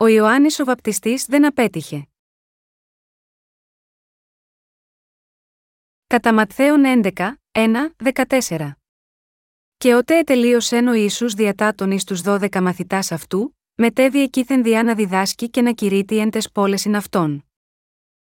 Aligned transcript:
ο 0.00 0.06
Ιωάννης 0.06 0.58
ο 0.58 0.64
βαπτιστής 0.64 1.24
δεν 1.24 1.46
απέτυχε. 1.46 2.08
Κατά 6.06 6.34
Ματθαίον 6.34 6.82
11, 7.14 7.34
1, 7.52 7.68
14. 8.14 8.70
Και 9.76 9.94
ότε 9.94 10.18
ετελείωσεν 10.18 10.88
ο 10.88 10.92
Ιησούς 10.92 11.34
διατάτων 11.34 11.90
εις 11.90 12.04
τους 12.04 12.20
δώδεκα 12.20 12.62
μαθητάς 12.62 13.12
αυτού, 13.12 13.56
μετέβη 13.74 14.22
εκείθεν 14.22 14.62
διά 14.62 14.82
να 14.82 14.94
διδάσκει 14.94 15.50
και 15.50 15.62
να 15.62 15.72
κηρύττει 15.72 16.18
εν 16.18 16.30
τες 16.30 16.50
πόλεσιν 16.50 16.96
αυτών. 16.96 17.44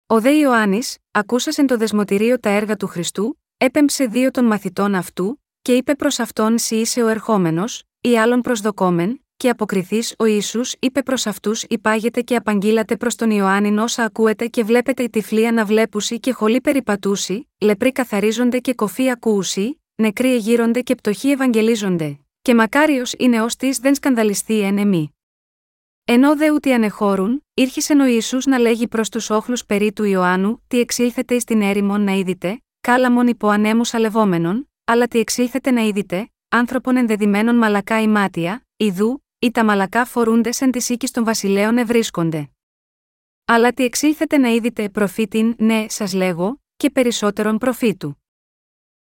Ο 0.07 0.21
δε 0.21 0.31
Ιωάννης, 0.31 0.99
ακούσασεν 1.11 1.67
το 1.67 1.77
δεσμοτηρίο 1.77 2.41
τα 2.41 2.49
έργα 2.49 2.77
του 2.77 2.87
Χριστού, 2.87 3.43
έπεμψε 3.57 4.07
δύο 4.07 4.31
των 4.31 4.45
μαθητών 4.45 4.95
αυτού, 4.95 5.43
και 5.63 5.77
είπε 5.77 5.95
προς 5.95 6.19
αυτόν 6.19 6.59
«Σι 6.59 6.77
είσαι 6.77 7.03
ο 7.03 7.09
ερχόμενος, 7.09 7.83
ή 8.01 8.19
άλλον 8.19 8.41
προσδοκόμεν, 8.41 9.26
και 9.37 9.49
αποκριθείς 9.49 10.15
ο 10.19 10.25
ίσου, 10.25 10.61
είπε 10.79 11.03
προς 11.03 11.27
αυτούς: 11.27 11.63
Υπάγεται 11.63 12.21
και 12.21 12.37
απαγγείλατε 12.37 12.97
προς 12.97 13.15
τον 13.15 13.31
Ιωάννη 13.31 13.79
όσα 13.79 14.05
ακούετε 14.05 14.47
και 14.47 14.65
βλέπετε 14.65 15.03
η 15.03 15.11
τυφλή 15.11 15.47
αναβλέπουση 15.47 16.21
και 16.21 16.33
χολή 16.33 16.61
περιπατούση, 16.61 17.49
λεπροί 17.61 17.93
καθαρίζονται 17.93 18.59
και 18.59 18.75
κοφοί 18.75 19.11
ακούουσι, 19.11 19.81
νεκροί 19.95 20.35
εγείρονται 20.35 20.81
και 20.81 20.95
πτωχοί 20.95 21.31
ευαγγελίζονται, 21.31 22.19
και 22.43 22.55
μακάριος 22.55 23.15
είναι 23.19 23.43
ως 23.43 23.57
της 23.57 23.79
δεν 23.79 23.95
σκανδαλιστεί 23.95 24.61
εν 24.61 24.79
εμεί. 24.79 25.11
Ενώ 26.05 26.37
δε 26.37 26.51
ούτε 26.51 26.75
ανεχώρουν, 26.75 27.45
ήρχισε 27.55 27.93
ο 27.93 28.07
Ισού 28.07 28.39
να 28.45 28.59
λέγει 28.59 28.89
προς 28.89 29.09
τους 29.09 29.31
όχλους 29.31 29.65
περί 29.67 29.93
του 29.93 30.05
Ιωάννου, 30.05 30.63
τι 30.67 30.81
εξήλθετε 30.81 31.35
εις 31.35 31.45
την 31.45 31.63
έρημον 31.63 32.05
να 32.05 32.13
είδητε, 32.13 32.63
κάλαμον 32.81 33.27
υπό 33.27 33.49
ανέμους 33.49 33.95
αλλά 34.85 35.07
τι 35.09 35.19
εξήλθετε 35.19 35.71
να 35.71 35.81
είδητε, 35.81 36.31
άνθρωπον 36.49 36.97
ενδεδειμένων 36.97 37.57
μαλακά 37.57 38.03
ή 38.03 38.09
μάτια, 38.09 38.67
ιδού, 38.77 39.26
ή 39.39 39.51
τα 39.51 39.65
μαλακά 39.65 40.05
φορούντε 40.05 40.51
εν 40.59 40.71
τη 40.71 40.93
οίκη 40.93 41.09
των 41.09 41.25
βασιλέων 41.25 41.79
ευρίσκονται. 41.79 42.51
Αλλά 43.45 43.73
τι 43.73 43.85
εξήλθετε 43.85 44.39
να 44.39 44.49
είδετε 44.49 44.89
προφήτην, 44.89 45.55
ναι, 45.59 45.89
σας 45.89 46.13
λέγω, 46.13 46.61
και 46.77 46.91
περισσότερον 46.91 47.59
προφήτου. 47.59 48.23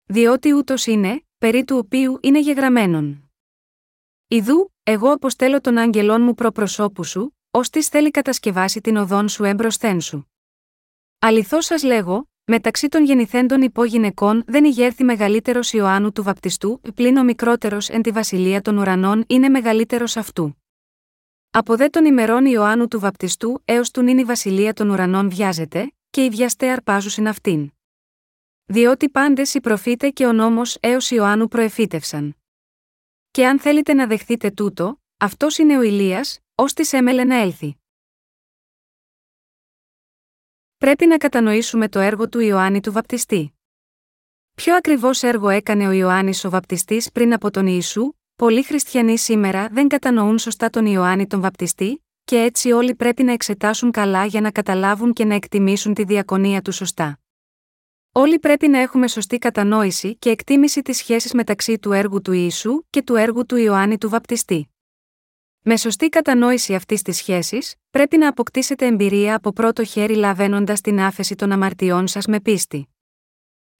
Διότι 0.04 0.52
ούτως 0.52 0.86
είναι, 0.86 1.26
περί 1.38 1.64
του 1.64 1.76
οποίου 1.76 2.18
είναι 2.22 2.40
γεγραμμένον. 2.40 3.30
Ιδού, 4.28 4.72
εγώ 4.82 5.12
αποστέλω 5.12 5.60
τον 5.60 5.78
άγγελόν 5.78 6.22
μου 6.22 6.34
προ 6.34 6.52
προσώπου 6.52 7.04
σου, 7.04 7.38
ως 7.50 7.70
τη 7.70 7.82
θέλει 7.82 8.10
κατασκευάσει 8.10 8.80
την 8.80 8.96
οδόν 8.96 9.28
σου 9.28 9.44
έμπροσθέν 9.44 10.00
σου. 10.00 10.32
Αληθώς 11.18 11.64
σας 11.64 11.82
λέγω, 11.82 12.30
μεταξύ 12.44 12.88
των 12.88 13.04
γεννηθέντων 13.04 13.62
υπόγυναικών 13.62 14.42
δεν 14.46 14.64
ηγέρθη 14.64 15.04
μεγαλύτερος 15.04 15.72
Ιωάννου 15.72 16.12
του 16.12 16.22
Βαπτιστού, 16.22 16.80
πλην 16.94 17.16
ο 17.16 17.24
μικρότερος 17.24 17.88
εν 17.88 18.02
τη 18.02 18.10
βασιλεία 18.10 18.60
των 18.60 18.76
ουρανών 18.76 19.24
είναι 19.26 19.48
μεγαλύτερος 19.48 20.16
αυτού. 20.16 20.56
Από 21.50 21.76
δε 21.76 21.88
των 21.88 22.04
ημερών 22.04 22.46
Ιωάννου 22.46 22.88
του 22.88 23.00
Βαπτιστού 23.00 23.62
έως 23.64 23.90
του 23.90 24.02
νυν 24.02 24.18
η 24.18 24.24
βασιλεία 24.24 24.72
των 24.72 24.90
ουρανών 24.90 25.30
βιάζεται, 25.30 25.92
και 26.10 26.24
οι 26.24 26.28
βιαστέ 26.28 26.70
αρπάζουσιν 26.70 27.28
αυτήν. 27.28 27.70
Διότι 28.64 29.08
πάντες 29.08 29.54
οι 29.54 29.60
προφήτε 29.60 30.10
και 30.10 30.26
ο 30.26 30.32
νόμος 30.32 30.76
έως 30.80 31.10
Ιωάννου 31.10 31.48
προεφήτευσαν. 31.48 32.36
Και 33.30 33.46
αν 33.46 33.60
θέλετε 33.60 33.94
να 33.94 34.06
δεχθείτε 34.06 34.50
τούτο, 34.50 35.00
αυτός 35.16 35.58
είναι 35.58 35.78
ο 35.78 35.82
Ηλίας, 35.82 36.38
ως 36.54 36.72
της 36.72 36.92
έμελε 36.92 37.24
να 37.24 37.40
έλθει. 37.40 37.81
Πρέπει 40.82 41.06
να 41.06 41.16
κατανοήσουμε 41.16 41.88
το 41.88 41.98
έργο 41.98 42.28
του 42.28 42.40
Ιωάννη 42.40 42.80
του 42.80 42.92
Βαπτιστή. 42.92 43.54
Ποιο 44.54 44.74
ακριβώς 44.74 45.22
έργο 45.22 45.48
έκανε 45.48 45.88
ο 45.88 45.90
Ιωάννης 45.90 46.44
ο 46.44 46.50
Βαπτιστής 46.50 47.12
πριν 47.12 47.32
από 47.32 47.50
τον 47.50 47.66
Ιησού, 47.66 48.12
πολλοί 48.36 48.62
χριστιανοί 48.62 49.18
σήμερα 49.18 49.68
δεν 49.68 49.88
κατανοούν 49.88 50.38
σωστά 50.38 50.70
τον 50.70 50.86
Ιωάννη 50.86 51.26
τον 51.26 51.40
Βαπτιστή, 51.40 52.04
και 52.24 52.36
έτσι 52.36 52.72
όλοι 52.72 52.94
πρέπει 52.94 53.22
να 53.22 53.32
εξετάσουν 53.32 53.90
καλά 53.90 54.24
για 54.24 54.40
να 54.40 54.50
καταλάβουν 54.50 55.12
και 55.12 55.24
να 55.24 55.34
εκτιμήσουν 55.34 55.94
τη 55.94 56.04
διακονία 56.04 56.62
του 56.62 56.72
σωστά. 56.72 57.18
Όλοι 58.12 58.38
πρέπει 58.38 58.68
να 58.68 58.78
έχουμε 58.78 59.08
σωστή 59.08 59.38
κατανόηση 59.38 60.16
και 60.16 60.30
εκτίμηση 60.30 60.82
της 60.82 60.96
σχέσης 60.96 61.32
μεταξύ 61.32 61.78
του 61.78 61.92
έργου 61.92 62.20
του 62.22 62.32
Ιησού 62.32 62.82
και 62.90 63.02
του 63.02 63.14
έργου 63.14 63.46
του 63.46 63.56
Ιωάννη 63.56 63.98
του 63.98 64.08
Βαπτιστή. 64.08 64.71
Με 65.64 65.76
σωστή 65.76 66.08
κατανόηση 66.08 66.74
αυτής 66.74 67.02
της 67.02 67.16
σχέσης, 67.16 67.74
πρέπει 67.90 68.16
να 68.16 68.28
αποκτήσετε 68.28 68.86
εμπειρία 68.86 69.34
από 69.34 69.52
πρώτο 69.52 69.84
χέρι 69.84 70.14
λαβαίνοντας 70.14 70.80
την 70.80 71.00
άφεση 71.00 71.34
των 71.34 71.52
αμαρτιών 71.52 72.06
σας 72.06 72.26
με 72.26 72.40
πίστη. 72.40 72.88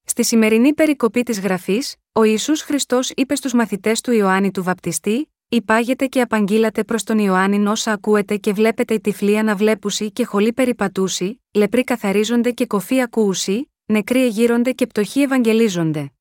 Στη 0.05 0.25
σημερινή 0.25 0.75
περικοπή 0.75 1.23
της 1.23 1.41
γραφής, 1.41 1.97
ο 2.13 2.23
Ιησούς 2.23 2.63
Χριστός 2.63 3.11
είπε 3.11 3.35
στους 3.35 3.53
μαθητές 3.53 4.01
του 4.01 4.13
Ιωάννη 4.13 4.51
του 4.51 4.63
Βαπτιστή: 4.63 5.33
Υπάγετε 5.49 6.07
και 6.07 6.21
απαγγείλατε 6.21 6.85
προς 6.85 7.05
τον 7.05 7.19
Ιωάννη 7.19 7.67
όσα 7.67 7.93
ακούετε 7.93 8.37
και 8.37 8.53
βλέπετε 8.53 8.95
οι 8.95 9.01
τυφλοί 9.01 9.39
αναβλέπουσι 9.39 10.11
και 10.13 10.25
χολοί 10.25 10.53
περιπατούσι, 10.53 11.43
λεπροί 11.53 11.85
καθαρίζονται 11.85 12.51
και 12.51 12.67
κοφοί 12.67 13.01
ακούουσι, 13.01 13.71
νεκροί 13.85 14.25
εγείρονται 14.25 14.73
και 14.73 14.87
πτωχοί 14.87 15.21
ευαγγελίζονται. 15.21 16.13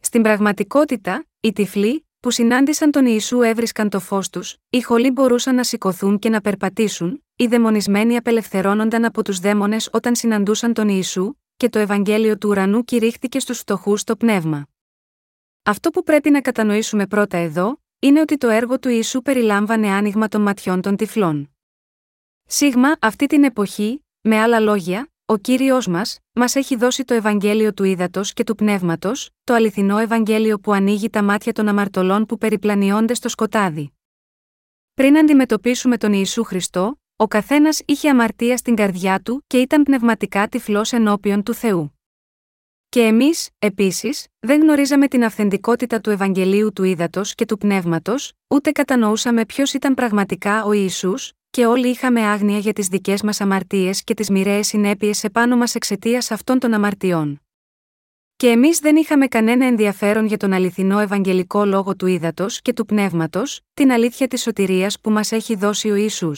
Στην 0.00 0.22
πραγματικότητα, 0.22 1.26
οι 1.40 1.52
τυφλοί, 1.52 2.07
που 2.28 2.34
συνάντησαν 2.34 2.90
τον 2.90 3.06
Ιησού 3.06 3.40
έβρισκαν 3.42 3.88
το 3.88 4.00
φως 4.00 4.30
τους, 4.30 4.56
οι 4.70 4.80
χολοί 4.80 5.10
μπορούσαν 5.10 5.54
να 5.54 5.64
σηκωθούν 5.64 6.18
και 6.18 6.28
να 6.28 6.40
περπατήσουν, 6.40 7.24
οι 7.36 7.46
δαιμονισμένοι 7.46 8.16
απελευθερώνονταν 8.16 9.04
από 9.04 9.24
τους 9.24 9.38
δαίμονες 9.38 9.88
όταν 9.92 10.14
συναντούσαν 10.14 10.72
τον 10.72 10.88
Ιησού, 10.88 11.34
και 11.56 11.68
το 11.68 11.78
Ευαγγέλιο 11.78 12.38
του 12.38 12.48
ουρανού 12.48 12.84
κηρύχθηκε 12.84 13.40
στους 13.40 13.58
φτωχούς 13.58 14.00
στο 14.00 14.16
πνεύμα. 14.16 14.66
Αυτό 15.62 15.90
που 15.90 16.02
πρέπει 16.02 16.30
να 16.30 16.40
κατανοήσουμε 16.40 17.06
πρώτα 17.06 17.36
εδώ, 17.36 17.80
είναι 17.98 18.20
ότι 18.20 18.36
το 18.36 18.48
έργο 18.48 18.78
του 18.78 18.88
Ιησού 18.88 19.22
περιλάμβανε 19.22 19.88
άνοιγμα 19.88 20.28
των 20.28 20.42
ματιών 20.42 20.80
των 20.80 20.96
τυφλών. 20.96 21.50
Σίγμα, 22.44 22.96
αυτή 23.00 23.26
την 23.26 23.44
εποχή, 23.44 24.04
με 24.20 24.38
άλλα 24.38 24.60
λόγια, 24.60 25.08
ο 25.30 25.36
κύριος 25.36 25.86
μας, 25.86 26.18
μας 26.32 26.54
έχει 26.54 26.76
δώσει 26.76 27.04
το 27.04 27.14
Ευαγγέλιο 27.14 27.74
του 27.74 27.84
ύδατο 27.84 28.20
και 28.24 28.44
του 28.44 28.54
πνεύματος, 28.54 29.30
το 29.44 29.54
αληθινό 29.54 29.98
Ευαγγέλιο 29.98 30.58
που 30.58 30.72
ανοίγει 30.72 31.10
τα 31.10 31.22
μάτια 31.22 31.52
των 31.52 31.68
αμαρτωλών 31.68 32.26
που 32.26 32.38
περιπλανιόνται 32.38 33.14
στο 33.14 33.28
σκοτάδι. 33.28 33.92
Πριν 34.94 35.18
αντιμετωπίσουμε 35.18 35.96
τον 35.96 36.12
Ιησού 36.12 36.44
Χριστό, 36.44 37.00
ο 37.16 37.26
καθένας 37.26 37.80
είχε 37.84 38.10
αμαρτία 38.10 38.56
στην 38.56 38.74
καρδιά 38.74 39.20
του 39.20 39.44
και 39.46 39.60
ήταν 39.60 39.82
πνευματικά 39.82 40.48
τυφλός 40.48 40.92
ενώπιον 40.92 41.42
του 41.42 41.54
Θεού. 41.54 41.98
Και 42.88 43.00
εμείς, 43.00 43.48
επίσης, 43.58 44.26
δεν 44.38 44.60
γνωρίζαμε 44.60 45.08
την 45.08 45.24
αυθεντικότητα 45.24 46.00
του 46.00 46.10
Ευαγγελίου 46.10 46.72
του 46.72 46.84
ύδατο 46.84 47.22
και 47.24 47.44
του 47.44 47.58
πνεύματος, 47.58 48.32
ούτε 48.48 48.70
κατανοούσαμε 48.70 49.44
ποιος 49.44 49.72
ήταν 49.72 49.94
πραγματικά 49.94 50.64
ο 50.64 50.72
Ιησούς, 50.72 51.32
και 51.50 51.66
όλοι 51.66 51.88
είχαμε 51.88 52.20
άγνοια 52.20 52.58
για 52.58 52.72
τις 52.72 52.86
δικές 52.86 53.22
μας 53.22 53.40
αμαρτίες 53.40 54.04
και 54.04 54.14
τις 54.14 54.30
μοιραίες 54.30 54.66
συνέπειες 54.66 55.24
επάνω 55.24 55.56
μας 55.56 55.74
εξαιτίας 55.74 56.30
αυτών 56.30 56.58
των 56.58 56.74
αμαρτιών. 56.74 57.40
Και 58.36 58.48
εμείς 58.48 58.78
δεν 58.78 58.96
είχαμε 58.96 59.26
κανένα 59.26 59.66
ενδιαφέρον 59.66 60.26
για 60.26 60.36
τον 60.36 60.52
αληθινό 60.52 60.98
Ευαγγελικό 60.98 61.64
λόγο 61.64 61.96
του 61.96 62.06
ύδατο 62.06 62.46
και 62.62 62.72
του 62.72 62.84
πνεύματος, 62.84 63.60
την 63.74 63.92
αλήθεια 63.92 64.28
της 64.28 64.42
σωτηρίας 64.42 65.00
που 65.00 65.10
μας 65.10 65.32
έχει 65.32 65.54
δώσει 65.54 65.90
ο 65.90 65.94
Ισού. 65.94 66.32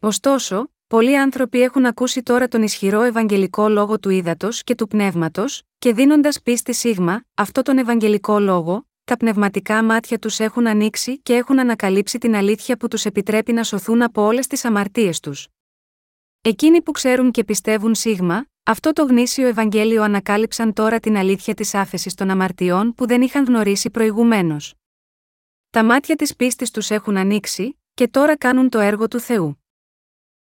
Ωστόσο, 0.00 0.70
πολλοί 0.86 1.18
άνθρωποι 1.18 1.62
έχουν 1.62 1.86
ακούσει 1.86 2.22
τώρα 2.22 2.48
τον 2.48 2.62
ισχυρό 2.62 3.02
Ευαγγελικό 3.02 3.68
λόγο 3.68 3.98
του 3.98 4.10
ύδατο 4.10 4.48
και 4.64 4.74
του 4.74 4.86
πνεύματος, 4.86 5.62
και 5.78 5.92
δίνοντας 5.92 6.42
πίστη 6.42 6.74
σίγμα, 6.74 7.24
αυτό 7.34 7.62
τον 7.62 7.78
Ευαγγελικό 7.78 8.38
λόγο, 8.38 8.89
τα 9.10 9.16
πνευματικά 9.16 9.84
μάτια 9.84 10.18
τους 10.18 10.38
έχουν 10.38 10.66
ανοίξει 10.66 11.18
και 11.18 11.34
έχουν 11.34 11.58
ανακαλύψει 11.58 12.18
την 12.18 12.34
αλήθεια 12.34 12.76
που 12.76 12.88
τους 12.88 13.04
επιτρέπει 13.04 13.52
να 13.52 13.64
σωθούν 13.64 14.02
από 14.02 14.22
όλες 14.22 14.46
τις 14.46 14.64
αμαρτίες 14.64 15.20
τους. 15.20 15.48
Εκείνοι 16.40 16.82
που 16.82 16.92
ξέρουν 16.92 17.30
και 17.30 17.44
πιστεύουν 17.44 17.94
σίγμα, 17.94 18.46
αυτό 18.62 18.92
το 18.92 19.04
γνήσιο 19.04 19.46
Ευαγγέλιο 19.46 20.02
ανακάλυψαν 20.02 20.72
τώρα 20.72 21.00
την 21.00 21.16
αλήθεια 21.16 21.54
της 21.54 21.74
άφεσης 21.74 22.14
των 22.14 22.30
αμαρτιών 22.30 22.94
που 22.94 23.06
δεν 23.06 23.22
είχαν 23.22 23.44
γνωρίσει 23.44 23.90
προηγουμένως. 23.90 24.74
Τα 25.70 25.84
μάτια 25.84 26.16
της 26.16 26.36
πίστης 26.36 26.70
τους 26.70 26.90
έχουν 26.90 27.16
ανοίξει, 27.16 27.80
και 27.94 28.08
τώρα 28.08 28.36
κάνουν 28.36 28.68
το 28.68 28.78
έργο 28.78 29.08
του 29.08 29.20
Θεού. 29.20 29.64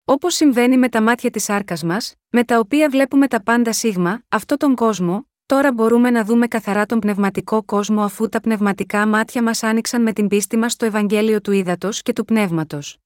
Όπως 0.06 0.36
συμβαίνει 0.36 0.78
με 0.78 0.90
τα 0.90 1.02
μάτια 1.02 1.30
της 1.30 1.50
άρκας 1.50 1.84
μας, 1.84 2.16
με 2.30 2.44
τα 2.44 2.60
οποία 2.60 2.90
βλέπουμε 2.90 3.28
τα 3.28 3.44
πάντα 3.44 3.74
σίγμα, 3.74 4.24
αυτό 4.30 4.58
τον 4.58 4.76
κόσμο, 4.76 5.28
Τώρα 5.46 5.74
μπορούμε 5.74 6.10
να 6.10 6.24
δούμε 6.24 6.48
καθαρά 6.48 6.86
τον 6.86 7.00
πνευματικό 7.00 7.64
κόσμο 7.64 8.04
αφού 8.04 8.30
τα 8.30 8.40
πνευματικά 8.40 9.08
μάτια 9.08 9.44
μας 9.44 9.64
άνοιξαν 9.64 10.02
με 10.02 10.14
την 10.14 10.28
πίστη 10.28 10.58
μας 10.58 10.72
στο 10.72 10.86
Ευαγγέλιο 10.86 11.42
του 11.42 11.52
Ήδατος 11.52 12.02
και 12.02 12.14
του 12.14 12.26
Πνεύματος. 12.26 12.98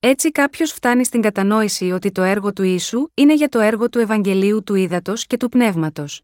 Έτσι 0.00 0.30
κάποιος 0.30 0.72
φτάνει 0.72 1.04
στην 1.04 1.20
κατανόηση 1.20 1.90
ότι 1.90 2.12
το 2.12 2.22
έργο 2.22 2.52
του 2.52 2.62
Ιησού 2.62 3.08
είναι 3.14 3.34
για 3.34 3.48
το 3.48 3.60
έργο 3.60 3.88
του 3.88 3.98
Ευαγγελίου 3.98 4.62
του 4.62 4.74
Ήδατος 4.74 5.26
και 5.26 5.36
του 5.36 5.48
Πνεύματος. 5.48 6.22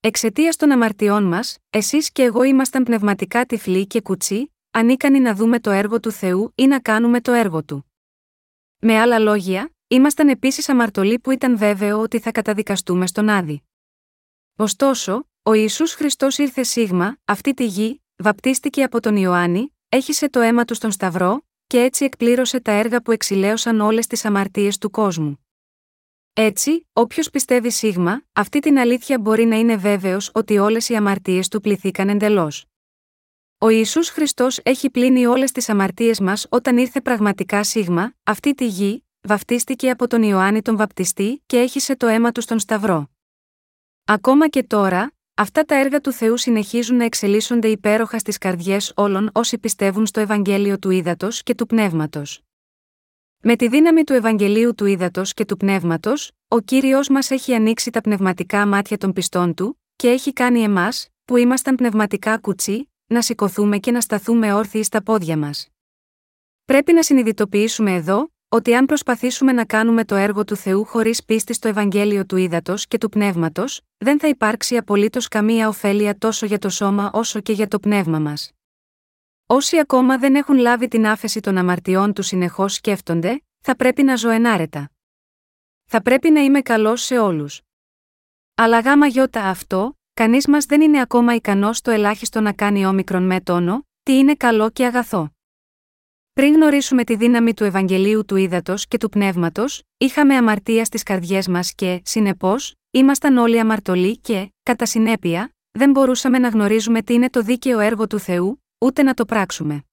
Εξαιτίας 0.00 0.56
των 0.56 0.70
αμαρτιών 0.70 1.24
μας, 1.24 1.58
εσείς 1.70 2.12
και 2.12 2.22
εγώ 2.22 2.42
ήμασταν 2.42 2.82
πνευματικά 2.82 3.44
τυφλοί 3.44 3.86
και 3.86 4.00
κουτσί, 4.00 4.54
ανίκανοι 4.70 5.20
να 5.20 5.34
δούμε 5.34 5.60
το 5.60 5.70
έργο 5.70 6.00
του 6.00 6.10
Θεού 6.10 6.52
ή 6.54 6.66
να 6.66 6.80
κάνουμε 6.80 7.20
το 7.20 7.32
έργο 7.32 7.62
του. 7.64 7.92
Με 8.78 8.98
άλλα 8.98 9.18
λόγια, 9.18 9.70
ήμασταν 9.88 10.28
επίσης 10.28 10.68
αμαρτωλοί 10.68 11.18
που 11.18 11.30
ήταν 11.30 11.56
βέβαιο 11.56 12.00
ότι 12.00 12.18
θα 12.18 12.30
καταδικαστούμε 12.30 13.06
στον 13.06 13.28
Άδη. 13.28 13.62
Ωστόσο, 14.60 15.28
ο 15.42 15.52
Ισού 15.52 15.88
Χριστός 15.88 16.38
ήρθε 16.38 16.62
σίγμα, 16.62 17.16
αυτή 17.24 17.54
τη 17.54 17.66
γη, 17.66 18.02
βαπτίστηκε 18.16 18.82
από 18.82 19.00
τον 19.00 19.16
Ιωάννη, 19.16 19.76
έχισε 19.88 20.30
το 20.30 20.40
αίμα 20.40 20.64
του 20.64 20.74
στον 20.74 20.90
Σταυρό, 20.90 21.46
και 21.66 21.80
έτσι 21.80 22.04
εκπλήρωσε 22.04 22.60
τα 22.60 22.72
έργα 22.72 23.02
που 23.02 23.12
εξηλαίωσαν 23.12 23.80
όλες 23.80 24.06
τις 24.06 24.24
αμαρτίες 24.24 24.78
του 24.78 24.90
κόσμου. 24.90 25.46
Έτσι, 26.32 26.86
όποιος 26.92 27.30
πιστεύει 27.30 27.70
σίγμα, 27.70 28.22
αυτή 28.32 28.58
την 28.58 28.78
αλήθεια 28.78 29.18
μπορεί 29.18 29.44
να 29.44 29.56
είναι 29.56 29.76
βέβαιος 29.76 30.30
ότι 30.34 30.58
όλες 30.58 30.88
οι 30.88 30.94
αμαρτίες 30.96 31.48
του 31.48 31.60
πληθήκαν 31.60 32.08
εντελώς. 32.08 32.66
Ο 33.58 33.68
Ιησούς 33.68 34.08
Χριστός 34.08 34.58
έχει 34.62 34.90
πλύνει 34.90 35.26
όλες 35.26 35.52
τις 35.52 35.68
αμαρτίες 35.68 36.20
μας 36.20 36.46
όταν 36.48 36.78
ήρθε 36.78 37.00
πραγματικά 37.00 37.64
σίγμα, 37.64 38.14
αυτή 38.24 38.54
τη 38.54 38.66
γη, 38.66 39.04
βαφτίστηκε 39.20 39.90
από 39.90 40.06
τον 40.06 40.22
Ιωάννη 40.22 40.62
τον 40.62 40.76
Βαπτιστή 40.76 41.42
και 41.46 41.58
έχισε 41.58 41.96
το 41.96 42.06
αίμα 42.06 42.32
του 42.32 42.40
στον 42.40 42.58
Σταυρό. 42.58 43.10
Ακόμα 44.04 44.48
και 44.48 44.62
τώρα, 44.62 45.12
αυτά 45.34 45.64
τα 45.64 45.74
έργα 45.74 46.00
του 46.00 46.12
Θεού 46.12 46.36
συνεχίζουν 46.36 46.96
να 46.96 47.04
εξελίσσονται 47.04 47.68
υπέροχα 47.68 48.18
στις 48.18 48.38
καρδιές 48.38 48.92
όλων 48.96 49.30
όσοι 49.32 49.58
πιστεύουν 49.58 50.06
στο 50.06 50.20
Ευαγγέλιο 50.20 50.78
του 50.78 50.90
Ήδατος 50.90 51.42
και 51.42 51.54
του 51.54 51.66
Πνεύματος. 51.66 52.40
Με 53.42 53.56
τη 53.56 53.68
δύναμη 53.68 54.04
του 54.04 54.12
Ευαγγελίου 54.12 54.74
του 54.74 54.86
Ήδατος 54.86 55.34
και 55.34 55.44
του 55.44 55.56
Πνεύματος, 55.56 56.32
ο 56.48 56.60
κύριος 56.60 57.08
μας 57.08 57.30
έχει 57.30 57.54
ανοίξει 57.54 57.90
τα 57.90 58.00
πνευματικά 58.00 58.66
μάτια 58.66 58.98
των 58.98 59.12
πιστών 59.12 59.54
του, 59.54 59.80
και 59.96 60.08
έχει 60.08 60.32
κάνει 60.32 60.60
εμάς, 60.60 61.08
που 61.24 61.36
ήμασταν 61.36 61.74
πνευματικά 61.74 62.38
κουτσί, 62.38 62.90
να 63.06 63.22
σηκωθούμε 63.22 63.78
και 63.78 63.90
να 63.90 64.00
σταθούμε 64.00 64.52
όρθιοι 64.52 64.82
στα 64.82 65.02
πόδια 65.02 65.36
μας. 65.36 65.68
Πρέπει 66.64 66.92
να 66.92 67.02
συνειδητοποιήσουμε 67.02 67.94
εδώ, 67.94 68.32
ότι 68.52 68.74
αν 68.74 68.86
προσπαθήσουμε 68.86 69.52
να 69.52 69.64
κάνουμε 69.64 70.04
το 70.04 70.14
έργο 70.14 70.44
του 70.44 70.56
Θεού 70.56 70.84
χωρίς 70.84 71.24
πίστη 71.24 71.52
στο 71.52 71.68
Ευαγγέλιο 71.68 72.26
του 72.26 72.36
Ήδατος 72.36 72.86
και 72.86 72.98
του 72.98 73.08
Πνεύματος, 73.08 73.80
δεν 73.98 74.18
θα 74.20 74.28
υπάρξει 74.28 74.76
απολύτως 74.76 75.28
καμία 75.28 75.68
ωφέλεια 75.68 76.18
τόσο 76.18 76.46
για 76.46 76.58
το 76.58 76.68
σώμα 76.68 77.10
όσο 77.12 77.40
και 77.40 77.52
για 77.52 77.68
το 77.68 77.78
πνεύμα 77.80 78.18
μας. 78.18 78.50
Όσοι 79.46 79.78
ακόμα 79.78 80.18
δεν 80.18 80.34
έχουν 80.34 80.56
λάβει 80.56 80.88
την 80.88 81.06
άφεση 81.06 81.40
των 81.40 81.56
αμαρτιών 81.56 82.12
τους 82.12 82.26
συνεχώς 82.26 82.74
σκέφτονται, 82.74 83.42
θα 83.60 83.76
πρέπει 83.76 84.02
να 84.02 84.16
ζω 84.16 84.30
ενάρετα. 84.30 84.90
Θα 85.84 86.02
πρέπει 86.02 86.30
να 86.30 86.40
είμαι 86.40 86.60
καλός 86.60 87.02
σε 87.02 87.18
όλους. 87.18 87.60
Αλλά 88.54 88.80
γάμα 88.80 89.06
γιώτα 89.06 89.44
αυτό, 89.44 89.98
κανείς 90.14 90.46
μας 90.46 90.64
δεν 90.64 90.80
είναι 90.80 91.00
ακόμα 91.00 91.34
ικανός 91.34 91.80
το 91.80 91.90
ελάχιστο 91.90 92.40
να 92.40 92.52
κάνει 92.52 92.86
όμικρον 92.86 93.22
με 93.26 93.40
τόνο, 93.40 93.86
τι 94.02 94.18
είναι 94.18 94.34
καλό 94.34 94.70
και 94.70 94.86
αγαθό. 94.86 95.30
Πριν 96.40 96.54
γνωρίσουμε 96.54 97.04
τη 97.04 97.16
δύναμη 97.16 97.54
του 97.54 97.64
Ευαγγελίου 97.64 98.24
του 98.24 98.36
Ήδατος 98.36 98.86
και 98.86 98.96
του 98.96 99.08
Πνεύματος, 99.08 99.82
είχαμε 99.96 100.34
αμαρτία 100.34 100.84
στις 100.84 101.02
καρδιές 101.02 101.48
μας 101.48 101.74
και, 101.74 102.00
συνεπώς, 102.04 102.74
ήμασταν 102.90 103.36
όλοι 103.36 103.60
αμαρτωλοί 103.60 104.18
και, 104.18 104.52
κατά 104.62 104.86
συνέπεια, 104.86 105.54
δεν 105.70 105.90
μπορούσαμε 105.90 106.38
να 106.38 106.48
γνωρίζουμε 106.48 107.02
τι 107.02 107.14
είναι 107.14 107.30
το 107.30 107.42
δίκαιο 107.42 107.78
έργο 107.78 108.06
του 108.06 108.18
Θεού, 108.18 108.64
ούτε 108.78 109.02
να 109.02 109.14
το 109.14 109.24
πράξουμε. 109.24 109.84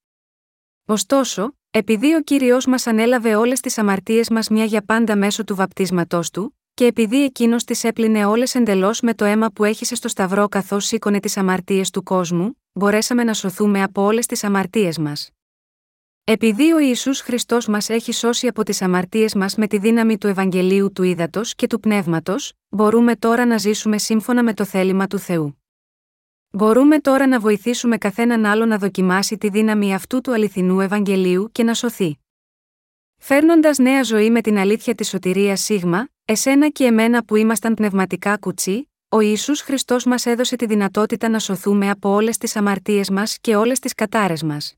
Ωστόσο, 0.85 1.53
επειδή 1.71 2.13
ο 2.13 2.21
κύριος 2.21 2.65
μας 2.65 2.87
ανέλαβε 2.87 3.35
όλες 3.35 3.59
τις 3.59 3.77
αμαρτίες 3.77 4.29
μας 4.29 4.49
μια 4.49 4.65
για 4.65 4.81
πάντα 4.81 5.15
μέσω 5.17 5.43
του 5.43 5.55
βαπτίσματός 5.55 6.29
του, 6.29 6.57
και 6.73 6.85
επειδή 6.85 7.23
εκείνος 7.23 7.63
τις 7.63 7.83
έπλυνε 7.83 8.25
όλες 8.25 8.55
εντελώς 8.55 9.01
με 9.01 9.13
το 9.13 9.25
αίμα 9.25 9.51
που 9.51 9.63
έχησε 9.63 9.95
στο 9.95 10.07
Σταυρό 10.07 10.47
καθώς 10.47 10.85
σήκωνε 10.85 11.19
τις 11.19 11.37
αμαρτίες 11.37 11.89
του 11.89 12.03
κόσμου, 12.03 12.57
μπορέσαμε 12.73 13.23
να 13.23 13.33
σωθούμε 13.33 13.83
από 13.83 14.01
όλες 14.01 14.25
τις 14.25 14.43
αμαρτίες 14.43 14.97
μας. 14.97 15.31
Επειδή 16.29 16.71
ο 16.71 16.79
Ισού 16.79 17.15
Χριστός 17.15 17.67
μας 17.67 17.89
έχει 17.89 18.11
σώσει 18.11 18.47
από 18.47 18.63
τις 18.63 18.81
αμαρτίες 18.81 19.35
μας 19.35 19.55
με 19.55 19.67
τη 19.67 19.77
δύναμη 19.77 20.17
του 20.17 20.27
Ευαγγελίου 20.27 20.91
του 20.91 21.03
Ήδατος 21.03 21.55
και 21.55 21.67
του 21.67 21.79
Πνεύματος, 21.79 22.53
μπορούμε 22.69 23.15
τώρα 23.15 23.45
να 23.45 23.57
ζήσουμε 23.57 23.97
σύμφωνα 23.97 24.43
με 24.43 24.53
το 24.53 24.65
θέλημα 24.65 25.07
του 25.07 25.19
Θεού. 25.19 25.61
Μπορούμε 26.49 26.99
τώρα 26.99 27.27
να 27.27 27.39
βοηθήσουμε 27.39 27.97
καθέναν 27.97 28.45
άλλο 28.45 28.65
να 28.65 28.77
δοκιμάσει 28.77 29.37
τη 29.37 29.49
δύναμη 29.49 29.93
αυτού 29.93 30.21
του 30.21 30.33
αληθινού 30.33 30.79
Ευαγγελίου 30.79 31.49
και 31.51 31.63
να 31.63 31.73
σωθεί. 31.73 32.17
Φέρνοντας 33.17 33.77
νέα 33.77 34.03
ζωή 34.03 34.29
με 34.29 34.41
την 34.41 34.57
αλήθεια 34.57 34.95
της 34.95 35.09
σωτηρίας 35.09 35.61
Σίγμα, 35.61 36.07
εσένα 36.25 36.69
και 36.69 36.85
εμένα 36.85 37.23
που 37.23 37.35
ήμασταν 37.35 37.73
πνευματικά 37.73 38.37
κουτσί, 38.37 38.91
ο 39.09 39.19
Ισού 39.19 39.55
Χριστός 39.55 40.05
μας 40.05 40.25
έδωσε 40.25 40.55
τη 40.55 40.65
δυνατότητα 40.65 41.29
να 41.29 41.39
σωθούμε 41.39 41.89
από 41.89 42.09
όλες 42.09 42.37
τις 42.37 42.55
αμαρτίες 42.55 43.09
μας 43.09 43.37
και 43.41 43.55
όλες 43.55 43.79
τις 43.79 43.93
κατάρες 43.93 44.43
μας. 44.43 44.75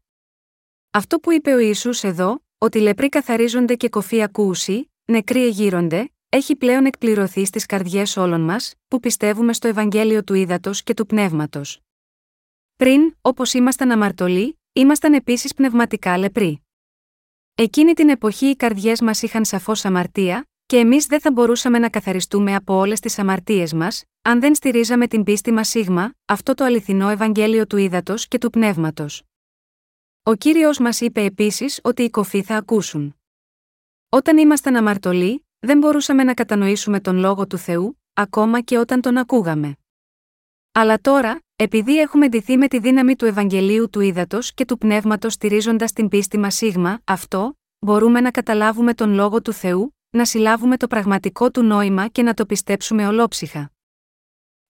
Αυτό 0.92 1.20
που 1.20 1.32
είπε 1.32 1.54
ο 1.54 1.60
Ισού 1.60 1.90
εδώ, 2.02 2.44
ότι 2.58 2.80
λεπροί 2.80 3.10
καθαρίζονται 3.10 3.76
και 3.76 3.90
κοφοί 3.90 4.24
ακούσι, 4.24 4.92
νεκροί 5.06 5.46
εγείρονται, 5.46 6.12
έχει 6.30 6.56
πλέον 6.56 6.86
εκπληρωθεί 6.86 7.46
στις 7.46 7.66
καρδιές 7.66 8.18
όλων 8.18 8.42
μας, 8.42 8.74
που 8.88 9.00
πιστεύουμε 9.00 9.54
στο 9.54 9.68
Ευαγγέλιο 9.68 10.24
του 10.24 10.34
Ήδατος 10.34 10.84
και 10.84 10.94
του 10.94 11.06
Πνεύματος. 11.06 11.80
Πριν, 12.76 13.16
όπως 13.22 13.54
ήμασταν 13.54 13.92
αμαρτωλοί, 13.92 14.60
ήμασταν 14.74 15.14
επίσης 15.14 15.54
πνευματικά 15.54 16.18
λεπροί. 16.18 16.62
Εκείνη 17.56 17.94
την 17.94 18.10
εποχή 18.10 18.46
οι 18.46 18.56
καρδιές 18.56 19.02
μας 19.02 19.22
είχαν 19.22 19.46
σαφώς 19.46 19.86
αμαρτία, 19.86 20.48
και 20.66 20.78
εμείς 20.78 21.06
δεν 21.06 21.20
θα 21.20 21.32
μπορούσαμε 21.32 21.80
να 21.80 21.90
καθαριστούμε 21.90 22.56
από 22.56 22.74
όλες 22.74 23.00
τις 23.00 23.20
αμαρτίες 23.20 23.74
μας, 23.74 24.04
αν 24.22 24.40
δεν 24.40 24.56
στηρίζαμε 24.56 25.08
την 25.08 25.24
πίστη 25.24 25.52
μας 25.52 25.70
σίγμα, 25.70 26.14
αυτό 26.26 26.54
το 26.54 26.64
αληθινό 26.64 27.10
Ευαγγέλιο 27.10 27.68
του 27.68 27.78
Ήδατος 27.78 28.28
και 28.28 28.38
του 28.38 28.50
Πνεύματος. 28.50 29.24
Ο 30.24 30.36
κύριος 30.36 30.80
μας 30.80 31.01
είπε 31.01 31.24
επίσης 31.24 31.80
ότι 31.83 32.04
οι 32.04 32.10
κοφοί 32.10 32.42
θα 32.44 32.56
ακούσουν. 32.56 33.16
Όταν 34.10 34.38
ήμασταν 34.38 34.75
αμαρτωλοί, 34.75 35.48
δεν 35.60 35.77
μπορούσαμε 35.77 36.24
να 36.24 36.33
κατανοήσουμε 36.33 37.00
τον 37.00 37.18
λόγο 37.18 37.48
του 37.48 37.57
Θεού, 37.57 38.01
ακόμα 38.13 38.62
και 38.62 38.77
όταν 38.77 39.01
τον 39.01 39.18
ακούγαμε. 39.18 39.77
Αλλά 40.71 41.00
τώρα, 41.01 41.42
επειδή 41.56 42.00
έχουμε 42.00 42.27
ντυθεί 42.27 42.57
με 42.57 42.68
τη 42.68 42.80
δύναμη 42.80 43.16
του 43.16 43.25
Ευαγγελίου 43.25 43.89
του 43.89 44.00
Ήδατος 44.00 44.54
και 44.54 44.66
του 44.66 44.77
Πνεύματος 44.77 45.33
στηρίζοντας 45.33 45.94
την 45.94 46.07
πίστη 46.07 46.38
μας 46.38 46.56
σίγμα, 46.56 47.01
αυτό, 47.04 47.57
μπορούμε 47.80 48.21
να 48.21 48.31
καταλάβουμε 48.31 48.94
τον 48.94 49.13
λόγο 49.13 49.42
του 49.42 49.54
Θεού, 49.54 49.95
να 50.10 50.25
συλλάβουμε 50.25 50.77
το 50.77 50.88
πραγματικό 50.88 51.51
του 51.51 51.63
νόημα 51.63 52.07
και 52.07 52.24
να 52.24 52.33
το 52.33 52.45
πιστέψουμε 52.45 53.07
ολόψυχα. 53.07 53.71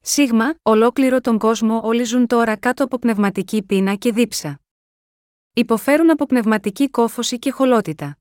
Σίγμα, 0.01 0.55
ολόκληρο 0.61 1.21
τον 1.21 1.37
κόσμο 1.37 1.81
όλοι 1.83 2.03
ζουν 2.03 2.27
τώρα 2.27 2.55
κάτω 2.55 2.83
από 2.83 2.99
πνευματική 2.99 3.63
πείνα 3.63 3.95
και 3.95 4.11
δίψα. 4.11 4.59
Υποφέρουν 5.59 6.09
από 6.09 6.25
πνευματική 6.25 6.89
κόφωση 6.89 7.39
και 7.39 7.51
χολότητα. 7.51 8.17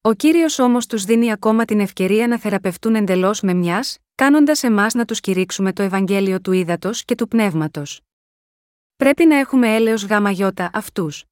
Ο 0.00 0.12
κύριος 0.12 0.58
όμως 0.58 0.86
τους 0.86 1.04
δίνει 1.04 1.32
ακόμα 1.32 1.64
την 1.64 1.80
ευκαιρία 1.80 2.26
να 2.26 2.38
θεραπευτούν 2.38 2.94
εντελώς 2.94 3.40
με 3.40 3.54
μιας, 3.54 3.98
κάνοντας 4.14 4.62
εμάς 4.62 4.94
να 4.94 5.04
τους 5.04 5.20
κηρύξουμε 5.20 5.72
το 5.72 5.82
Ευαγγέλιο 5.82 6.40
του 6.40 6.52
ύδατο 6.52 6.90
και 7.04 7.14
του 7.14 7.28
πνεύματος. 7.28 8.00
Πρέπει 8.96 9.26
να 9.26 9.36
έχουμε 9.36 9.74
έλεος 9.74 10.06
γάμα 10.06 10.30
γιώτα 10.30 10.70
αυτούς. 10.72 11.24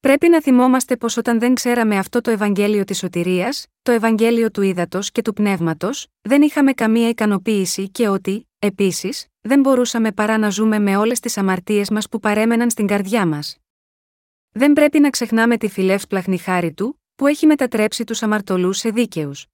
Πρέπει 0.00 0.28
να 0.28 0.42
θυμόμαστε 0.42 0.96
πως 0.96 1.16
όταν 1.16 1.38
δεν 1.38 1.54
ξέραμε 1.54 1.98
αυτό 1.98 2.20
το 2.20 2.30
Ευαγγέλιο 2.30 2.84
της 2.84 2.98
σωτηρίας, 2.98 3.66
το 3.82 3.92
Ευαγγέλιο 3.92 4.50
του 4.50 4.62
ύδατο 4.62 4.98
και 5.12 5.22
του 5.22 5.32
πνεύματος, 5.32 6.06
δεν 6.20 6.42
είχαμε 6.42 6.72
καμία 6.72 7.08
ικανοποίηση 7.08 7.88
και 7.88 8.08
ότι, 8.08 8.48
επίσης, 8.58 9.26
δεν 9.40 9.60
μπορούσαμε 9.60 10.12
παρά 10.12 10.38
να 10.38 10.50
ζούμε 10.50 10.78
με 10.78 10.96
όλες 10.96 11.20
τις 11.20 11.36
αμαρτίες 11.38 11.90
μας 11.90 12.08
που 12.08 12.20
παρέμεναν 12.20 12.70
στην 12.70 12.86
καρδιά 12.86 13.26
μας. 13.26 13.54
Δεν 14.52 14.72
πρέπει 14.72 15.00
να 15.00 15.10
ξεχνάμε 15.10 15.56
τη 15.56 15.68
φιλεύσπλαχνη 15.68 16.38
χάρη 16.38 16.72
του, 16.72 17.00
που 17.14 17.26
έχει 17.26 17.46
μετατρέψει 17.46 18.04
τους 18.04 18.22
αμαρτωλούς 18.22 18.78
σε 18.78 18.90
δίκαιους. 18.90 19.46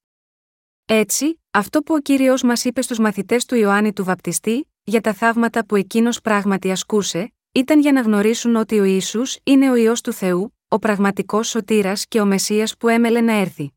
Έτσι, 0.85 1.41
αυτό 1.51 1.83
που 1.83 1.95
ο 1.95 2.01
κύριος 2.01 2.43
μας 2.43 2.65
είπε 2.65 2.83
στους 2.83 2.99
μαθητές 2.99 3.45
του 3.45 3.55
Ιωάννη 3.55 3.93
του 3.93 4.05
Βαπτιστή, 4.05 4.73
για 4.85 5.01
τα 5.01 5.13
θαύματα 5.13 5.67
που 5.67 5.77
εκείνος 5.77 6.21
πράγματι 6.21 6.71
ασκούσε, 6.71 7.33
ήταν 7.53 7.81
για 7.81 7.93
να 7.93 8.01
γνωρίσουν 8.01 8.57
ότι 8.57 8.79
ο 8.79 8.85
Ισού 8.85 9.23
είναι 9.43 9.71
ο 9.71 9.75
ιό 9.75 9.93
του 10.03 10.13
Θεού, 10.13 10.57
ο 10.69 10.79
πραγματικός 10.79 11.49
σωτήρας 11.49 12.07
και 12.07 12.21
ο 12.21 12.27
Μεσσίας 12.27 12.77
που 12.77 12.89
έμελε 12.89 13.21
να 13.21 13.33
έρθει. 13.33 13.73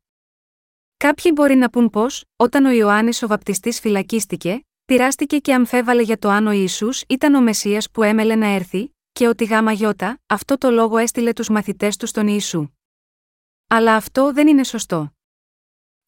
Κάποιοι 0.96 1.32
μπορεί 1.34 1.54
να 1.54 1.70
πούν 1.70 1.90
πως, 1.90 2.24
όταν 2.36 2.64
ο 2.64 2.70
Ιωάννης 2.70 3.22
ο 3.22 3.26
Βαπτιστής 3.26 3.80
φυλακίστηκε, 3.80 4.64
πειράστηκε 4.84 5.38
και 5.38 5.54
αμφέβαλε 5.54 6.02
για 6.02 6.18
το 6.18 6.28
αν 6.28 6.46
ο 6.46 6.50
Ιησούς 6.50 7.02
ήταν 7.08 7.34
ο 7.34 7.40
Μεσσίας 7.40 7.90
που 7.90 8.02
έμελε 8.02 8.34
να 8.34 8.46
έρθει, 8.46 8.94
και 9.12 9.28
ότι 9.28 9.44
γάμα 9.44 9.72
γιώτα, 9.72 10.20
αυτό 10.26 10.58
το 10.58 10.70
λόγο 10.70 10.96
έστειλε 10.96 11.32
τους 11.32 11.48
μαθητές 11.48 11.96
τους 11.96 12.08
στον 12.08 12.26
Ιησού. 12.28 12.68
Αλλά 13.66 13.94
αυτό 13.94 14.32
δεν 14.32 14.48
είναι 14.48 14.64
σωστό. 14.64 15.12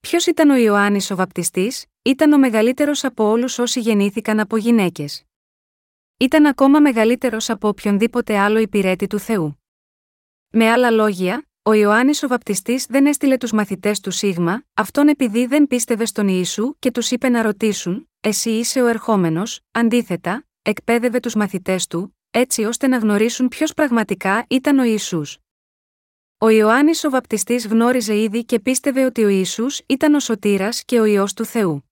Ποιος 0.01 0.27
ήταν 0.27 0.51
ο 0.51 0.57
Ιωάννης 0.57 1.11
ο 1.11 1.17
Βαπτιστής, 1.17 1.87
ήταν 2.03 2.33
ο 2.33 2.39
μεγαλύτερος 2.39 3.05
από 3.05 3.25
όλους 3.25 3.59
όσοι 3.59 3.81
γεννήθηκαν 3.81 4.41
από 4.41 4.57
γυναίκες. 4.57 5.25
Ήταν 6.17 6.47
ακόμα 6.47 6.81
μεγαλύτερος 6.81 7.51
από 7.51 7.69
οποιονδήποτε 7.69 8.39
άλλο 8.39 8.59
υπηρέτη 8.59 9.07
του 9.07 9.19
Θεού. 9.19 9.63
Με 10.51 10.71
άλλα 10.71 10.91
λόγια, 10.91 11.47
ο 11.63 11.73
Ιωάννης 11.73 12.23
ο 12.23 12.29
Βαπτιστής 12.29 12.87
δεν 12.87 13.07
έστειλε 13.07 13.37
τους 13.37 13.53
μαθητές 13.53 14.01
του 14.01 14.11
Σίγμα, 14.11 14.65
αυτόν 14.75 15.09
επειδή 15.09 15.47
δεν 15.47 15.67
πίστευε 15.67 16.05
στον 16.05 16.29
Ιησού 16.29 16.79
και 16.79 16.91
τους 16.91 17.11
είπε 17.11 17.29
να 17.29 17.43
ρωτήσουν: 17.43 18.11
Εσύ 18.21 18.51
είσαι 18.51 18.83
ο 18.83 18.87
ερχόμενος, 18.87 19.61
αντίθετα, 19.71 20.47
εκπαίδευε 20.63 21.21
τους 21.21 21.35
μαθητές 21.35 21.87
του, 21.87 22.17
έτσι 22.35 22.65
ώστε 22.65 22.87
να 22.87 22.99
γνωρίσουν 22.99 23.49
ποιος 23.49 23.75
πραγματικά 23.75 24.45
ήταν 24.49 24.79
ο 24.79 24.83
Ιησούς. 24.83 25.39
Ο 26.39 26.49
Ιωάννης 26.49 27.05
ο 27.05 27.11
Βαπτιστής 27.11 27.67
γνώριζε 27.67 28.17
ήδη 28.17 28.45
και 28.45 28.61
πίστευε 28.61 29.05
ότι 29.05 29.25
ο 29.25 29.29
Ισού 29.29 29.67
ήταν 29.87 30.15
ο 30.15 30.21
σωτήρας 30.21 30.85
και 30.85 31.01
ο 31.01 31.05
ιό 31.05 31.27
του 31.37 31.45
Θεού. 31.45 31.91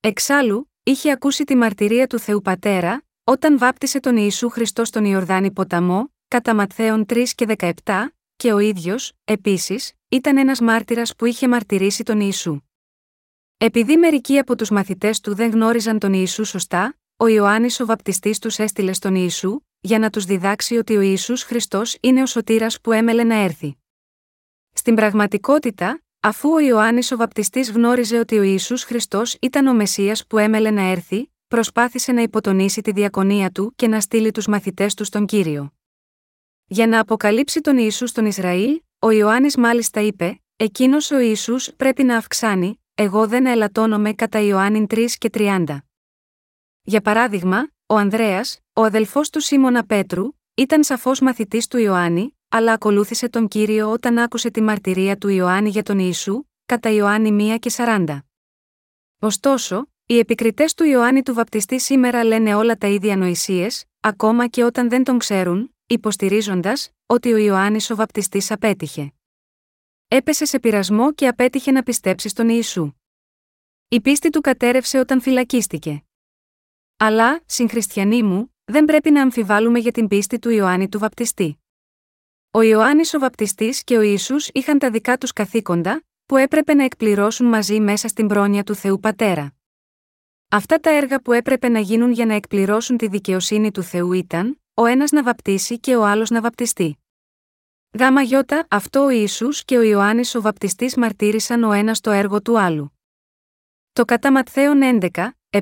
Εξάλλου, 0.00 0.72
είχε 0.82 1.10
ακούσει 1.10 1.44
τη 1.44 1.56
μαρτυρία 1.56 2.06
του 2.06 2.18
Θεού 2.18 2.42
Πατέρα, 2.42 3.04
όταν 3.24 3.58
βάπτισε 3.58 4.00
τον 4.00 4.16
Ιησού 4.16 4.48
Χριστό 4.48 4.84
στον 4.84 5.04
Ιορδάνη 5.04 5.50
ποταμό, 5.50 6.12
κατά 6.28 6.54
Ματθαίων 6.54 7.06
3 7.08 7.24
και 7.34 7.56
17, 7.84 8.06
και 8.36 8.52
ο 8.52 8.58
ίδιος, 8.58 9.12
επίσης, 9.24 9.92
ήταν 10.08 10.36
ένας 10.36 10.60
μάρτυρας 10.60 11.16
που 11.16 11.24
είχε 11.24 11.48
μαρτυρήσει 11.48 12.02
τον 12.02 12.20
Ιησού. 12.20 12.60
Επειδή 13.56 13.96
μερικοί 13.96 14.38
από 14.38 14.56
τους 14.56 14.70
μαθητές 14.70 15.20
του 15.20 15.34
δεν 15.34 15.50
γνώριζαν 15.50 15.98
τον 15.98 16.12
Ιησού 16.12 16.44
σωστά, 16.44 16.98
ο 17.16 17.26
Ιωάννης 17.26 17.80
ο 17.80 17.86
βαπτιστής 17.86 18.38
τους 18.38 18.58
έστειλε 18.58 18.92
στον 18.92 19.14
Ιησού, 19.14 19.60
για 19.80 19.98
να 19.98 20.10
τους 20.10 20.24
διδάξει 20.24 20.76
ότι 20.76 20.96
ο 20.96 21.00
Ιησούς 21.00 21.42
Χριστός 21.42 21.96
είναι 22.00 22.22
ο 22.22 22.26
σωτήρας 22.26 22.80
που 22.80 22.92
έμελε 22.92 23.24
να 23.24 23.34
έρθει. 23.34 23.76
Στην 24.72 24.94
πραγματικότητα, 24.94 26.02
αφού 26.20 26.52
ο 26.52 26.58
Ιωάννης 26.58 27.12
ο 27.12 27.16
βαπτιστής 27.16 27.70
γνώριζε 27.70 28.18
ότι 28.18 28.38
ο 28.38 28.42
Ιησούς 28.42 28.82
Χριστός 28.82 29.36
ήταν 29.40 29.66
ο 29.66 29.74
Μεσσίας 29.74 30.26
που 30.26 30.38
έμελε 30.38 30.70
να 30.70 30.82
έρθει, 30.82 31.32
προσπάθησε 31.48 32.12
να 32.12 32.22
υποτονίσει 32.22 32.80
τη 32.80 32.92
διακονία 32.92 33.50
του 33.50 33.72
και 33.76 33.88
να 33.88 34.00
στείλει 34.00 34.30
τους 34.30 34.46
μαθητές 34.46 34.94
του 34.94 35.04
στον 35.04 35.26
κύριο. 35.26 35.72
Για 36.66 36.86
να 36.86 37.00
αποκαλύψει 37.00 37.60
τον 37.60 37.78
Ιησούς 37.78 38.10
στον 38.10 38.26
Ισραήλ, 38.26 38.80
ο 38.98 39.10
Ιωάννης 39.10 39.56
μάλιστα 39.56 40.00
είπε: 40.00 40.42
Εκείνος 40.56 41.10
ο 41.10 41.18
Ιησούς 41.18 41.70
πρέπει 41.76 42.02
να 42.02 42.16
αυξάνει, 42.16 42.80
εγώ 42.94 43.26
δεν 43.26 43.46
ελαττώνομαι 43.46 44.12
κατά 44.12 44.40
Ιωάννη 44.40 44.86
3 44.90 45.06
και 45.18 45.30
30. 45.34 45.64
Για 46.86 47.00
παράδειγμα, 47.00 47.68
ο 47.86 47.96
Ανδρέας, 47.96 48.58
ο 48.72 48.82
αδελφός 48.82 49.30
του 49.30 49.40
Σίμωνα 49.40 49.86
Πέτρου, 49.86 50.28
ήταν 50.54 50.84
σαφώς 50.84 51.20
μαθητής 51.20 51.66
του 51.66 51.78
Ιωάννη, 51.78 52.38
αλλά 52.48 52.72
ακολούθησε 52.72 53.28
τον 53.28 53.48
κύριο 53.48 53.90
όταν 53.90 54.18
άκουσε 54.18 54.50
τη 54.50 54.62
μαρτυρία 54.62 55.16
του 55.16 55.28
Ιωάννη 55.28 55.68
για 55.68 55.82
τον 55.82 55.98
Ιησού, 55.98 56.44
κατά 56.66 56.90
Ιωάννη 56.90 57.52
1 57.54 57.58
και 57.58 57.70
40. 57.76 58.18
Ωστόσο, 59.18 59.86
οι 60.06 60.18
επικριτές 60.18 60.74
του 60.74 60.84
Ιωάννη 60.84 61.22
του 61.22 61.34
Βαπτιστή 61.34 61.80
σήμερα 61.80 62.24
λένε 62.24 62.54
όλα 62.54 62.76
τα 62.76 62.86
ίδια 62.86 63.16
νοησίες, 63.16 63.84
ακόμα 64.00 64.46
και 64.46 64.64
όταν 64.64 64.88
δεν 64.88 65.04
τον 65.04 65.18
ξέρουν, 65.18 65.74
υποστηρίζοντας 65.86 66.90
ότι 67.06 67.32
ο 67.32 67.36
Ιωάννης 67.36 67.90
ο 67.90 67.94
Βαπτιστής 67.94 68.50
απέτυχε. 68.50 69.12
Έπεσε 70.08 70.44
σε 70.44 70.60
πειρασμό 70.60 71.12
και 71.12 71.28
απέτυχε 71.28 71.70
να 71.70 71.82
πιστέψει 71.82 72.28
στον 72.28 72.48
Ιησού. 72.48 72.92
Η 73.88 74.00
πίστη 74.00 74.30
του 74.30 74.40
κατέρευσε 74.40 74.98
όταν 74.98 75.20
φυλακίστηκε. 75.20 76.04
Αλλά, 76.96 77.42
συγχριστιανοί 77.46 78.22
μου, 78.22 78.54
δεν 78.64 78.84
πρέπει 78.84 79.10
να 79.10 79.22
αμφιβάλλουμε 79.22 79.78
για 79.78 79.92
την 79.92 80.08
πίστη 80.08 80.38
του 80.38 80.50
Ιωάννη 80.50 80.88
του 80.88 80.98
Βαπτιστή. 80.98 81.58
Ο 82.50 82.62
Ιωάννης 82.62 83.14
ο 83.14 83.18
Βαπτιστής 83.18 83.84
και 83.84 83.96
ο 83.96 84.00
Ιησούς 84.00 84.48
είχαν 84.52 84.78
τα 84.78 84.90
δικά 84.90 85.18
τους 85.18 85.32
καθήκοντα, 85.32 86.04
που 86.26 86.36
έπρεπε 86.36 86.74
να 86.74 86.84
εκπληρώσουν 86.84 87.46
μαζί 87.46 87.80
μέσα 87.80 88.08
στην 88.08 88.26
πρόνοια 88.26 88.62
του 88.62 88.74
Θεού 88.74 89.00
Πατέρα. 89.00 89.54
Αυτά 90.48 90.78
τα 90.78 90.90
έργα 90.90 91.20
που 91.20 91.32
έπρεπε 91.32 91.68
να 91.68 91.78
γίνουν 91.78 92.12
για 92.12 92.26
να 92.26 92.34
εκπληρώσουν 92.34 92.96
τη 92.96 93.08
δικαιοσύνη 93.08 93.70
του 93.70 93.82
Θεού 93.82 94.12
ήταν, 94.12 94.60
ο 94.74 94.84
ένας 94.84 95.10
να 95.10 95.22
βαπτίσει 95.22 95.78
και 95.78 95.96
ο 95.96 96.04
άλλος 96.04 96.30
να 96.30 96.40
βαπτιστεί. 96.40 96.98
Γάμα 97.98 98.22
γιώτα, 98.22 98.66
αυτό 98.70 99.04
ο 99.04 99.08
Ιησούς 99.08 99.64
και 99.64 99.76
ο 99.76 99.82
Ιωάννης 99.82 100.34
ο 100.34 100.40
βαπτιστής 100.40 100.96
μαρτύρησαν 100.96 101.62
ο 101.62 101.72
ένας 101.72 102.00
το 102.00 102.10
έργο 102.10 102.42
του 102.42 102.58
άλλου. 102.58 102.98
Το 103.92 104.04
κατά 104.04 104.32
Ματθαίον 104.32 104.80
11, 105.00 105.08
7, 105.50 105.60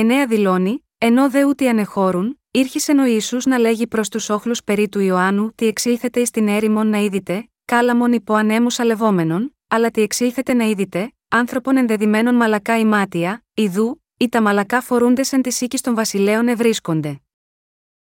9 0.00 0.26
δηλώνει, 0.28 0.86
ενώ 0.98 1.30
δε 1.30 1.44
ούτε 1.44 1.68
ανεχώρουν, 1.68 2.40
ήρχισεν 2.50 2.98
ο 2.98 3.04
Ιησούς 3.04 3.44
να 3.46 3.58
λέγει 3.58 3.86
προς 3.86 4.08
τους 4.08 4.28
όχλους 4.28 4.64
περί 4.64 4.88
του 4.88 5.00
Ιωάννου 5.00 5.54
τι 5.54 5.66
εξήλθετε 5.66 6.20
εις 6.20 6.30
την 6.30 6.48
έρημον 6.48 6.86
να 6.86 6.98
είδητε, 6.98 7.48
κάλαμον 7.64 8.12
υπό 8.12 8.34
ανέμους 8.34 8.78
αλευόμενων, 8.78 9.56
αλλά 9.68 9.90
τι 9.90 10.00
εξήλθετε 10.00 10.54
να 10.54 10.64
είδητε, 10.64 11.12
άνθρωπον 11.28 11.76
ενδεδειμένων 11.76 12.34
μαλακά 12.34 12.78
ημάτια, 12.78 13.44
ιδού, 13.54 14.02
ή 14.16 14.28
τα 14.28 14.42
μαλακά 14.42 14.80
φορούνται 14.80 15.22
σαν 15.22 15.42
τη 15.42 15.64
οίκη 15.64 15.78
των 15.78 15.94
βασιλέων 15.94 16.48
ευρίσκονται. 16.48 17.20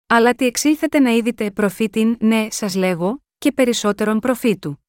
Αλλά 0.07 0.33
τι 0.33 0.45
εξήλθετε 0.45 0.99
να 0.99 1.09
είδητε 1.09 1.51
προφήτην, 1.51 2.17
ναι, 2.19 2.47
σας 2.49 2.75
λέγω, 2.75 3.23
και 3.37 3.51
περισσότερον 3.51 4.19
προφήτου. 4.19 4.83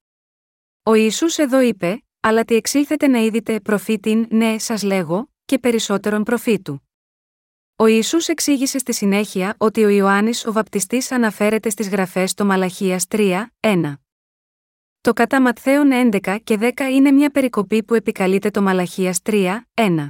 Ο 0.83 0.95
Ιησούς 0.95 1.39
εδώ 1.39 1.61
είπε, 1.61 2.05
αλλά 2.21 2.45
τι 2.45 2.55
εξήλθετε 2.55 3.07
να 3.07 3.19
είδητε 3.19 3.61
προφήτην, 3.61 4.27
ναι, 4.31 4.59
σας 4.59 4.83
λέγω, 4.83 5.31
και 5.45 5.59
περισσότερον 5.59 6.23
προφήτου. 6.23 6.90
Ο 7.81 7.87
Ιησούς 7.87 8.29
εξήγησε 8.29 8.79
στη 8.79 8.93
συνέχεια 8.93 9.55
ότι 9.59 9.85
ο 9.85 9.89
Ιωάννης 9.89 10.47
ο 10.47 10.53
βαπτιστής 10.53 11.11
αναφέρεται 11.13 11.71
στις 11.71 11.89
γραφές 11.89 12.35
το 12.35 12.45
Μαλαχίας 12.45 13.07
3, 13.09 13.47
1. 13.61 13.95
Το 15.01 15.13
κατά 15.13 15.41
Ματθαίον 15.41 15.91
11 16.13 16.39
και 16.45 16.59
10 16.61 16.81
είναι 16.93 17.11
μια 17.11 17.31
περικοπή 17.31 17.83
που 17.83 17.95
επικαλείται 17.95 18.51
το 18.51 18.63
Μαλαχίας 18.63 19.19
3, 19.23 19.61
1. 19.75 20.09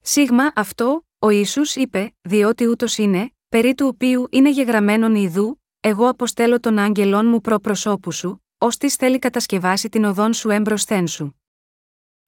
Σίγμα 0.00 0.52
αυτό, 0.54 1.06
ο 1.18 1.30
Ιησούς 1.30 1.76
είπε, 1.76 2.14
διότι 2.20 2.66
ούτως 2.66 2.98
είναι, 2.98 3.32
περί 3.48 3.74
του 3.74 3.86
οποίου 3.86 4.26
είναι 4.30 4.50
γεγραμμένον 4.50 5.14
ιδού, 5.14 5.62
εγώ 5.80 6.08
αποστέλω 6.08 6.60
τον 6.60 6.78
άγγελόν 6.78 7.26
μου 7.26 7.40
προ 7.40 7.58
προσώπου 7.58 8.12
σου, 8.12 8.44
ώστε 8.58 8.88
θέλει 8.88 9.18
κατασκευάσει 9.18 9.88
την 9.88 10.04
οδόν 10.04 10.32
σου 10.32 10.50
έμπροσθέν 10.50 11.06
σου. 11.06 11.40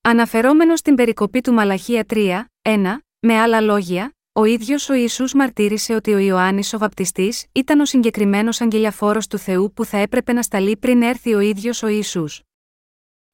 Αναφερόμενος 0.00 0.78
στην 0.78 0.94
περικοπή 0.94 1.40
του 1.40 1.52
Μαλαχία 1.52 2.04
3, 2.08 2.44
1, 2.62 2.96
με 3.18 3.38
άλλα 3.40 3.60
λόγια, 3.60 4.14
ο 4.36 4.44
ίδιος 4.44 4.88
ο 4.88 4.94
Ιησούς 4.94 5.34
μαρτύρησε 5.34 5.94
ότι 5.94 6.12
ο 6.12 6.18
Ιωάννης 6.18 6.72
ο 6.72 6.78
Βαπτιστής 6.78 7.46
ήταν 7.52 7.80
ο 7.80 7.84
συγκεκριμένος 7.84 8.60
αγγελιαφόρος 8.60 9.26
του 9.26 9.38
Θεού 9.38 9.72
που 9.72 9.84
θα 9.84 9.96
έπρεπε 9.96 10.32
να 10.32 10.42
σταλεί 10.42 10.76
πριν 10.76 11.02
έρθει 11.02 11.34
ο 11.34 11.40
ίδιος 11.40 11.82
ο 11.82 11.86
Ιησούς. 11.86 12.42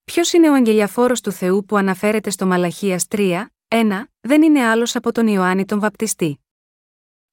Ποιος 0.04 0.32
είναι 0.32 0.50
ο 0.50 0.54
αγγελιαφόρος 0.54 1.20
του 1.20 1.32
Θεού 1.32 1.64
που 1.64 1.76
αναφέρεται 1.76 2.30
στο 2.30 2.46
Μαλαχίας 2.46 3.06
3, 3.08 3.46
1, 3.68 4.02
δεν 4.20 4.42
είναι 4.42 4.64
άλλος 4.64 4.96
από 4.96 5.12
τον 5.12 5.26
Ιωάννη 5.26 5.64
τον 5.64 5.80
Βαπτιστή. 5.80 6.44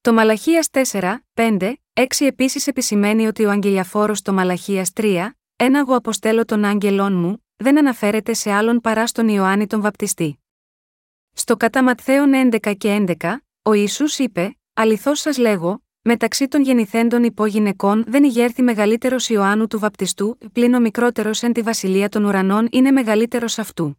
Το 0.02 0.14
Μαλαχίας 0.14 0.68
4, 0.72 1.18
5, 1.34 1.74
6 1.94 2.26
επίσης 2.26 2.68
επισημαίνει 2.68 3.28
ότι 3.28 3.46
ο 3.46 3.50
αγγελιαφόρος 3.50 4.22
το 4.22 4.34
Μαλαχίας 4.34 4.92
3, 4.94 5.30
1 5.56 5.80
Εγώ 5.80 5.96
αποστέλω 5.96 6.46
τον 6.46 6.64
άγγελόν 6.64 7.14
μου, 7.14 7.46
δεν 7.56 7.78
αναφέρεται 7.78 8.34
σε 8.34 8.52
άλλον 8.52 8.82
παρά 8.82 9.08
στον 9.08 9.28
Ιωάννη 9.28 9.68
τον 9.68 9.82
Βαπτιστή. 9.82 10.44
Στο 11.34 11.58
κατά 11.58 11.84
Ματθαίον 11.84 12.32
11 12.62 12.74
και 12.78 13.06
11, 13.20 13.38
ο 13.68 13.74
Ιησούς 13.74 14.18
είπε: 14.18 14.58
Αληθώς 14.74 15.20
σας 15.20 15.38
λέγω, 15.38 15.84
μεταξύ 16.02 16.48
των 16.48 16.62
γεννηθέντων 16.62 17.24
υπόγυναικών 17.24 18.04
δεν 18.08 18.24
ηγέρθη 18.24 18.62
μεγαλύτερος 18.62 19.30
Ιωάννου 19.30 19.68
του 19.68 19.80
Βαπτιστού, 19.80 20.38
πλην 20.52 20.74
ο 20.74 20.80
μικρότερος 20.80 21.44
εν 21.44 21.54
τη 21.54 21.62
βασιλεία 21.62 22.10
των 22.10 22.24
ουρανών 22.24 22.68
είναι 22.72 22.92
μεγαλύτερος 22.92 23.58
αυτού. 23.58 23.98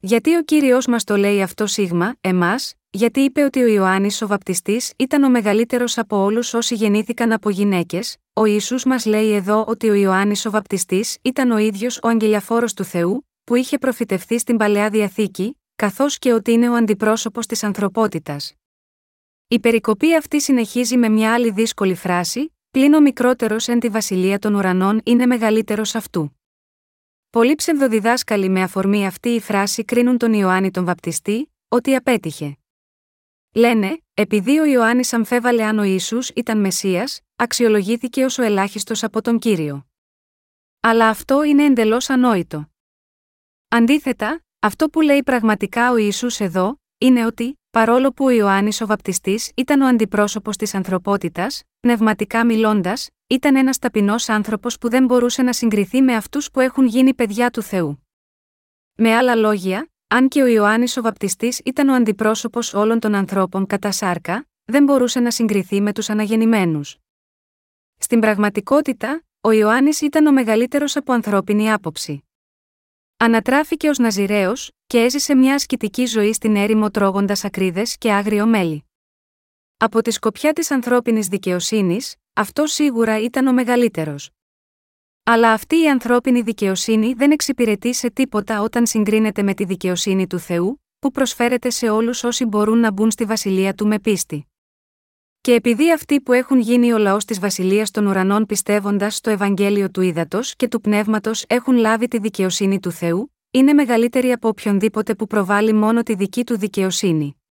Γιατί 0.00 0.36
ο 0.36 0.42
κύριος 0.42 0.86
μας 0.86 1.04
το 1.04 1.16
λέει 1.16 1.42
αυτό 1.42 1.66
σίγμα, 1.66 2.14
εμάς, 2.20 2.74
γιατί 2.90 3.20
είπε 3.20 3.42
ότι 3.42 3.62
ο 3.62 3.66
Ιωάννης 3.66 4.22
ο 4.22 4.26
Βαπτιστής 4.26 4.92
ήταν 4.96 5.22
ο 5.22 5.30
μεγαλύτερος 5.30 5.98
από 5.98 6.16
όλους 6.16 6.54
όσοι 6.54 6.74
γεννήθηκαν 6.74 7.32
από 7.32 7.50
γυναίκες, 7.50 8.16
ο 8.32 8.44
Ιησούς 8.44 8.84
μας 8.84 9.06
λέει 9.06 9.32
εδώ 9.32 9.64
ότι 9.68 9.88
ο 9.88 9.94
Ιωάννης 9.94 10.46
ο 10.46 10.50
Βαπτιστής 10.50 11.18
ήταν 11.22 11.50
ο 11.50 11.58
ίδιος 11.58 11.98
ο 12.02 12.08
αγγελιαφόρος 12.08 12.74
του 12.74 12.84
Θεού, 12.84 13.26
που 13.44 13.54
είχε 13.54 13.78
προφητευθεί 13.78 14.38
στην 14.38 14.56
παλαιά 14.56 14.90
διαθήκη, 14.90 15.54
καθώς 15.76 16.18
και 16.18 16.32
ότι 16.32 16.52
είναι 16.52 16.68
ο 16.68 16.74
αντιπρόσωπος 16.74 17.46
της 17.46 17.62
ανθρωπότητας. 17.62 18.54
Η 19.52 19.60
περικοπή 19.60 20.14
αυτή 20.16 20.40
συνεχίζει 20.40 20.96
με 20.96 21.08
μια 21.08 21.34
άλλη 21.34 21.50
δύσκολη 21.50 21.94
φράση, 21.94 22.56
πλην 22.70 22.94
ο 22.94 23.00
μικρότερος 23.00 23.68
εν 23.68 23.80
τη 23.80 23.88
βασιλεία 23.88 24.38
των 24.38 24.54
ουρανών 24.54 25.00
είναι 25.04 25.26
μεγαλύτερος 25.26 25.94
αυτού. 25.94 26.38
Πολλοί 27.30 27.54
ψευδοδιδάσκαλοι 27.54 28.48
με 28.48 28.62
αφορμή 28.62 29.06
αυτή 29.06 29.28
η 29.28 29.40
φράση 29.40 29.84
κρίνουν 29.84 30.18
τον 30.18 30.32
Ιωάννη 30.32 30.70
τον 30.70 30.84
Βαπτιστή, 30.84 31.52
ότι 31.68 31.94
απέτυχε. 31.94 32.56
Λένε, 33.54 34.02
επειδή 34.14 34.58
ο 34.58 34.64
Ιωάννης 34.64 35.12
αμφέβαλε 35.12 35.64
αν 35.64 35.78
ο 35.78 35.82
Ιησούς 35.82 36.28
ήταν 36.28 36.60
Μεσία, 36.60 37.08
αξιολογήθηκε 37.36 38.24
ως 38.24 38.38
ο 38.38 38.42
ελάχιστος 38.42 39.02
από 39.02 39.22
τον 39.22 39.38
κύριο. 39.38 39.86
Αλλά 40.80 41.08
αυτό 41.08 41.42
είναι 41.42 41.64
εντελώς 41.64 42.10
ανόητο. 42.10 42.70
Αντίθετα, 43.68 44.44
αυτό 44.60 44.88
που 44.88 45.00
λέει 45.00 45.22
πραγματικά 45.22 45.90
ο 45.90 45.96
Ιησούς 45.96 46.40
εδώ, 46.40 46.79
είναι 47.02 47.26
ότι, 47.26 47.60
παρόλο 47.70 48.12
που 48.12 48.24
ο 48.24 48.30
Ιωάννης 48.30 48.80
ο 48.80 48.86
Βαπτιστής 48.86 49.50
ήταν 49.56 49.80
ο 49.80 49.86
αντιπρόσωπος 49.86 50.56
της 50.56 50.74
ανθρωπότητας, 50.74 51.62
πνευματικά 51.80 52.44
μιλώντας, 52.44 53.08
ήταν 53.26 53.56
ένας 53.56 53.78
ταπεινός 53.78 54.28
άνθρωπος 54.28 54.78
που 54.78 54.88
δεν 54.90 55.04
μπορούσε 55.04 55.42
να 55.42 55.52
συγκριθεί 55.52 56.02
με 56.02 56.14
αυτούς 56.14 56.50
που 56.50 56.60
έχουν 56.60 56.86
γίνει 56.86 57.14
παιδιά 57.14 57.50
του 57.50 57.62
Θεού. 57.62 58.06
Με 58.94 59.14
άλλα 59.14 59.34
λόγια, 59.34 59.90
αν 60.06 60.28
και 60.28 60.42
ο 60.42 60.46
Ιωάννης 60.46 60.96
ο 60.96 61.02
Βαπτιστής 61.02 61.60
ήταν 61.64 61.88
ο 61.88 61.94
αντιπρόσωπος 61.94 62.74
όλων 62.74 63.00
των 63.00 63.14
ανθρώπων 63.14 63.66
κατά 63.66 63.92
σάρκα, 63.92 64.48
δεν 64.64 64.84
μπορούσε 64.84 65.20
να 65.20 65.30
συγκριθεί 65.30 65.80
με 65.80 65.92
τους 65.92 66.10
αναγεννημένους. 66.10 66.96
Στην 67.96 68.20
πραγματικότητα, 68.20 69.22
ο 69.40 69.50
Ιωάννης 69.50 70.00
ήταν 70.00 70.26
ο 70.26 70.32
μεγαλύτερος 70.32 70.96
από 70.96 71.12
ανθρώπινη 71.12 71.72
άποψη. 71.72 72.24
Ανατράφηκε 73.22 73.88
ως 73.88 73.98
Ναζιραίος, 73.98 74.70
και 74.86 74.98
έζησε 74.98 75.34
μια 75.34 75.54
ασκητική 75.54 76.06
ζωή 76.06 76.32
στην 76.32 76.56
έρημο 76.56 76.90
τρώγοντας 76.90 77.44
ακρίδες 77.44 77.96
και 77.98 78.12
άγριο 78.12 78.46
μέλι. 78.46 78.84
Από 79.76 80.02
τη 80.02 80.10
σκοπιά 80.10 80.52
της 80.52 80.70
ανθρώπινης 80.70 81.28
δικαιοσύνης, 81.28 82.14
αυτό 82.32 82.66
σίγουρα 82.66 83.20
ήταν 83.20 83.46
ο 83.46 83.52
μεγαλύτερος. 83.52 84.30
Αλλά 85.22 85.52
αυτή 85.52 85.82
η 85.82 85.88
ανθρώπινη 85.88 86.40
δικαιοσύνη 86.40 87.12
δεν 87.12 87.30
εξυπηρετεί 87.30 87.94
σε 87.94 88.10
τίποτα 88.10 88.62
όταν 88.62 88.86
συγκρίνεται 88.86 89.42
με 89.42 89.54
τη 89.54 89.64
δικαιοσύνη 89.64 90.26
του 90.26 90.38
Θεού, 90.38 90.82
που 90.98 91.10
προσφέρεται 91.10 91.70
σε 91.70 91.88
όλους 91.88 92.24
όσοι 92.24 92.44
μπορούν 92.44 92.78
να 92.78 92.90
μπουν 92.90 93.10
στη 93.10 93.24
βασιλεία 93.24 93.74
του 93.74 93.86
με 93.86 93.98
πίστη. 93.98 94.49
Και 95.42 95.54
επειδή 95.54 95.92
αυτοί 95.92 96.20
που 96.20 96.32
έχουν 96.32 96.60
γίνει 96.60 96.92
ο 96.92 96.98
λαός 96.98 97.24
της 97.24 97.40
Βασιλείας 97.40 97.90
των 97.90 98.06
Ουρανών 98.06 98.46
πιστεύοντας 98.46 99.16
στο 99.16 99.30
Ευαγγέλιο 99.30 99.90
του 99.90 100.00
Ήδατος 100.00 100.56
και 100.56 100.68
του 100.68 100.80
Πνεύματος 100.80 101.44
έχουν 101.48 101.76
λάβει 101.76 102.08
τη 102.08 102.18
δικαιοσύνη 102.18 102.80
του 102.80 102.90
Θεού, 102.90 103.34
είναι 103.50 103.72
μεγαλύτερη 103.72 104.32
από 104.32 104.48
οποιονδήποτε 104.48 105.14
που 105.14 105.26
προβάλλει 105.26 105.72
μόνο 105.72 106.02
τη 106.02 106.14
δική 106.14 106.44
του 106.44 106.58
δικαιοσύνη. 106.58 107.42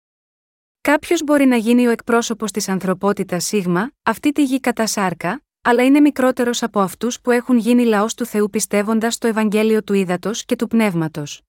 Κάποιος 0.81 1.23
μπορεί 1.23 1.45
να 1.45 1.55
γίνει 1.55 1.87
ο 1.87 1.89
εκπρόσωπος 1.89 2.51
της 2.51 2.69
ανθρωπότητας 2.69 3.45
Σίγμα, 3.45 3.91
αυτή 4.03 4.31
τη 4.31 4.43
γη 4.43 4.59
κατά 4.59 4.87
σάρκα, 4.87 5.43
αλλά 5.61 5.85
είναι 5.85 5.99
μικρότερος 5.99 6.63
από 6.63 6.79
αυτούς 6.79 7.21
που 7.21 7.31
έχουν 7.31 7.57
γίνει 7.57 7.83
λαός 7.83 8.13
του 8.13 8.25
Θεού 8.25 8.49
πιστεύοντας 8.49 9.13
στο 9.13 9.27
Ευαγγέλιο 9.27 9.83
του 9.83 9.93
Ήδατος 9.93 10.45
και 10.45 10.55
του 10.55 10.67
Πνεύματος. 10.67 11.41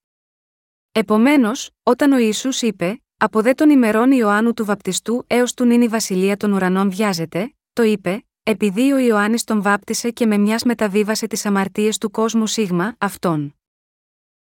Επομένως, 0.92 1.70
όταν 1.82 2.12
ο 2.12 2.18
Ιησούς 2.18 2.62
είπε, 2.62 3.02
Από 3.22 3.42
δε 3.42 3.52
των 3.54 3.70
ημερών 3.70 4.10
Ιωάννου 4.10 4.54
του 4.54 4.64
Βαπτιστού 4.64 5.24
έως 5.26 5.54
του 5.54 5.64
νυν 5.64 5.82
η 5.82 5.88
βασιλεία 5.88 6.36
των 6.36 6.52
ουρανών 6.52 6.90
βιάζεται, 6.90 7.54
το 7.72 7.82
είπε, 7.82 8.24
επειδή 8.42 8.92
ο 8.92 8.98
Ιωάννης 8.98 9.44
τον 9.44 9.62
βάπτισε 9.62 10.10
και 10.10 10.26
με 10.26 10.36
μιας 10.36 10.62
μεταβίβασε 10.62 11.26
τις 11.26 11.46
αμαρτίες 11.46 11.98
του 11.98 12.10
κόσμου 12.10 12.46
Σίγμα, 12.46 12.96
αυτόν. 12.98 13.54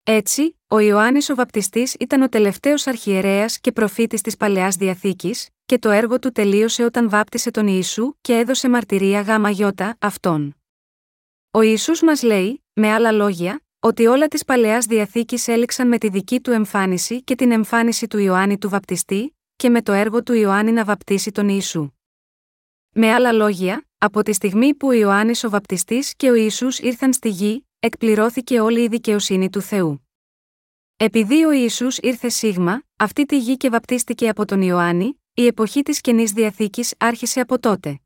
Έτσι, 0.03 0.59
ο 0.67 0.79
Ιωάννης 0.79 1.29
ο 1.29 1.35
Βαπτιστής 1.35 1.93
ήταν 1.99 2.21
ο 2.21 2.29
τελευταίος 2.29 2.87
αρχιερέας 2.87 3.59
και 3.59 3.71
προφήτης 3.71 4.21
της 4.21 4.37
παλαιάς 4.37 4.75
διαθήκης, 4.75 5.49
και 5.65 5.79
το 5.79 5.89
έργο 5.89 6.19
του 6.19 6.31
τελείωσε 6.31 6.83
όταν 6.83 7.09
βάπτισε 7.09 7.51
τον 7.51 7.67
Ιησού 7.67 8.13
και 8.21 8.37
έδωσε 8.37 8.69
μαρτυρία 8.69 9.21
γάμα 9.21 9.49
γιώτα 9.49 9.97
αυτόν. 9.99 10.55
Ο 11.51 11.61
Ιησούς 11.61 12.01
μας 12.01 12.23
λέει, 12.23 12.63
με 12.73 12.93
άλλα 12.93 13.11
λόγια, 13.11 13.64
ότι 13.85 14.05
όλα 14.05 14.27
της 14.27 14.45
παλαιάς 14.45 14.85
διαθήκης 14.85 15.47
έληξαν 15.47 15.87
με 15.87 15.97
τη 15.97 16.09
δική 16.09 16.41
του 16.41 16.51
εμφάνιση 16.51 17.23
και 17.23 17.35
την 17.35 17.51
εμφάνιση 17.51 18.07
του 18.07 18.17
Ιωάννη 18.17 18.57
του 18.57 18.69
Βαπτιστή, 18.69 19.37
και 19.55 19.69
με 19.69 19.81
το 19.81 19.91
έργο 19.91 20.23
του 20.23 20.33
Ιωάννη 20.33 20.71
να 20.71 20.83
βαπτίσει 20.83 21.31
τον 21.31 21.49
Ιησού. 21.49 21.91
Με 22.89 23.13
άλλα 23.13 23.31
λόγια, 23.31 23.87
από 23.97 24.23
τη 24.23 24.33
στιγμή 24.33 24.73
που 24.73 24.87
ο 24.87 24.91
Ιωάννης 24.91 25.43
ο 25.43 25.49
Βαπτιστής 25.49 26.15
και 26.15 26.29
ο 26.29 26.33
Ιησούς 26.33 26.79
ήρθαν 26.79 27.13
στη 27.13 27.29
γη, 27.29 27.67
εκπληρώθηκε 27.79 28.59
όλη 28.59 28.81
η 28.81 28.87
δικαιοσύνη 28.87 29.49
του 29.49 29.61
Θεού. 29.61 30.07
Επειδή 30.97 31.43
ο 31.43 31.51
Ισού 31.51 31.87
ήρθε 31.99 32.29
σίγμα, 32.29 32.83
αυτή 32.95 33.25
τη 33.25 33.37
γη 33.37 33.57
και 33.57 33.69
βαπτίστηκε 33.69 34.29
από 34.29 34.45
τον 34.45 34.61
Ιωάννη, 34.61 35.21
η 35.33 35.45
εποχή 35.45 35.81
της 35.81 36.01
καινής 36.01 36.31
διαθήκης 36.31 36.93
άρχισε 36.97 37.39
από 37.39 37.59
τότε. 37.59 37.99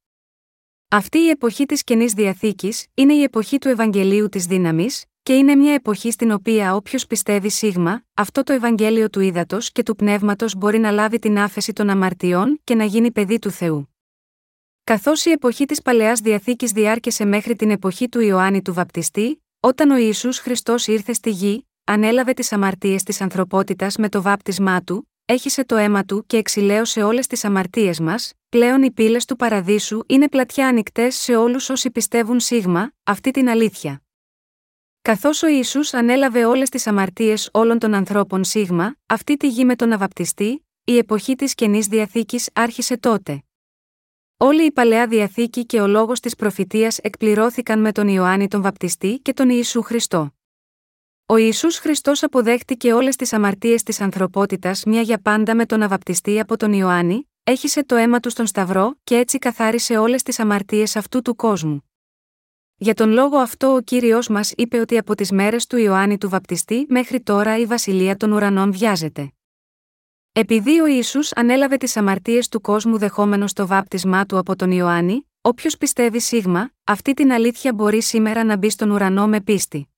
Αυτή 0.87 1.17
η 1.17 1.29
εποχή 1.29 1.65
της 1.65 1.83
καινής 1.83 2.13
διαθήκης 2.13 2.85
είναι 2.93 3.13
η 3.13 3.23
εποχή 3.23 3.57
του 3.57 3.67
Ευαγγελίου 3.67 4.29
της 4.29 4.45
δύναμης, 4.45 5.05
και 5.29 5.35
είναι 5.35 5.55
μια 5.55 5.73
εποχή 5.73 6.11
στην 6.11 6.31
οποία 6.31 6.75
όποιος 6.75 7.07
πιστεύει 7.07 7.49
σίγμα, 7.49 8.03
αυτό 8.13 8.43
το 8.43 8.53
Ευαγγέλιο 8.53 9.09
του 9.09 9.19
ύδατο 9.19 9.57
και 9.71 9.83
του 9.83 9.95
πνεύματος 9.95 10.55
μπορεί 10.55 10.79
να 10.79 10.91
λάβει 10.91 11.19
την 11.19 11.39
άφεση 11.39 11.73
των 11.73 11.89
αμαρτιών 11.89 12.59
και 12.63 12.75
να 12.75 12.83
γίνει 12.83 13.11
παιδί 13.11 13.39
του 13.39 13.51
Θεού. 13.51 13.89
Καθώς 14.83 15.25
η 15.25 15.31
εποχή 15.31 15.65
της 15.65 15.81
παλαιάς 15.81 16.19
διαθήκης 16.19 16.71
διάρκεσε 16.71 17.25
μέχρι 17.25 17.55
την 17.55 17.71
εποχή 17.71 18.09
του 18.09 18.19
Ιωάννη 18.19 18.61
του 18.61 18.73
Βαπτιστή, 18.73 19.43
όταν 19.59 19.91
ο 19.91 19.97
Ιησούς 19.97 20.39
Χριστός 20.39 20.87
ήρθε 20.87 21.13
στη 21.13 21.29
γη, 21.29 21.67
ανέλαβε 21.83 22.33
τις 22.33 22.51
αμαρτίες 22.51 23.03
της 23.03 23.21
ανθρωπότητας 23.21 23.97
με 23.97 24.09
το 24.09 24.21
βάπτισμά 24.21 24.81
του, 24.81 25.09
έχισε 25.25 25.65
το 25.65 25.75
αίμα 25.75 26.03
του 26.03 26.25
και 26.25 26.37
εξηλαίωσε 26.37 27.03
όλες 27.03 27.27
τις 27.27 27.45
αμαρτίες 27.45 27.99
μας, 27.99 28.33
πλέον 28.49 28.83
οι 28.83 28.91
πύλες 28.91 29.25
του 29.25 29.35
παραδείσου 29.35 30.03
είναι 30.07 30.29
πλατιά 30.29 30.67
ανοιχτές 30.67 31.15
σε 31.15 31.35
όλους 31.35 31.69
όσοι 31.69 31.91
πιστεύουν 31.91 32.39
σίγμα, 32.39 32.91
αυτή 33.03 33.31
την 33.31 33.49
αλήθεια. 33.49 34.01
Καθώς 35.09 35.43
ο 35.43 35.47
Ισού 35.47 35.79
ανέλαβε 35.91 36.45
όλες 36.45 36.69
τις 36.69 36.87
αμαρτίες 36.87 37.49
όλων 37.53 37.79
των 37.79 37.93
ανθρώπων 37.93 38.43
σίγμα, 38.43 38.95
αυτή 39.05 39.37
τη 39.37 39.47
γη 39.47 39.65
με 39.65 39.75
τον 39.75 39.91
αβαπτιστή, 39.91 40.65
η 40.83 40.97
εποχή 40.97 41.35
της 41.35 41.55
καινής 41.55 41.87
διαθήκης 41.87 42.49
άρχισε 42.53 42.97
τότε. 42.97 43.43
Όλη 44.37 44.65
η 44.65 44.71
παλαιά 44.71 45.07
διαθήκη 45.07 45.65
και 45.65 45.81
ο 45.81 45.87
λόγος 45.87 46.19
της 46.19 46.35
προφητείας 46.35 46.97
εκπληρώθηκαν 46.97 47.79
με 47.79 47.91
τον 47.91 48.07
Ιωάννη 48.07 48.47
τον 48.47 48.61
Βαπτιστή 48.61 49.19
και 49.21 49.33
τον 49.33 49.49
Ιησού 49.49 49.81
Χριστό. 49.81 50.33
Ο 51.25 51.37
Ιησούς 51.37 51.77
Χριστός 51.77 52.23
αποδέχτηκε 52.23 52.93
όλες 52.93 53.15
τις 53.15 53.33
αμαρτίες 53.33 53.83
της 53.83 54.01
ανθρωπότητας 54.01 54.83
μια 54.83 55.01
για 55.01 55.21
πάντα 55.21 55.55
με 55.55 55.65
τον 55.65 55.81
αβαπτιστή 55.81 56.39
από 56.39 56.57
τον 56.57 56.73
Ιωάννη, 56.73 57.29
έχισε 57.43 57.83
το 57.83 57.95
αίμα 57.95 58.19
του 58.19 58.29
στον 58.29 58.47
Σταυρό 58.47 58.95
και 59.03 59.15
έτσι 59.17 59.37
καθάρισε 59.37 59.97
όλες 59.97 60.23
τις 60.23 60.39
αμαρτίες 60.39 60.95
αυτού 60.95 61.21
του 61.21 61.35
κόσμου. 61.35 61.88
Για 62.81 62.93
τον 62.93 63.09
λόγο 63.09 63.37
αυτό 63.37 63.73
ο 63.75 63.81
κύριος 63.81 64.27
μας 64.27 64.53
είπε 64.55 64.79
ότι 64.79 64.97
από 64.97 65.15
τις 65.15 65.31
μέρες 65.31 65.67
του 65.67 65.77
Ιωάννη 65.77 66.17
του 66.17 66.29
Βαπτιστή 66.29 66.85
μέχρι 66.89 67.21
τώρα 67.21 67.57
η 67.57 67.65
βασιλεία 67.65 68.15
των 68.17 68.31
ουρανών 68.31 68.71
βιάζεται. 68.71 69.31
Επειδή 70.31 70.79
ο 70.79 70.85
Ισού 70.85 71.19
ανέλαβε 71.35 71.77
τις 71.77 71.97
αμαρτίες 71.97 72.49
του 72.49 72.61
κόσμου 72.61 72.97
δεχόμενος 72.97 73.53
το 73.53 73.67
βάπτισμά 73.67 74.25
του 74.25 74.37
από 74.37 74.55
τον 74.55 74.71
Ιωάννη, 74.71 75.29
όποιος 75.41 75.77
πιστεύει 75.77 76.19
σίγμα, 76.19 76.71
αυτή 76.83 77.13
την 77.13 77.31
αλήθεια 77.31 77.73
μπορεί 77.73 78.01
σήμερα 78.01 78.43
να 78.43 78.57
μπει 78.57 78.69
στον 78.69 78.91
ουρανό 78.91 79.27
με 79.27 79.41
πίστη. 79.41 79.89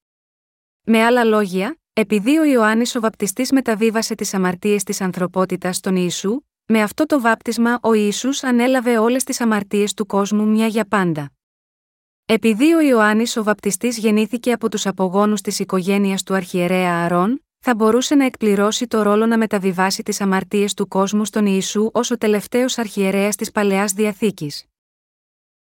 Με 0.83 1.03
άλλα 1.03 1.23
λόγια, 1.23 1.79
επειδή 1.93 2.37
ο 2.37 2.43
Ιωάννης 2.43 2.95
ο 2.95 2.99
βαπτιστής 2.99 3.51
μεταβίβασε 3.51 4.15
τις 4.15 4.33
αμαρτίες 4.33 4.83
της 4.83 5.01
ανθρωπότητας 5.01 5.75
στον 5.75 5.95
Ιησού, 5.95 6.41
με 6.65 6.81
αυτό 6.81 7.05
το 7.05 7.21
βάπτισμα 7.21 7.79
ο 7.81 7.93
Ιησούς 7.93 8.43
ανέλαβε 8.43 8.97
όλες 8.97 9.23
τις 9.23 9.41
αμαρτίες 9.41 9.93
του 9.93 10.05
κόσμου 10.05 10.47
μια 10.47 10.67
για 10.67 10.85
πάντα. 10.85 11.31
Επειδή 12.33 12.73
ο 12.73 12.81
Ιωάννης 12.81 13.37
ο 13.37 13.43
βαπτιστής 13.43 13.97
γεννήθηκε 13.97 14.51
από 14.51 14.69
τους 14.69 14.85
απογόνους 14.85 15.41
της 15.41 15.59
οικογένειας 15.59 16.23
του 16.23 16.33
αρχιερέα 16.33 17.03
Αρών, 17.03 17.43
θα 17.59 17.75
μπορούσε 17.75 18.15
να 18.15 18.25
εκπληρώσει 18.25 18.87
το 18.87 19.01
ρόλο 19.01 19.25
να 19.25 19.37
μεταβιβάσει 19.37 20.03
τις 20.03 20.21
αμαρτίες 20.21 20.73
του 20.73 20.87
κόσμου 20.87 21.25
στον 21.25 21.45
Ιησού 21.45 21.89
ως 21.93 22.11
ο 22.11 22.17
τελευταίος 22.17 22.77
αρχιερέας 22.77 23.35
της 23.35 23.51
παλαιάς 23.51 23.91
διαθήκης. 23.91 24.65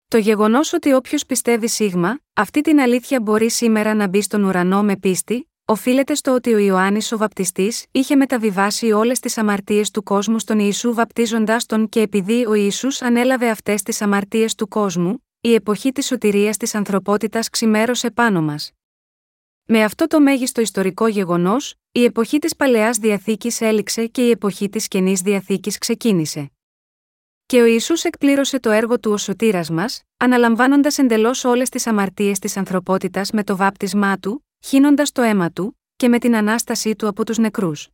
Το 0.07 0.17
γεγονός 0.17 0.73
ότι 0.73 0.93
όποιος 0.93 1.25
πιστεύει 1.25 1.67
σίγμα, 1.67 2.19
αυτή 2.33 2.61
την 2.61 2.79
αλήθεια 2.79 3.21
μπορεί 3.21 3.49
σήμερα 3.49 3.93
να 3.93 4.07
μπει 4.07 4.21
στον 4.21 4.43
ουρανό 4.43 4.83
με 4.83 4.95
πίστη, 4.95 5.49
οφείλεται 5.65 6.15
στο 6.15 6.33
ότι 6.33 6.53
ο 6.53 6.57
Ιωάννης 6.57 7.11
ο 7.11 7.17
Βαπτιστής 7.17 7.85
είχε 7.91 8.15
μεταβιβάσει 8.15 8.91
όλες 8.91 9.19
τις 9.19 9.37
αμαρτίες 9.37 9.91
του 9.91 10.03
κόσμου 10.03 10.39
στον 10.39 10.59
Ιησού 10.59 10.93
βαπτίζοντά 10.93 11.57
τον 11.65 11.89
και 11.89 12.01
επειδή 12.01 12.45
ο 12.45 12.53
Ιησούς 12.53 13.01
ανέλαβε 13.01 13.49
αυτές 13.49 13.83
τις 13.83 14.01
αμαρτίες 14.01 14.55
του 14.55 14.67
κόσμου, 14.67 15.23
η 15.43 15.53
εποχή 15.53 15.91
της 15.91 16.05
σωτηρίας 16.05 16.57
της 16.57 16.75
ανθρωπότητας 16.75 17.49
ξημέρωσε 17.49 18.11
πάνω 18.11 18.41
μας. 18.41 18.71
Με 19.65 19.83
αυτό 19.83 20.07
το 20.07 20.21
μέγιστο 20.21 20.61
ιστορικό 20.61 21.07
γεγονός, 21.07 21.75
η 21.91 22.03
εποχή 22.03 22.39
της 22.39 22.55
παλαιάς 22.55 22.97
διαθήκης 22.97 23.61
έληξε 23.61 24.07
και 24.07 24.25
η 24.25 24.29
εποχή 24.29 24.69
της 24.69 24.87
καινής 24.87 25.21
διαθήκης 25.21 25.77
ξεκίνησε. 25.77 26.51
Και 27.45 27.61
ο 27.61 27.65
Ισού 27.65 27.93
εκπλήρωσε 28.03 28.59
το 28.59 28.69
έργο 28.69 28.99
του 28.99 29.11
ως 29.11 29.21
σωτήρας 29.21 29.69
μας, 29.69 30.01
αναλαμβάνοντας 30.17 30.97
εντελώς 30.97 31.43
όλες 31.43 31.69
τις 31.69 31.87
αμαρτίες 31.87 32.39
της 32.39 32.57
ανθρωπότητας 32.57 33.31
με 33.31 33.43
το 33.43 33.55
βάπτισμά 33.55 34.17
του, 34.17 34.47
χύνοντας 34.65 35.11
το 35.11 35.21
αίμα 35.21 35.51
του, 35.51 35.79
και 35.95 36.07
με 36.07 36.19
την 36.19 36.35
ανάστασή 36.35 36.95
του 36.95 37.07
από 37.07 37.25
τους 37.25 37.37
νεκρούς. 37.37 37.89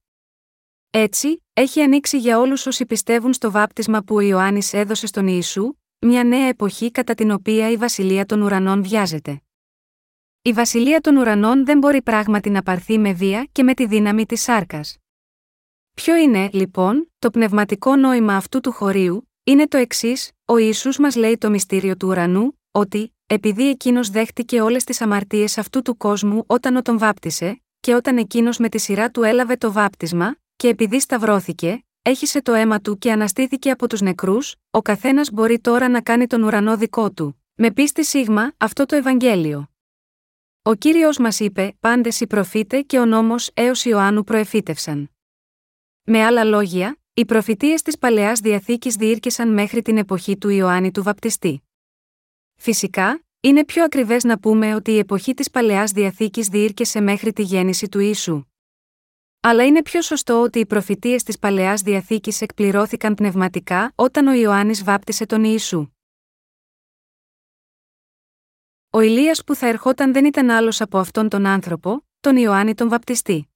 Έτσι, 0.89 1.43
έχει 1.53 1.81
ανοίξει 1.81 2.17
για 2.17 2.39
όλους 2.39 2.65
όσοι 2.65 2.86
πιστεύουν 2.86 3.33
στο 3.33 3.51
βάπτισμα 3.51 4.01
που 4.01 4.15
ο 4.15 4.19
Ιωάννης 4.19 4.73
έδωσε 4.73 5.07
στον 5.07 5.27
Ιησού, 5.27 5.73
μια 5.99 6.23
νέα 6.23 6.47
εποχή 6.47 6.91
κατά 6.91 7.13
την 7.13 7.31
οποία 7.31 7.71
η 7.71 7.77
βασιλεία 7.77 8.25
των 8.25 8.41
ουρανών 8.41 8.83
βιάζεται. 8.83 9.41
Η 10.41 10.53
βασιλεία 10.53 11.01
των 11.01 11.17
ουρανών 11.17 11.65
δεν 11.65 11.77
μπορεί 11.77 12.01
πράγματι 12.01 12.49
να 12.49 12.63
πάρθει 12.63 12.97
με 12.97 13.13
βία 13.13 13.47
και 13.51 13.63
με 13.63 13.73
τη 13.73 13.86
δύναμη 13.86 14.25
της 14.25 14.41
σάρκας. 14.41 14.97
Ποιο 15.93 16.15
είναι, 16.15 16.49
λοιπόν, 16.53 17.12
το 17.19 17.29
πνευματικό 17.29 17.95
νόημα 17.95 18.36
αυτού 18.36 18.60
του 18.60 18.71
χωρίου, 18.71 19.29
είναι 19.43 19.67
το 19.67 19.77
εξής: 19.77 20.31
Ο 20.45 20.57
Ισού 20.57 21.01
μας 21.01 21.15
λέει 21.15 21.38
το 21.38 21.49
μυστήριο 21.49 21.97
του 21.97 22.07
ουρανού, 22.07 22.60
ότι, 22.71 23.15
επειδή 23.27 23.69
εκείνος 23.69 24.10
δέχτηκε 24.10 24.62
όλες 24.62 24.83
τις 24.83 25.01
αμαρτίες 25.01 25.57
αυτού 25.57 25.81
του 25.81 25.97
κόσμου 25.97 26.43
όταν 26.47 26.75
ο 26.75 26.81
τον 26.81 26.97
βάπτισε, 26.97 27.62
και 27.79 27.93
όταν 27.93 28.17
εκείνος 28.17 28.57
με 28.57 28.69
τη 28.69 28.77
σειρά 28.77 29.12
του 29.12 29.23
έλαβε 29.23 29.55
το 29.55 29.71
βάπτισμα, 29.71 30.36
και 30.55 30.67
επειδή 30.67 30.99
σταυρώθηκε, 30.99 31.86
έχισε 32.08 32.41
το 32.41 32.54
αίμα 32.54 32.82
του 32.82 32.98
και 32.98 33.12
αναστήθηκε 33.12 33.72
από 33.72 33.88
τους 33.88 34.02
νεκρούς, 34.02 34.56
ο 34.70 34.82
καθένας 34.82 35.32
μπορεί 35.32 35.60
τώρα 35.60 35.89
να 35.89 36.02
κάνει 36.02 36.28
τον 36.28 36.43
ουρανό 36.43 36.78
δικό 36.78 37.12
του. 37.12 37.43
Με 37.56 37.72
πίστη 37.72 38.06
σίγμα, 38.06 38.52
αυτό 38.58 38.86
το 38.86 38.96
Ευαγγέλιο. 38.96 39.70
Ο 40.62 40.74
κύριος 40.74 41.17
μας 41.17 41.39
είπε: 41.39 41.78
Πάντες 41.80 42.20
οι 42.20 42.28
προφήτες 42.28 42.84
και 42.86 43.00
ο 43.00 43.06
νόμος 43.06 43.50
έως 43.54 43.86
Ιωάννου 43.86 44.24
προεφήτευσαν. 44.24 45.12
Με 46.04 46.24
άλλα 46.24 46.43
λόγια, 46.43 46.98
οι 47.13 47.26
προφητείες 47.26 47.82
της 47.82 47.98
παλαιάς 47.98 48.39
διαθήκης 48.39 48.96
διήρκεσαν 48.96 49.54
μέχρι 49.54 49.82
την 49.82 49.98
εποχή 49.98 50.38
του 50.38 50.50
Ιωάννη 50.50 50.91
του 50.91 51.04
Βαπτιστή. 51.04 51.63
Φυσικά, 52.56 53.24
είναι 53.39 53.65
πιο 53.65 53.84
ακριβές 53.84 54.24
να 54.24 54.39
πούμε 54.39 54.76
ότι 54.76 54.91
η 54.91 54.98
εποχή 54.98 55.34
της 55.34 55.50
παλαιάς 55.50 55.91
διαθήκης 55.91 56.48
διήρκεσε 56.48 57.02
μέχρι 57.02 57.34
τη 57.34 57.41
γέννηση 57.41 57.89
του 57.89 58.00
Ιησού. 58.00 58.43
Αλλά 59.49 59.65
είναι 59.65 59.81
πιο 59.81 60.01
σωστό 60.01 60.41
ότι 60.41 60.60
οι 60.60 60.65
προφητείες 60.65 61.23
της 61.23 61.39
παλαιάς 61.39 61.81
διαθήκης 61.81 62.41
εκπληρώθηκαν 62.41 63.13
πνευματικά 63.13 63.91
όταν 63.95 64.27
ο 64.27 64.33
Ιωάννης 64.33 64.83
βάπτισε 64.83 65.25
τον 65.25 65.43
Ιησού. 65.43 65.88
Ο 68.89 68.99
Ηλίας 68.99 69.43
που 69.43 69.55
θα 69.55 69.67
ερχόταν 69.67 70.13
δεν 70.13 70.25
ήταν 70.25 70.49
άλλος 70.49 70.81
από 70.81 70.97
αυτόν 70.97 71.29
τον 71.29 71.45
άνθρωπο, 71.45 72.05
τον 72.19 72.38
Ιωάννη 72.38 72.73
τον 72.73 72.89
Βαπτιστή. 72.89 73.49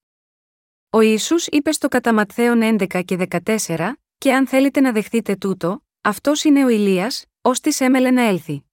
Ο 0.90 1.02
Ιησούς 1.02 1.48
είπε 1.48 1.72
στο 1.72 1.88
κατά 1.88 2.14
Ματθαίον 2.14 2.60
11 2.62 3.02
και 3.06 3.28
14, 3.30 3.92
και 4.18 4.34
αν 4.34 4.48
θέλετε 4.48 4.80
να 4.80 4.92
δεχτείτε 4.92 5.36
τούτο, 5.36 5.84
αυτός 6.02 6.44
είναι 6.44 6.66
ο 6.66 6.70
Ηλίας, 6.70 7.26
ως 7.42 7.60
της 7.60 7.82
έμελε 7.82 8.12
να 8.12 8.22
έλθει. 8.22 8.64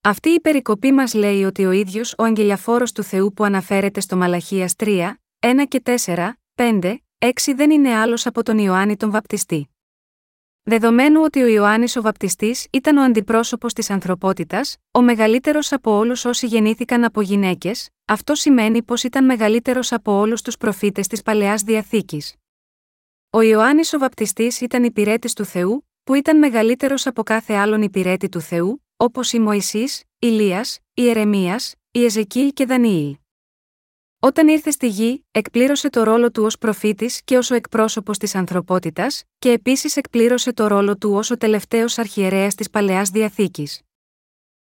Αυτή 0.00 0.28
η 0.28 0.40
περικοπή 0.40 0.92
μας 0.92 1.14
λέει 1.14 1.44
ότι 1.44 1.64
ο 1.64 1.70
ίδιος 1.70 2.14
ο 2.18 2.22
αγγελιαφόρος 2.22 2.92
του 2.92 3.02
Θεού 3.02 3.32
που 3.32 3.44
αναφέρεται 3.44 4.00
στο 4.00 4.16
Μαλαχίας 4.16 4.74
3, 4.76 5.14
1 5.46 5.64
και 5.68 5.82
4, 5.84 6.32
5, 6.54 6.96
6 7.18 7.54
δεν 7.56 7.70
είναι 7.70 7.94
άλλος 7.94 8.26
από 8.26 8.42
τον 8.42 8.58
Ιωάννη 8.58 8.96
τον 8.96 9.10
Βαπτιστή. 9.10 9.68
Δεδομένου 10.62 11.20
ότι 11.22 11.42
ο 11.42 11.46
Ιωάννης 11.46 11.96
ο 11.96 12.02
Βαπτιστής 12.02 12.66
ήταν 12.70 12.96
ο 12.96 13.02
αντιπρόσωπος 13.02 13.72
της 13.72 13.90
ανθρωπότητας, 13.90 14.76
ο 14.90 15.02
μεγαλύτερος 15.02 15.72
από 15.72 15.96
όλους 15.96 16.24
όσοι 16.24 16.46
γεννήθηκαν 16.46 17.04
από 17.04 17.20
γυναίκες, 17.20 17.88
αυτό 18.04 18.34
σημαίνει 18.34 18.82
πως 18.82 19.02
ήταν 19.02 19.24
μεγαλύτερος 19.24 19.92
από 19.92 20.12
όλους 20.12 20.42
τους 20.42 20.56
προφήτες 20.56 21.06
της 21.06 21.22
παλαιάς 21.22 21.62
διαθήκης. 21.62 22.34
Ο 23.30 23.40
Ιωάννης 23.40 23.92
ο 23.92 23.98
Βαπτιστής 23.98 24.60
ήταν 24.60 24.84
υπηρέτης 24.84 25.32
του 25.32 25.44
Θεού, 25.44 25.88
που 26.04 26.14
ήταν 26.14 26.38
μεγαλύτερος 26.38 27.06
από 27.06 27.22
κάθε 27.22 27.54
άλλον 27.54 27.82
υπηρέτη 27.82 28.28
του 28.28 28.40
Θεού, 28.40 28.84
όπως 28.96 29.32
η 29.32 29.38
Μωυσής, 29.38 30.02
Ηλίας, 30.18 30.78
η 30.94 31.08
Ερεμίας, 31.08 31.74
η 31.90 32.04
Εζεκίλ 32.04 32.52
και 32.52 32.64
Δανιήλ. 32.64 33.16
Όταν 34.24 34.48
ήρθε 34.48 34.70
στη 34.70 34.88
γη, 34.88 35.24
εκπλήρωσε 35.30 35.90
το 35.90 36.02
ρόλο 36.02 36.30
του 36.30 36.42
ως 36.44 36.58
προφήτης 36.58 37.22
και 37.24 37.36
ως 37.36 37.50
ο 37.50 37.54
εκπρόσωπος 37.54 38.18
της 38.18 38.34
ανθρωπότητας, 38.34 39.24
και 39.38 39.50
επίσης 39.50 39.96
εκπλήρωσε 39.96 40.52
το 40.52 40.66
ρόλο 40.66 40.96
του 40.96 41.12
ως 41.12 41.30
ο 41.30 41.36
τελευταίος 41.36 41.98
αρχιερέας 41.98 42.54
της 42.54 42.70
παλαιάς 42.70 43.10
διαθήκης. 43.10 43.80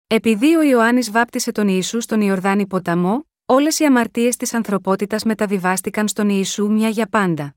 Επειδή 0.08 0.56
ο 0.56 0.62
Ιωάννης 0.62 1.12
βάπτισε 1.12 1.52
τον 1.52 1.68
Ιησού 1.68 2.02
στον 2.02 2.22
Ιορδάνη 2.22 2.68
ποταμό, 2.68 3.28
όλες 3.46 3.80
οι 3.80 3.86
αμαρτίες 3.86 4.36
της 4.36 4.54
ανθρωπότητας 4.54 5.24
μεταβιβάστηκαν 5.24 6.08
στον 6.08 6.30
Ιησού 6.30 6.72
μια 6.72 6.90
για 6.90 7.08
πάντα. 7.08 7.56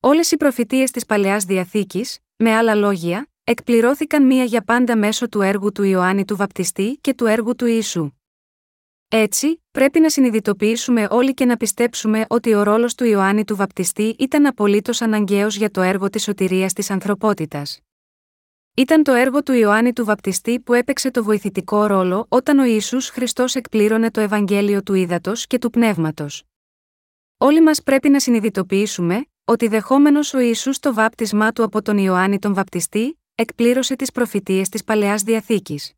Όλες 0.00 0.30
οι 0.30 0.36
προφητείες 0.36 0.90
της 0.90 1.06
παλαιάς 1.06 1.44
διαθήκης, 1.44 2.18
με 2.36 2.54
άλλα 2.54 2.74
λόγια, 2.74 3.28
εκπληρώθηκαν 3.44 4.26
μία 4.26 4.44
για 4.44 4.62
πάντα 4.62 4.96
μέσω 4.96 5.28
του 5.28 5.40
έργου 5.40 5.72
του 5.72 5.82
Ιωάννη 5.82 6.24
του 6.24 6.36
Βαπτιστή 6.36 6.98
και 7.00 7.14
του 7.14 7.26
έργου 7.26 7.54
του 7.56 7.66
Ιησού. 7.66 8.10
Έτσι, 9.08 9.62
πρέπει 9.70 10.00
να 10.00 10.10
συνειδητοποιήσουμε 10.10 11.06
όλοι 11.10 11.34
και 11.34 11.44
να 11.44 11.56
πιστέψουμε 11.56 12.24
ότι 12.28 12.54
ο 12.54 12.62
ρόλος 12.62 12.94
του 12.94 13.04
Ιωάννη 13.04 13.44
του 13.44 13.56
Βαπτιστή 13.56 14.16
ήταν 14.18 14.46
απολύτως 14.46 15.02
αναγκαίος 15.02 15.56
για 15.56 15.70
το 15.70 15.80
έργο 15.80 16.10
της 16.10 16.22
σωτηρίας 16.22 16.72
της 16.72 16.90
ανθρωπότητας. 16.90 17.80
Ήταν 18.76 19.02
το 19.02 19.12
έργο 19.12 19.42
του 19.42 19.52
Ιωάννη 19.52 19.92
του 19.92 20.04
Βαπτιστή 20.04 20.60
που 20.60 20.72
έπαιξε 20.72 21.10
το 21.10 21.24
βοηθητικό 21.24 21.86
ρόλο 21.86 22.26
όταν 22.28 22.58
ο 22.58 22.64
Ισού 22.64 23.00
Χριστός 23.02 23.54
εκπλήρωνε 23.54 24.10
το 24.10 24.20
Ευαγγέλιο 24.20 24.82
του 24.82 24.94
Ήδατος 24.94 25.46
και 25.46 25.58
του 25.58 25.70
Πνεύματος. 25.70 26.42
Όλοι 27.36 27.62
μας 27.62 27.82
πρέπει 27.82 28.08
να 28.08 28.20
συνειδητοποιήσουμε 28.20 29.26
ότι 29.44 29.68
δεχόμενος 29.68 30.34
ο 30.34 30.38
Ισού 30.38 30.70
το 30.80 30.94
βάπτισμά 30.94 31.52
του 31.52 31.62
από 31.62 31.82
τον 31.82 31.98
Ιωάννη 31.98 32.38
τον 32.38 32.54
Βαπτιστή, 32.54 33.20
εκπλήρωσε 33.34 33.96
τις 33.96 34.12
προφητείες 34.12 34.68
της 34.68 34.84
παλαιάς 34.84 35.22
διαθήκης. 35.22 35.92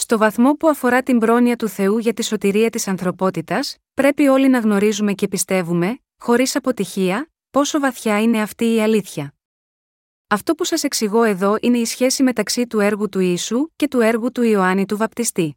Στο 0.00 0.18
βαθμό 0.18 0.52
που 0.52 0.68
αφορά 0.68 1.02
την 1.02 1.18
πρόνοια 1.18 1.56
του 1.56 1.68
Θεού 1.68 1.98
για 1.98 2.12
τη 2.12 2.24
σωτηρία 2.24 2.70
της 2.70 2.88
ανθρωπότητας, 2.88 3.76
πρέπει 3.94 4.28
όλοι 4.28 4.48
να 4.48 4.58
γνωρίζουμε 4.58 5.12
και 5.12 5.28
πιστεύουμε, 5.28 6.00
χωρίς 6.18 6.56
αποτυχία, 6.56 7.30
πόσο 7.50 7.80
βαθιά 7.80 8.22
είναι 8.22 8.42
αυτή 8.42 8.74
η 8.74 8.80
αλήθεια. 8.80 9.34
Αυτό 10.28 10.54
που 10.54 10.64
σας 10.64 10.82
εξηγώ 10.84 11.22
εδώ 11.22 11.56
είναι 11.60 11.78
η 11.78 11.84
σχέση 11.84 12.22
μεταξύ 12.22 12.66
του 12.66 12.80
έργου 12.80 13.08
του 13.08 13.20
Ιησού 13.20 13.68
και 13.76 13.88
του 13.88 14.00
έργου 14.00 14.32
του 14.32 14.42
Ιωάννη 14.42 14.86
του 14.86 14.96
Βαπτιστή. 14.96 15.56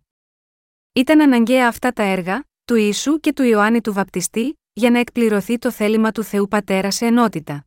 Ήταν 0.94 1.22
αναγκαία 1.22 1.68
αυτά 1.68 1.92
τα 1.92 2.04
έργα, 2.04 2.44
του 2.66 2.76
Ιησού 2.76 3.20
και 3.20 3.34
του 3.34 3.44
Ιωάννη 3.44 3.82
του 3.82 3.94
Βαπτιστή, 3.94 4.60
για 4.74 4.90
να 4.90 5.00
εκπληρωθεί 5.00 5.58
το 5.58 5.72
θέλημα 5.72 6.12
του 6.12 6.24
Θεού 6.24 6.48
Πατέρα 6.48 6.92
σε 6.92 7.06
ενότητα. 7.06 7.66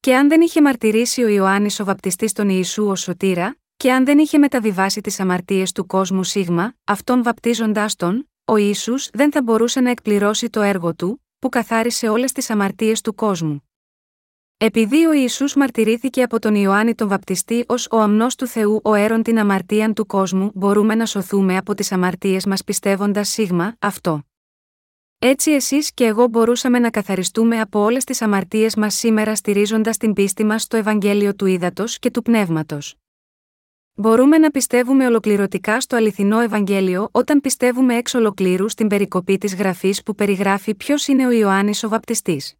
Και 0.00 0.16
αν 0.16 0.28
δεν 0.28 0.40
είχε 0.40 0.62
μαρτυρήσει 0.62 1.22
ο 1.22 1.28
Ιωάννης 1.28 1.80
ο 1.80 1.84
Βαπτιστής 1.84 2.32
τον 2.32 2.48
Ιησού 2.48 2.86
ως 2.86 3.00
σωτήρα, 3.00 3.56
και 3.82 3.92
αν 3.92 4.04
δεν 4.04 4.18
είχε 4.18 4.38
μεταβιβάσει 4.38 5.00
τις 5.00 5.20
αμαρτίες 5.20 5.72
του 5.72 5.86
κόσμου 5.86 6.24
Σίγμα, 6.24 6.74
αυτόν 6.84 7.22
βαπτίζοντάς 7.22 7.96
τον, 7.96 8.30
ο 8.44 8.56
ίσου 8.56 8.94
δεν 9.12 9.32
θα 9.32 9.42
μπορούσε 9.42 9.80
να 9.80 9.90
εκπληρώσει 9.90 10.50
το 10.50 10.60
έργο 10.60 10.94
του, 10.94 11.24
που 11.38 11.48
καθάρισε 11.48 12.08
όλες 12.08 12.32
τις 12.32 12.50
αμαρτίες 12.50 13.00
του 13.00 13.14
κόσμου. 13.14 13.68
Επειδή 14.56 15.06
ο 15.06 15.12
Ισού 15.12 15.44
μαρτυρήθηκε 15.56 16.22
από 16.22 16.38
τον 16.38 16.54
Ιωάννη 16.54 16.94
τον 16.94 17.08
Βαπτιστή 17.08 17.64
ως 17.68 17.88
ο 17.90 18.00
αμνός 18.00 18.34
του 18.34 18.46
Θεού 18.46 18.80
ο 18.84 18.94
έρων 18.94 19.22
την 19.22 19.38
αμαρτίαν 19.38 19.94
του 19.94 20.06
κόσμου, 20.06 20.50
μπορούμε 20.54 20.94
να 20.94 21.06
σωθούμε 21.06 21.56
από 21.56 21.74
τις 21.74 21.92
αμαρτίες 21.92 22.46
μας 22.46 22.64
πιστεύοντας 22.64 23.28
σίγμα 23.28 23.76
αυτό. 23.78 24.22
Έτσι 25.18 25.50
εσείς 25.50 25.92
και 25.94 26.04
εγώ 26.04 26.26
μπορούσαμε 26.26 26.78
να 26.78 26.90
καθαριστούμε 26.90 27.60
από 27.60 27.80
όλες 27.80 28.04
τις 28.04 28.22
αμαρτίες 28.22 28.76
μας 28.76 28.94
σήμερα 28.94 29.34
στηρίζοντας 29.34 29.96
την 29.96 30.12
πίστη 30.12 30.44
μας 30.44 30.62
στο 30.62 30.76
Ευαγγέλιο 30.76 31.34
του 31.34 31.46
Ήδατος 31.46 31.98
και 31.98 32.10
του 32.10 32.22
Πνεύματος. 32.22 32.96
Μπορούμε 33.94 34.38
να 34.38 34.50
πιστεύουμε 34.50 35.06
ολοκληρωτικά 35.06 35.80
στο 35.80 35.96
αληθινό 35.96 36.40
Ευαγγέλιο 36.40 37.08
όταν 37.12 37.40
πιστεύουμε 37.40 37.96
εξ 37.96 38.14
ολοκλήρου 38.14 38.68
στην 38.68 38.88
περικοπή 38.88 39.38
της 39.38 39.54
γραφής 39.54 40.02
που 40.02 40.14
περιγράφει 40.14 40.74
ποιος 40.74 41.06
είναι 41.06 41.26
ο 41.26 41.30
Ιωάννης 41.30 41.84
ο 41.84 41.88
Βαπτιστής. 41.88 42.54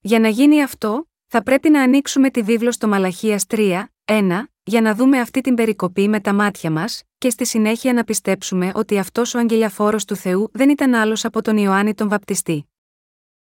Για 0.00 0.20
να 0.20 0.28
γίνει 0.28 0.62
αυτό, 0.62 1.08
θα 1.26 1.42
πρέπει 1.42 1.70
να 1.70 1.82
ανοίξουμε 1.82 2.30
τη 2.30 2.42
βίβλο 2.42 2.72
στο 2.72 2.88
Μαλαχίας 2.88 3.44
3, 3.48 3.84
1, 4.04 4.44
για 4.62 4.80
να 4.80 4.94
δούμε 4.94 5.20
αυτή 5.20 5.40
την 5.40 5.54
περικοπή 5.54 6.08
με 6.08 6.20
τα 6.20 6.32
μάτια 6.32 6.70
μας, 6.70 7.02
και 7.18 7.30
στη 7.30 7.46
συνέχεια 7.46 7.92
να 7.92 8.04
πιστέψουμε 8.04 8.72
ότι 8.74 8.98
αυτός 8.98 9.34
ο 9.34 9.38
αγγελιαφόρος 9.38 10.04
του 10.04 10.16
Θεού 10.16 10.50
δεν 10.52 10.68
ήταν 10.68 10.94
άλλος 10.94 11.24
από 11.24 11.42
τον 11.42 11.56
Ιωάννη 11.56 11.94
τον 11.94 12.08
Βαπτιστή. 12.08 12.68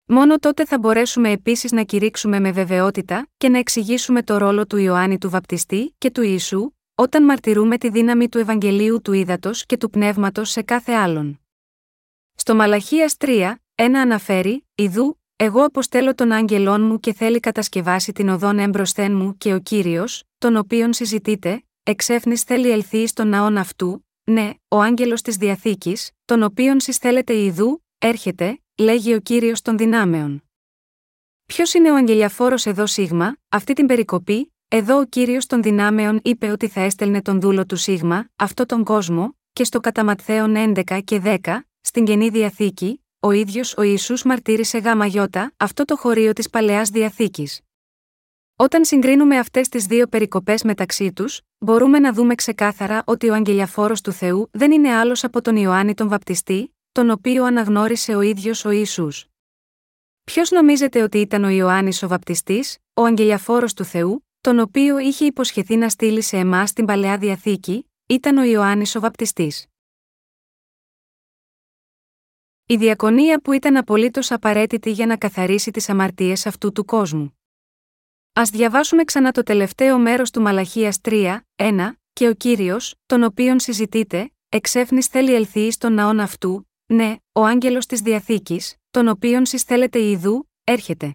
Μόνο 0.05 0.39
τότε 0.39 0.65
θα 0.65 0.79
μπορέσουμε 0.79 1.31
επίσης 1.31 1.73
να 1.73 1.83
κηρύξουμε 1.83 2.41
με 2.41 2.53
βεβαιότητα 2.53 3.29
και 3.37 3.49
να 3.49 3.59
εξηγήσουμε 3.59 4.23
το 4.23 4.39
ρόλο 4.39 4.67
του 4.67 4.77
Ιωάννη 4.77 5.19
του 5.19 5.31
Βαπτιστή 5.31 5.95
και 5.99 6.11
του 6.11 6.23
Ιησού, 6.23 6.73
όταν 6.95 7.25
μαρτυρούμε 7.25 7.79
τη 7.79 7.91
δύναμη 7.91 8.29
του 8.29 8.39
Ευαγγελίου 8.39 9.03
του 9.03 9.13
Ήδατος 9.13 9.67
και 9.67 9.77
του 9.77 9.91
Πνεύματος 9.91 10.51
σε 10.51 10.63
κάθε 10.63 10.93
άλλον. 10.93 11.41
Στο 12.35 12.55
Μαλαχίας 12.55 13.17
3, 13.19 13.55
ένα 13.75 14.01
αναφέρει, 14.01 14.67
Ιδού, 14.75 15.21
εγώ 15.37 15.65
αποστέλω 15.65 16.15
τον 16.15 16.33
άγγελόν 16.33 16.83
μου 16.83 17.01
και 17.01 17.13
θέλει 17.13 17.41
κατασκευάσει 17.41 18.13
την 18.13 18.29
οδόν 18.29 18.59
έμπροσθέν 18.59 19.17
μου 19.17 19.37
και 19.37 19.55
ο 19.55 19.61
κύριος, 19.61 20.25
τον 20.39 20.57
οποίον 20.57 20.93
συζητείτε, 20.93 21.65
εξέφνης 21.83 22.43
θέλει 22.43 22.71
ελθεί 22.71 23.07
στον 23.07 23.29
ναόν 23.29 23.57
αυτού, 23.57 24.07
ναι, 24.25 24.51
ο 24.69 24.81
άγγελος 24.81 25.23
της 25.23 25.37
διαθήκης, 25.37 26.11
τον 26.25 26.43
οποίον 26.43 26.81
συσθέλετε 26.81 27.33
Ιδού, 27.33 27.85
έρχεται, 27.99 28.61
λέγει 28.77 29.15
ο 29.15 29.21
κύριος 29.21 29.63
των 29.63 29.79
δυνάμεων. 29.79 30.45
Ποιος 31.47 31.75
είναι 31.75 31.91
ο 31.91 31.95
αγγελιαφόρος 31.95 32.67
εδώ 32.67 32.87
Σίγμα, 32.87 33.37
αυτή 33.49 33.73
την 33.73 33.87
περικοπή, 33.87 34.55
εδώ 34.73 34.99
ο 34.99 35.05
κύριος 35.05 35.47
των 35.47 35.63
δυνάμεων 35.63 36.21
είπε 36.23 36.51
ότι 36.51 36.69
θα 36.69 36.81
έστελνε 36.81 37.23
τον 37.23 37.41
δούλο 37.41 37.67
του 37.67 37.77
Σίγμα, 37.77 38.29
αυτό 38.37 38.67
τον 38.67 38.85
κόσμο, 38.85 39.37
και 39.53 39.65
στο 39.65 39.81
Καταματθέον 39.81 40.55
11 40.57 41.01
και 41.05 41.21
10, 41.25 41.39
στην 41.81 42.05
Καινή 42.05 42.29
Διαθήκη, 42.29 43.05
ο 43.21 43.31
ίδιος 43.31 43.77
ο 43.77 43.83
Ισού 43.83 44.15
μαρτύρησε 44.25 44.79
γάμα 44.79 45.07
γιώτα, 45.07 45.53
αυτό 45.57 45.85
το 45.85 45.97
χωρίο 45.97 46.33
της 46.33 46.51
παλαιάς 46.51 46.91
διαθήκης. 46.91 47.61
Όταν 48.57 48.85
συγκρίνουμε 48.85 49.39
αυτές 49.39 49.69
τις 49.69 49.87
δύο 49.87 50.07
περικοπές 50.07 50.63
μεταξύ 50.63 51.13
τους, 51.13 51.41
μπορούμε 51.59 51.99
να 51.99 52.13
δούμε 52.13 52.35
ξεκάθαρα 52.35 53.03
ότι 53.07 53.29
ο 53.29 53.35
αγγελιαφόρος 53.35 54.01
του 54.01 54.13
Θεού 54.13 54.49
δεν 54.53 54.73
είναι 54.73 54.93
άλλος 54.93 55.25
από 55.25 55.41
τον 55.41 55.57
Ιωάννη 55.57 55.95
τον 55.95 56.09
Βαπτιστή, 56.09 56.75
τον 56.93 57.11
οποίο 57.11 57.45
αναγνώρισε 57.45 58.15
ο 58.15 58.21
ίδιος 58.21 58.65
ο 58.65 58.71
Ιησούς. 58.71 59.27
Ποιος 60.25 60.51
νομίζετε 60.51 61.03
ότι 61.03 61.19
ήταν 61.19 61.45
ο 61.45 61.49
Ιωάννης 61.49 62.03
ο 62.03 62.09
Βαπτιστής, 62.09 62.79
ο 62.95 63.05
αγγελιαφόρος 63.05 63.75
του 63.75 63.85
Θεού, 63.85 64.25
τον 64.41 64.59
οποίο 64.59 64.99
είχε 64.99 65.25
υποσχεθεί 65.25 65.77
να 65.77 65.89
στείλει 65.89 66.23
σε 66.23 66.37
εμάς 66.37 66.73
την 66.73 66.85
παλαιά 66.85 67.19
διαθήκη, 67.19 67.91
ήταν 68.07 68.37
ο 68.37 68.43
Ιωάννης 68.43 68.95
ο 68.95 69.01
Βαπτιστής. 69.01 69.67
Η 72.67 72.77
διακονία 72.77 73.41
που 73.41 73.53
ήταν 73.53 73.77
απολύτως 73.77 74.31
απαραίτητη 74.31 74.91
για 74.91 75.07
να 75.07 75.17
καθαρίσει 75.17 75.71
τις 75.71 75.89
αμαρτίες 75.89 76.47
αυτού 76.47 76.73
του 76.73 76.85
κόσμου. 76.85 77.39
Α 78.33 78.43
διαβάσουμε 78.53 79.05
ξανά 79.05 79.33
το 79.33 79.43
τελευταίο 79.43 79.99
μέρος 79.99 80.31
του 80.31 80.41
Μαλαχίας 80.41 80.99
3, 81.01 81.41
1, 81.57 81.93
και 82.13 82.29
ο 82.29 82.35
κύριος, 82.35 82.95
τον 83.07 83.23
οποίον 83.23 83.61
συζητείτε, 83.61 84.33
εξέφνης 84.49 85.07
θέλει 85.07 85.35
ελθεί 85.35 85.71
στον 85.71 85.93
ναόν 85.93 86.21
αυτού, 86.21 86.69
ναι, 86.87 87.17
ο 87.33 87.45
άγγελος 87.45 87.87
της 87.87 88.01
διαθήκης, 88.01 88.77
τον 88.91 89.09
οποίον 89.09 89.47
συσθέλετε 89.47 89.99
ιδού, 89.99 90.51
έρχεται. 90.65 91.15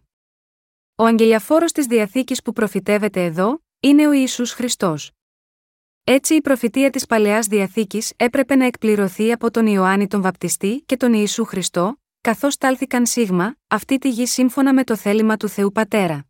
Ο 0.97 1.05
αγγελιαφόρος 1.05 1.71
της 1.71 1.85
Διαθήκης 1.85 2.41
που 2.41 2.53
προφητεύεται 2.53 3.23
εδώ, 3.23 3.63
είναι 3.79 4.07
ο 4.07 4.11
Ιησούς 4.11 4.51
Χριστός. 4.51 5.11
Έτσι 6.03 6.35
η 6.35 6.41
προφητεία 6.41 6.89
της 6.89 7.05
Παλαιάς 7.05 7.47
Διαθήκης 7.47 8.13
έπρεπε 8.15 8.55
να 8.55 8.65
εκπληρωθεί 8.65 9.31
από 9.31 9.51
τον 9.51 9.67
Ιωάννη 9.67 10.07
τον 10.07 10.21
Βαπτιστή 10.21 10.83
και 10.85 10.97
τον 10.97 11.13
Ιησού 11.13 11.45
Χριστό, 11.45 12.01
καθώς 12.21 12.57
τάλθηκαν 12.57 13.05
σίγμα, 13.05 13.55
αυτή 13.67 13.97
τη 13.97 14.09
γη 14.09 14.25
σύμφωνα 14.25 14.73
με 14.73 14.83
το 14.83 14.95
θέλημα 14.95 15.37
του 15.37 15.47
Θεού 15.47 15.71
Πατέρα. 15.71 16.25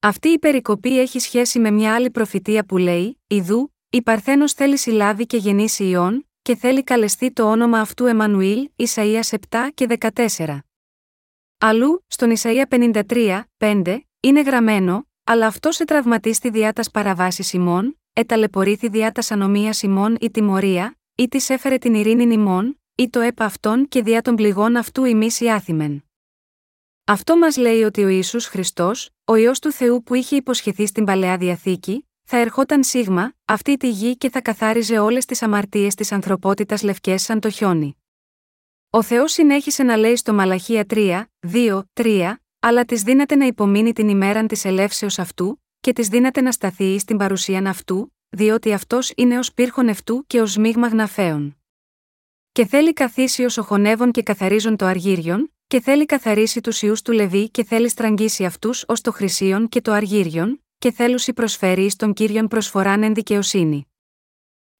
Αυτή 0.00 0.28
η 0.28 0.38
περικοπή 0.38 1.00
έχει 1.00 1.18
σχέση 1.18 1.58
με 1.58 1.70
μια 1.70 1.94
άλλη 1.94 2.10
προφητεία 2.10 2.64
που 2.64 2.76
λέει 2.76 3.20
«Ιδού, 3.26 3.74
η 3.90 4.02
Παρθένος 4.02 4.52
θέλει 4.52 4.76
συλλάβει 4.78 5.26
και 5.26 5.36
γεννήσει 5.36 5.84
ιών, 5.84 6.28
και 6.42 6.56
θέλει 6.56 6.82
καλεστεί 6.82 7.32
το 7.32 7.50
όνομα 7.50 7.80
αυτού 7.80 8.06
Εμμανουήλ, 8.06 8.70
Ισαΐας 8.76 9.28
7 9.50 9.70
και 9.74 9.86
14. 10.14 10.58
Αλλού, 11.58 12.04
στον 12.06 12.32
Ισαΐα 12.36 12.64
53, 12.68 13.42
5, 13.58 13.98
είναι 14.20 14.40
γραμμένο 14.40 15.06
αλλά 15.24 15.46
αυτό 15.46 15.72
σε 15.72 15.84
τραυματίστη 15.84 16.50
διά 16.50 16.72
τα 16.72 16.82
παραβάσει 16.92 17.56
ημών, 17.56 18.00
εταλαιπωρήθη 18.12 18.88
διά 18.88 19.12
τα 19.12 19.22
ανομίας 19.28 19.82
ημών 19.82 20.16
ή 20.20 20.30
τιμωρία, 20.30 20.98
ή 21.14 21.28
της 21.28 21.50
έφερε 21.50 21.78
την 21.78 21.94
ειρήνη 21.94 22.32
ημών, 22.32 22.80
ή 22.94 23.10
το 23.10 23.20
έπα 23.20 23.44
αυτόν 23.44 23.88
και 23.88 24.02
διά 24.02 24.22
των 24.22 24.34
πληγών 24.34 24.76
αυτού 24.76 25.04
ημί 25.04 25.28
η 25.38 25.50
άθημεν. 25.50 26.04
Αυτό 27.04 27.36
μας 27.36 27.56
λέει 27.56 27.82
ότι 27.82 28.04
ο 28.04 28.08
Ισού 28.08 28.40
Χριστός, 28.40 29.10
ο 29.24 29.34
ιό 29.34 29.52
του 29.60 29.72
Θεού 29.72 30.02
που 30.02 30.14
είχε 30.14 30.36
υποσχεθεί 30.36 30.86
στην 30.86 31.04
παλαιά 31.04 31.36
διαθήκη, 31.36 32.08
θα 32.24 32.36
ερχόταν 32.36 32.84
σίγμα, 32.84 33.32
αυτή 33.44 33.76
τη 33.76 33.90
γη 33.90 34.16
και 34.16 34.30
θα 34.30 34.40
καθάριζε 34.40 34.98
όλες 34.98 35.24
τις 35.24 35.42
αμαρτίες 35.42 35.94
της 35.94 36.12
ανθρωπότητας 36.12 36.82
λευκές 36.82 37.22
σαν 37.22 37.40
το 37.40 37.50
χιόνι. 37.50 37.96
Ο 38.94 39.02
Θεός 39.02 39.32
συνέχισε 39.32 39.82
να 39.82 39.96
λέει 39.96 40.16
στο 40.16 40.34
Μαλαχία 40.34 40.84
3, 40.88 41.24
2, 41.52 41.82
3, 41.92 42.34
αλλά 42.60 42.84
της 42.84 43.02
δύναται 43.02 43.36
να 43.36 43.46
υπομείνει 43.46 43.92
την 43.92 44.08
ημέραν 44.08 44.46
της 44.46 44.64
ελεύσεως 44.64 45.18
αυτού, 45.18 45.62
και 45.80 45.92
της 45.92 46.08
δύναται 46.08 46.40
να 46.40 46.52
σταθεί 46.52 46.98
στην 46.98 47.16
παρουσίαν 47.16 47.66
αυτού, 47.66 48.14
διότι 48.28 48.72
αυτός 48.72 49.12
είναι 49.16 49.38
ως 49.38 49.52
πύρχον 49.52 49.88
αυτού 49.88 50.24
και 50.26 50.40
ως 50.40 50.56
μείγμα 50.56 50.88
γναφέων. 50.88 51.56
Και 52.52 52.66
θέλει 52.66 52.92
καθίσει 52.92 53.44
ως 53.44 53.58
οχονεύων 53.58 54.10
και 54.10 54.22
καθαρίζουν 54.22 54.76
το 54.76 54.84
αργύριον, 54.86 55.52
και 55.66 55.80
θέλει 55.80 56.06
καθαρίσει 56.06 56.60
τους 56.60 56.82
ιούς 56.82 57.02
του 57.02 57.12
Λεβί 57.12 57.50
και 57.50 57.64
θέλει 57.64 57.88
στραγγίσει 57.88 58.44
αυτούς 58.44 58.84
ως 58.88 59.00
το 59.00 59.12
χρυσίον 59.12 59.68
και 59.68 59.80
το 59.80 59.92
αργύριον, 59.92 60.64
και 60.78 60.92
θέλουσι 60.92 61.32
προσφέρει 61.32 61.90
στον 61.90 62.12
κύριον 62.12 62.48
προσφοράν 62.48 63.02
εν 63.02 63.14
δικαιοσύνη. 63.14 63.86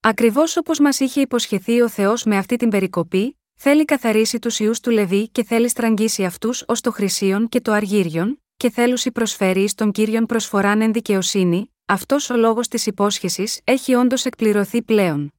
Ακριβώς 0.01 0.57
όπως 0.57 0.79
μας 0.79 1.01
είχε 1.01 1.21
υποσχεθεί 1.21 1.81
ο 1.81 1.89
Θεός 1.89 2.25
με 2.25 2.37
αυτή 2.37 2.57
την 2.57 2.69
περικοπή, 2.69 3.39
θέλει 3.57 3.85
καθαρίσει 3.85 4.39
τους 4.39 4.59
ιούς 4.59 4.81
του 4.81 4.91
Λεβί 4.91 5.29
και 5.29 5.45
θέλει 5.45 5.69
στραγγίσει 5.69 6.25
αυτούς 6.25 6.65
ως 6.67 6.81
το 6.81 6.93
χρυσίον 6.93 7.49
και 7.49 7.61
το 7.61 7.73
αργύριον, 7.73 8.43
και 8.57 8.71
θέλουσι 8.71 9.13
προσφέρει 9.13 9.69
στον 9.69 9.93
κύριον 9.93 10.27
προσφοράν 10.27 10.81
εν 10.81 10.93
δικαιοσύνη, 10.93 11.75
αυτός 11.87 12.31
ο 12.31 12.37
λόγος 12.37 12.69
της 12.69 12.87
υπόσχεσης 12.87 13.61
έχει 13.65 13.95
όντως 13.95 14.25
εκπληρωθεί 14.25 14.83
πλέον. 14.83 15.33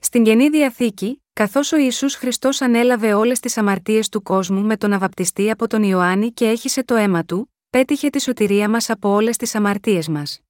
Στην 0.00 0.24
Καινή 0.24 0.48
Διαθήκη, 0.48 1.22
καθώς 1.32 1.72
ο 1.72 1.76
Ιησούς 1.76 2.14
Χριστός 2.14 2.60
ανέλαβε 2.60 3.14
όλες 3.14 3.40
τις 3.40 3.56
αμαρτίες 3.56 4.08
του 4.08 4.22
κόσμου 4.22 4.62
με 4.62 4.76
τον 4.76 4.92
αβαπτιστή 4.92 5.50
από 5.50 5.66
τον 5.66 5.82
Ιωάννη 5.82 6.32
και 6.32 6.48
έχισε 6.48 6.84
το 6.84 6.94
αίμα 6.94 7.24
του, 7.24 7.54
πέτυχε 7.70 8.10
τη 8.10 8.20
σωτηρία 8.20 8.68
μας 8.68 8.90
από 8.90 9.08
όλες 9.08 9.36
τις 9.36 9.54
αμαρτίες 9.54 10.08
μας. 10.08 10.40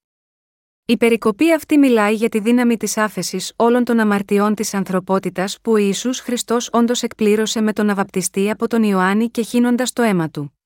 Η 0.90 0.96
περικοπή 0.96 1.52
αυτή 1.52 1.78
μιλάει 1.78 2.14
για 2.14 2.28
τη 2.28 2.38
δύναμη 2.38 2.76
της 2.76 2.96
άφεσης 2.96 3.52
όλων 3.56 3.84
των 3.84 3.98
αμαρτιών 3.98 4.54
της 4.54 4.74
ανθρωπότητας 4.74 5.58
που 5.62 5.72
ο 5.72 5.76
Ισού 5.76 6.14
Χριστός 6.14 6.68
όντως 6.72 7.02
εκπλήρωσε 7.02 7.60
με 7.60 7.72
τον 7.72 7.90
αβαπτιστή 7.90 8.50
από 8.50 8.68
τον 8.68 8.82
Ιωάννη 8.82 9.30
και 9.30 9.42
χύνοντας 9.42 9.92
το 9.92 10.02
αίμα 10.02 10.30
του. 10.30 10.58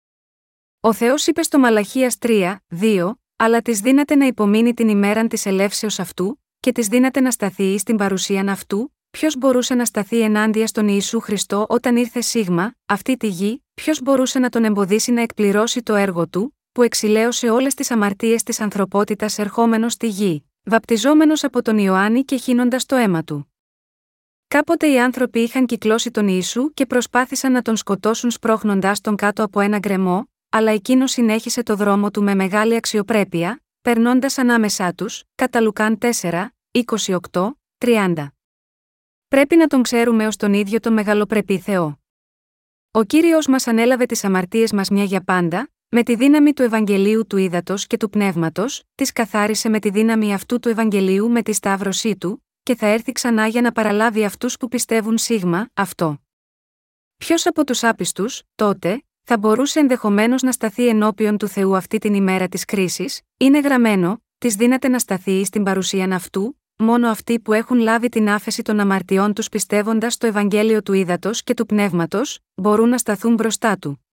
Ο 0.81 0.93
Θεός 0.93 1.27
είπε 1.27 1.43
στο 1.43 1.59
Μαλαχίας 1.59 2.17
3, 2.19 2.57
2, 2.81 3.13
αλλά 3.37 3.61
της 3.63 3.81
δύναται 3.81 4.15
να 4.15 4.27
υπομείνει 4.27 4.75
την 4.75 4.89
ημέραν 4.89 5.29
της 5.29 5.47
ελεύσεως 5.47 5.99
αυτού, 5.99 6.43
και 6.61 6.73
της 6.73 6.87
δύναται 6.87 7.21
να 7.21 7.31
σταθεί 7.31 7.79
στην 7.79 7.97
παρουσίαν 7.97 8.49
αυτού, 8.49 8.95
ποιος 9.11 9.37
μπορούσε 9.37 9.75
να 9.75 9.85
σταθεί 9.85 10.21
ενάντια 10.21 10.67
στον 10.67 10.89
Ιησού 10.89 11.21
Χριστό 11.21 11.67
όταν 11.69 11.97
ήρθε 11.97 12.21
σίγμα, 12.21 12.75
αυτή 12.87 13.17
τη 13.17 13.27
γη, 13.27 13.65
ποιος 13.75 14.01
μπορούσε 14.03 14.39
να 14.39 14.49
τον 14.49 14.65
εμποδίσει 14.65 15.13
να 15.13 15.21
εκπληρώσει 15.21 15.83
το 15.83 15.95
έργο 15.95 16.29
του, 16.29 16.57
που 16.73 16.83
εξηλαίωσε 16.83 17.51
όλες 17.51 17.75
τις 17.75 17.91
αμαρτίες 17.91 18.43
της 18.43 18.61
ανθρωπότητας 18.61 19.39
ερχόμενος 19.39 19.93
στη 19.93 20.09
γη, 20.09 20.45
βαπτιζόμενος 20.63 21.45
από 21.45 21.63
τον 21.63 21.79
Ιωάννη 21.79 22.25
και 22.25 22.37
χύνοντας 22.37 22.87
το 22.87 22.97
αίμα 22.97 23.25
του. 23.25 23.53
Κάποτε 24.49 24.87
οι 24.87 25.01
άνθρωποι 25.01 25.41
είχαν 25.41 25.67
κυκλώσει 25.67 26.11
τον 26.11 26.29
Ιησού 26.29 26.73
και 26.75 26.87
προσπάθησαν 26.87 27.53
να 27.53 27.63
τον 27.63 27.77
σκοτώσουν 27.77 28.31
σπρώχνοντάς 28.31 29.01
τον 29.01 29.17
κάτω 29.17 29.45
από 29.45 29.61
ένα 29.61 29.79
γκρεμό, 29.79 30.31
αλλά 30.49 30.71
εκείνος 30.71 31.11
συνέχισε 31.11 31.63
το 31.63 31.77
δρόμο 31.77 32.11
του 32.11 32.23
με 32.23 32.35
μεγάλη 32.35 32.77
αξιοπρέπεια, 32.77 33.63
περνώντας 33.83 34.39
ανάμεσά 34.39 34.93
τους, 34.95 35.23
κατά 35.35 35.61
Λουκάν 35.61 35.99
4, 36.21 36.55
28, 37.31 37.57
30. 37.79 38.27
Πρέπει 39.29 39.57
να 39.57 39.67
τον 39.67 39.83
ξέρουμε 39.83 40.27
ως 40.27 40.37
τον 40.37 40.53
ίδιο 40.53 40.81
τον 40.81 40.93
μεγαλοπρεπή 40.93 41.59
Θεό. 41.59 42.01
Ο 42.91 43.03
κύριος 43.03 43.47
μας 43.47 43.67
ανέλαβε 43.67 44.07
τις 44.07 44.25
αμαρτίες 44.25 44.73
μας 44.73 44.89
μια 44.89 45.05
για 45.05 45.25
πάντα, 45.25 45.72
με 45.95 46.03
τη 46.03 46.15
δύναμη 46.15 46.53
του 46.53 46.63
Ευαγγελίου 46.63 47.27
του 47.27 47.37
Ήδατος 47.37 47.87
και 47.87 47.97
του 47.97 48.11
Πνεύματος, 48.11 48.83
τι 48.95 49.13
καθάρισε 49.13 49.69
με 49.69 49.79
τη 49.79 49.91
δύναμη 49.91 50.35
αυτού 50.35 50.59
του 50.59 50.69
Ευαγγελίου 50.69 51.31
με 51.31 51.43
τη 51.43 51.53
σταύρωσή 51.53 52.17
του, 52.17 52.45
και 52.63 52.75
θα 52.75 52.87
έρθει 52.87 53.13
ξανά 53.13 53.47
για 53.47 53.61
να 53.61 53.73
παραλάβει 53.73 54.25
αυτούς 54.25 54.57
που 54.57 54.69
πιστεύουν 54.69 55.19
σίγμα, 55.19 55.69
αυτό. 55.75 56.19
Ποιος 57.17 57.47
από 57.47 57.65
τους 57.65 57.85
άπιστους, 57.85 58.43
τότε, 58.55 59.05
θα 59.23 59.39
μπορούσε 59.39 59.81
ενδεχομένως 59.81 60.43
να 60.43 60.53
σταθεί 60.53 60.89
ενώπιον 60.89 61.37
του 61.37 61.49
Θεού 61.49 61.77
αυτή 61.77 61.99
την 61.99 62.15
ημέρα 62.15 62.49
της 62.49 62.65
κρίσης, 62.65 63.21
είναι 63.37 63.61
γραμμένο, 63.61 64.23
της 64.39 64.55
δύναται 64.55 64.89
να 64.89 64.99
σταθεί 64.99 65.45
στην 65.45 65.63
παρουσίαν 65.63 66.13
αυτού, 66.13 66.61
μόνο 66.77 67.09
αυτοί 67.09 67.41
που 67.41 67.53
έχουν 67.53 67.79
λάβει 67.79 68.09
την 68.09 68.29
άφεση 68.29 68.63
των 68.63 68.81
αμαρτιών 68.81 69.33
τους 69.33 69.49
πιστεύοντας 69.49 70.17
το 70.17 70.27
Ευαγγέλιο 70.27 70.83
του 70.83 70.93
Ήδατος 70.93 71.43
και 71.43 71.55
του 71.55 71.67
Πνεύματος, 71.67 72.39
μπορούν 72.55 72.89
να 72.89 72.99
σταθούν 72.99 73.35
μπροστά 73.35 73.79
του. 73.79 74.07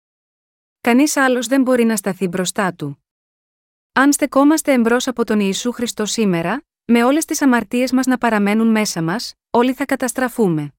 Κανείς 0.81 1.17
άλλος 1.17 1.47
δεν 1.47 1.61
μπορεί 1.61 1.83
να 1.83 1.95
σταθεί 1.95 2.27
μπροστά 2.27 2.73
του. 2.73 3.05
Αν 3.91 4.13
στεκόμαστε 4.13 4.73
εμπρός 4.73 5.07
από 5.07 5.23
τον 5.25 5.39
Ιησού 5.39 5.71
Χριστό 5.71 6.05
σήμερα, 6.05 6.63
με 6.85 7.03
όλες 7.03 7.25
τις 7.25 7.41
αμαρτίες 7.41 7.91
μας 7.91 8.05
να 8.05 8.17
παραμένουν 8.17 8.67
μέσα 8.67 9.01
μας, 9.01 9.33
όλοι 9.49 9.73
θα 9.73 9.85
καταστραφούμε. 9.85 10.73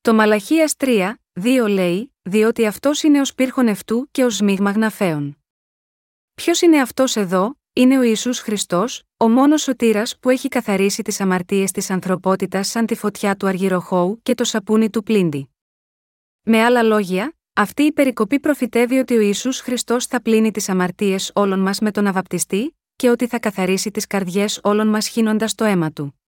Το 0.00 0.14
Μαλαχίας 0.14 0.74
3, 0.76 1.14
2 1.32 1.68
λέει, 1.68 2.14
διότι 2.22 2.66
αυτός 2.66 3.02
είναι 3.02 3.20
ω 3.20 3.24
πύρχον 3.36 3.68
αυτού 3.68 4.08
και 4.10 4.24
ω 4.24 4.28
μείγμα 4.42 4.70
γναφέων. 4.70 5.38
Ποιος 6.34 6.60
είναι 6.60 6.80
αυτός 6.80 7.16
εδώ, 7.16 7.58
είναι 7.72 7.98
ο 7.98 8.02
Ισού 8.02 8.34
Χριστός, 8.34 9.02
ο 9.16 9.28
μόνος 9.28 9.62
σωτήρας 9.62 10.18
που 10.18 10.30
έχει 10.30 10.48
καθαρίσει 10.48 11.02
τις 11.02 11.20
αμαρτίες 11.20 11.70
της 11.70 11.90
ανθρωπότητας 11.90 12.68
σαν 12.68 12.86
τη 12.86 12.94
φωτιά 12.94 13.36
του 13.36 13.46
αργυροχώου 13.46 14.20
και 14.22 14.34
το 14.34 14.44
σαπούνι 14.44 14.90
του 14.90 15.02
πλύντη. 15.02 15.50
Με 16.42 16.64
άλλα 16.64 16.82
λόγια, 16.82 17.36
αυτή 17.58 17.82
η 17.82 17.92
περικοπή 17.92 18.40
προφητεύει 18.40 18.98
ότι 18.98 19.16
ο 19.16 19.20
Ισού 19.20 19.52
Χριστός 19.52 20.06
θα 20.06 20.22
πλύνει 20.22 20.50
τις 20.50 20.68
αμαρτίες 20.68 21.30
όλων 21.34 21.60
μας 21.60 21.78
με 21.80 21.90
τον 21.90 22.06
αβαπτιστή, 22.06 22.76
και 22.96 23.10
ότι 23.10 23.26
θα 23.26 23.38
καθαρίσει 23.38 23.90
τις 23.90 24.06
καρδιές 24.06 24.60
όλων 24.62 24.88
μας 24.88 25.08
χύνοντας 25.08 25.54
το 25.54 25.64
αίμα 25.64 25.92
του. 25.92 26.20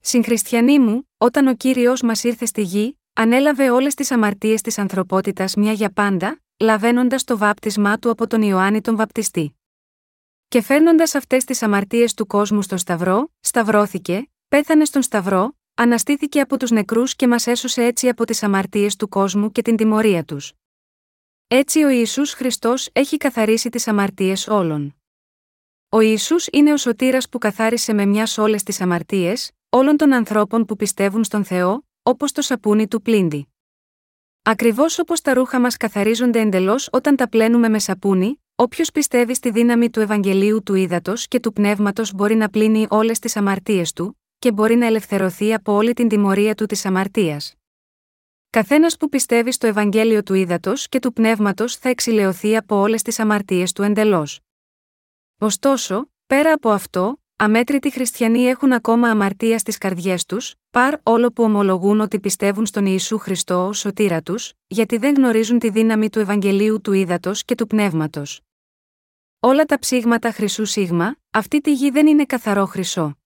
Συγχριστιανοί 0.00 0.78
μου, 0.78 1.08
όταν 1.18 1.46
ο 1.46 1.54
κύριος 1.54 2.02
μας 2.02 2.24
ήρθε 2.24 2.46
στη 2.46 2.62
γη, 2.62 2.98
ανέλαβε 3.12 3.70
όλες 3.70 3.94
τις 3.94 4.10
αμαρτίες 4.10 4.60
της 4.60 4.78
ανθρωπότητας 4.78 5.54
μια 5.54 5.72
για 5.72 5.92
πάντα, 5.92 6.40
λαβαίνοντας 6.56 7.24
το 7.24 7.38
βάπτισμά 7.38 7.98
του 7.98 8.10
από 8.10 8.26
τον 8.26 8.42
Ιωάννη 8.42 8.80
τον 8.80 8.96
Βαπτιστή. 8.96 9.58
Και 10.48 10.62
φέρνοντας 10.62 11.14
αυτές 11.14 11.44
τις 11.44 11.62
αμαρτίες 11.62 12.14
του 12.14 12.26
κόσμου 12.26 12.62
στο 12.62 12.76
Σταυρό, 12.76 13.32
σταυρώθηκε, 13.40 14.30
πέθανε 14.48 14.84
στον 14.84 15.02
Σταυρό, 15.02 15.56
αναστήθηκε 15.74 16.40
από 16.40 16.56
τους 16.56 16.70
νεκρούς 16.70 17.16
και 17.16 17.26
μας 17.28 17.46
έσωσε 17.46 17.84
έτσι 17.84 18.08
από 18.08 18.24
τις 18.24 18.42
αμαρτίες 18.42 18.96
του 18.96 19.08
κόσμου 19.08 19.52
και 19.52 19.62
την 19.62 19.76
τιμωρία 19.76 20.24
τους. 20.24 20.52
Έτσι 21.48 21.82
ο 21.82 21.88
Ιησούς 21.88 22.32
Χριστός 22.32 22.88
έχει 22.92 23.16
καθαρίσει 23.16 23.68
τις 23.68 23.88
αμαρτίες 23.88 24.46
όλων. 24.48 24.96
Ο 25.88 26.00
Ιησούς 26.00 26.46
είναι 26.52 26.72
ο 26.72 26.76
σωτήρας 26.76 27.28
που 27.28 27.38
καθάρισε 27.38 27.92
με 27.92 28.06
μιας 28.06 28.38
όλες 28.38 28.62
τις 28.62 28.80
αμαρτίες, 28.80 29.50
όλων 29.68 29.96
των 29.96 30.12
ανθρώπων 30.12 30.64
που 30.64 30.76
πιστεύουν 30.76 31.24
στον 31.24 31.44
Θεό, 31.44 31.86
όπως 32.02 32.32
το 32.32 32.42
σαπούνι 32.42 32.88
του 32.88 33.02
πλύντη. 33.02 33.48
Ακριβώς 34.42 34.98
όπως 34.98 35.20
τα 35.20 35.34
ρούχα 35.34 35.60
μας 35.60 35.76
καθαρίζονται 35.76 36.40
εντελώς 36.40 36.88
όταν 36.92 37.16
τα 37.16 37.28
πλένουμε 37.28 37.68
με 37.68 37.78
σαπούνι, 37.78 38.42
όποιος 38.54 38.90
πιστεύει 38.90 39.34
στη 39.34 39.50
δύναμη 39.50 39.90
του 39.90 40.00
Ευαγγελίου 40.00 40.62
του 40.62 40.74
Ήδατος 40.74 41.28
και 41.28 41.40
του 41.40 41.52
Πνεύματος 41.52 42.12
μπορεί 42.12 42.34
να 42.34 42.48
πλύνει 42.48 42.86
όλες 42.90 43.18
τις 43.18 43.36
αμαρτίες 43.36 43.92
του, 43.92 44.21
και 44.42 44.52
μπορεί 44.52 44.76
να 44.76 44.86
ελευθερωθεί 44.86 45.54
από 45.54 45.72
όλη 45.72 45.92
την 45.92 46.08
τιμωρία 46.08 46.54
του 46.54 46.66
της 46.66 46.84
αμαρτίας. 46.84 47.54
Καθένας 48.50 48.96
που 48.96 49.08
πιστεύει 49.08 49.52
στο 49.52 49.66
Ευαγγέλιο 49.66 50.22
του 50.22 50.34
Ήδατος 50.34 50.88
και 50.88 50.98
του 50.98 51.12
Πνεύματος 51.12 51.76
θα 51.76 51.88
εξηλαιωθεί 51.88 52.56
από 52.56 52.76
όλες 52.76 53.02
τις 53.02 53.18
αμαρτίες 53.18 53.72
του 53.72 53.82
εντελώς. 53.82 54.40
Ωστόσο, 55.38 56.10
πέρα 56.26 56.52
από 56.52 56.70
αυτό, 56.70 57.20
αμέτρητοι 57.36 57.90
χριστιανοί 57.90 58.42
έχουν 58.42 58.72
ακόμα 58.72 59.08
αμαρτία 59.08 59.58
στις 59.58 59.78
καρδιές 59.78 60.24
τους, 60.24 60.54
παρ 60.70 60.94
όλο 61.02 61.32
που 61.32 61.42
ομολογούν 61.42 62.00
ότι 62.00 62.20
πιστεύουν 62.20 62.66
στον 62.66 62.86
Ιησού 62.86 63.18
Χριστό 63.18 63.66
ως 63.66 63.78
σωτήρα 63.78 64.22
τους, 64.22 64.52
γιατί 64.66 64.96
δεν 64.96 65.14
γνωρίζουν 65.14 65.58
τη 65.58 65.70
δύναμη 65.70 66.10
του 66.10 66.18
Ευαγγελίου 66.18 66.80
του 66.80 66.92
Ήδατος 66.92 67.44
και 67.44 67.54
του 67.54 67.66
Πνεύματος. 67.66 68.40
Όλα 69.40 69.64
τα 69.64 69.78
ψήγματα 69.78 70.32
χρυσού 70.32 70.64
σίγμα, 70.64 71.16
αυτή 71.30 71.60
τη 71.60 71.72
γη 71.72 71.90
δεν 71.90 72.06
είναι 72.06 72.24
καθαρό 72.24 72.66
χρυσό. 72.66 73.16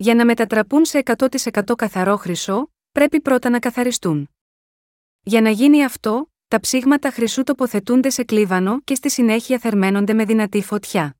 Για 0.00 0.14
να 0.14 0.24
μετατραπούν 0.24 0.84
σε 0.84 1.02
100% 1.04 1.74
καθαρό 1.76 2.16
χρυσό, 2.16 2.72
πρέπει 2.92 3.20
πρώτα 3.20 3.50
να 3.50 3.58
καθαριστούν. 3.58 4.28
Για 5.22 5.40
να 5.40 5.50
γίνει 5.50 5.84
αυτό, 5.84 6.32
τα 6.48 6.60
ψήγματα 6.60 7.10
χρυσού 7.10 7.42
τοποθετούνται 7.42 8.10
σε 8.10 8.24
κλίβανο 8.24 8.80
και 8.80 8.94
στη 8.94 9.10
συνέχεια 9.10 9.58
θερμαίνονται 9.58 10.12
με 10.12 10.24
δυνατή 10.24 10.62
φωτιά. 10.62 11.16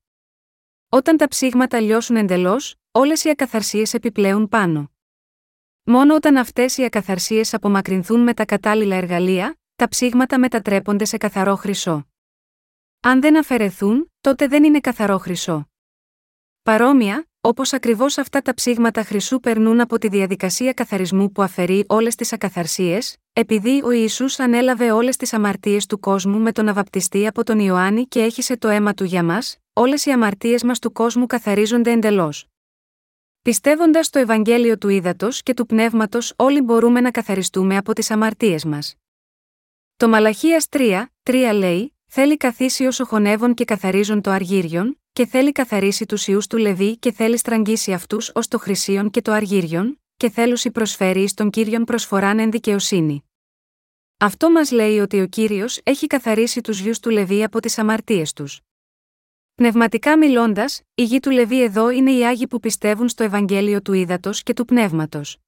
Όταν 0.89 1.17
τα 1.17 1.29
ψήγματα 1.29 1.81
λιώσουν 1.81 2.17
εντελώς, 2.17 2.75
όλες 2.91 3.25
οι 3.25 3.31
ακαθαρσίες 3.31 3.95
επιπλέουν 3.95 4.49
πάνω. 4.49 4.91
Μόνο 5.83 6.15
όταν 6.15 6.37
αυτές 6.37 6.77
οι 6.77 6.85
ακαθαρσίες 6.85 7.55
απομακρυνθούν 7.55 8.21
με 8.21 8.35
τα 8.35 8.45
κατάλληλα 8.45 8.97
εργαλεία, 8.97 9.59
τα 9.77 9.89
ψήγματα 9.89 10.39
μετατρέπονται 10.39 11.05
σε 11.05 11.17
καθαρό 11.17 11.55
χρυσό. 11.57 12.09
Αν 13.01 13.21
δεν 13.21 13.39
αφαιρεθούν, 13.39 14.13
τότε 14.21 14.47
δεν 14.47 14.65
είναι 14.65 14.81
καθαρό 14.81 15.19
χρυσό. 15.19 15.71
Παρόμοια, 16.63 17.28
όπως 17.41 17.73
ακριβώς 17.73 18.19
αυτά 18.19 18.43
τα 18.43 18.55
ψήγματα 18.55 19.03
χρυσού 19.05 19.41
περνούν 19.41 19.81
από 19.81 19.99
τη 19.99 20.09
διαδικασία 20.09 20.73
καθαρισμού 20.73 21.33
που 21.33 21.43
αφαιρεί 21.43 21.85
όλες 21.89 22.15
τις 22.15 22.33
ακαθαρσίες, 22.33 23.17
επειδή 23.33 23.83
ο 23.85 23.91
Ιησούς 23.91 24.39
ανέλαβε 24.39 24.91
όλες 24.91 25.17
τις 25.17 25.33
αμαρτίες 25.33 25.87
του 25.87 26.01
κόσμου 26.01 26.39
με 26.39 26.53
τον 26.53 26.69
αβαπτιστή 26.69 27.27
από 27.27 27.45
τον 27.45 27.59
Ιωάννη 27.59 28.07
και 28.07 28.21
έχισε 28.21 28.57
το 28.57 28.69
αίμα 28.69 28.95
του 28.95 29.05
για 29.05 29.23
μας, 29.23 29.59
όλες 29.73 30.07
οι 30.07 30.11
αμαρτίες 30.11 30.63
μας 30.63 30.79
του 30.79 30.93
κόσμου 30.93 31.27
καθαρίζονται 31.27 31.91
εντελώς. 31.91 32.47
Πιστεύοντας 33.43 34.11
το 34.11 34.19
Ευαγγέλιο 34.19 34.79
του 34.79 34.89
Ήδατος 34.89 35.43
και 35.43 35.55
του 35.55 35.67
Πνεύματος, 35.67 36.33
όλοι 36.37 36.61
μπορούμε 36.61 37.01
να 37.01 37.11
καθαριστούμε 37.11 37.77
από 37.77 37.93
τις 37.93 38.11
αμαρτίες 38.11 38.65
μας. 38.65 38.95
Το 39.97 40.09
Μαλαχίας 40.09 40.69
3, 40.69 41.07
3 41.23 41.53
λέει: 41.55 41.98
Θέλει 42.11 42.37
καθίσει 42.37 42.87
όσο 42.87 43.05
χωνεύουν 43.05 43.55
και 43.55 43.65
καθαρίζουν 43.65 44.21
το 44.21 44.31
αργύριον, 44.31 45.01
και 45.13 45.27
θέλει 45.27 45.53
καθαρίσει 45.53 46.07
τους 46.07 46.27
ιούς 46.29 46.47
του 46.47 46.57
Λεβί 46.57 46.97
και 46.97 47.13
θέλει 47.13 47.37
στραγγίσει 47.37 47.93
αυτούς 47.93 48.31
ως 48.35 48.49
το 48.49 48.59
χρυσίον 48.59 49.11
και 49.11 49.23
το 49.23 49.33
αργύριον, 49.33 50.01
και 50.17 50.31
θέλουσι 50.31 50.71
προσφέρει 50.71 51.23
εις 51.23 51.35
τον 51.35 51.51
κύριον 51.51 51.85
προσφοράν 51.85 52.39
εν 52.39 52.51
δικαιοσύνη. 52.51 53.25
Αυτό 54.19 54.51
μας 54.51 54.71
λέει 54.71 54.99
ότι 54.99 55.21
ο 55.21 55.27
κύριος 55.27 55.81
έχει 55.83 56.07
καθαρίσει 56.07 56.61
τους 56.61 56.81
γιους 56.81 57.01
του 57.01 57.11
Λεβί 57.11 57.45
από 57.45 57.61
τις 57.61 57.79
αμαρτίες 57.79 58.33
τους. 58.33 58.61
Πνευματικά 59.55 60.19
μιλώντας, 60.19 60.83
η 60.95 61.03
γη 61.03 61.21
του 61.21 61.31
Λεβί 61.31 61.63
εδώ 61.63 61.91
είναι 61.91 62.13
οι 62.13 62.27
άγιοι 62.27 62.47
που 62.47 62.61
πιστεύουν 62.61 63.09
στο 63.09 63.25
Ευαγγέλιο 63.25 63.83
του 63.83 63.93
Ήδατος 63.93 64.43
και 64.43 64.55
του 64.55 64.65
Πνεύματος. 64.65 65.39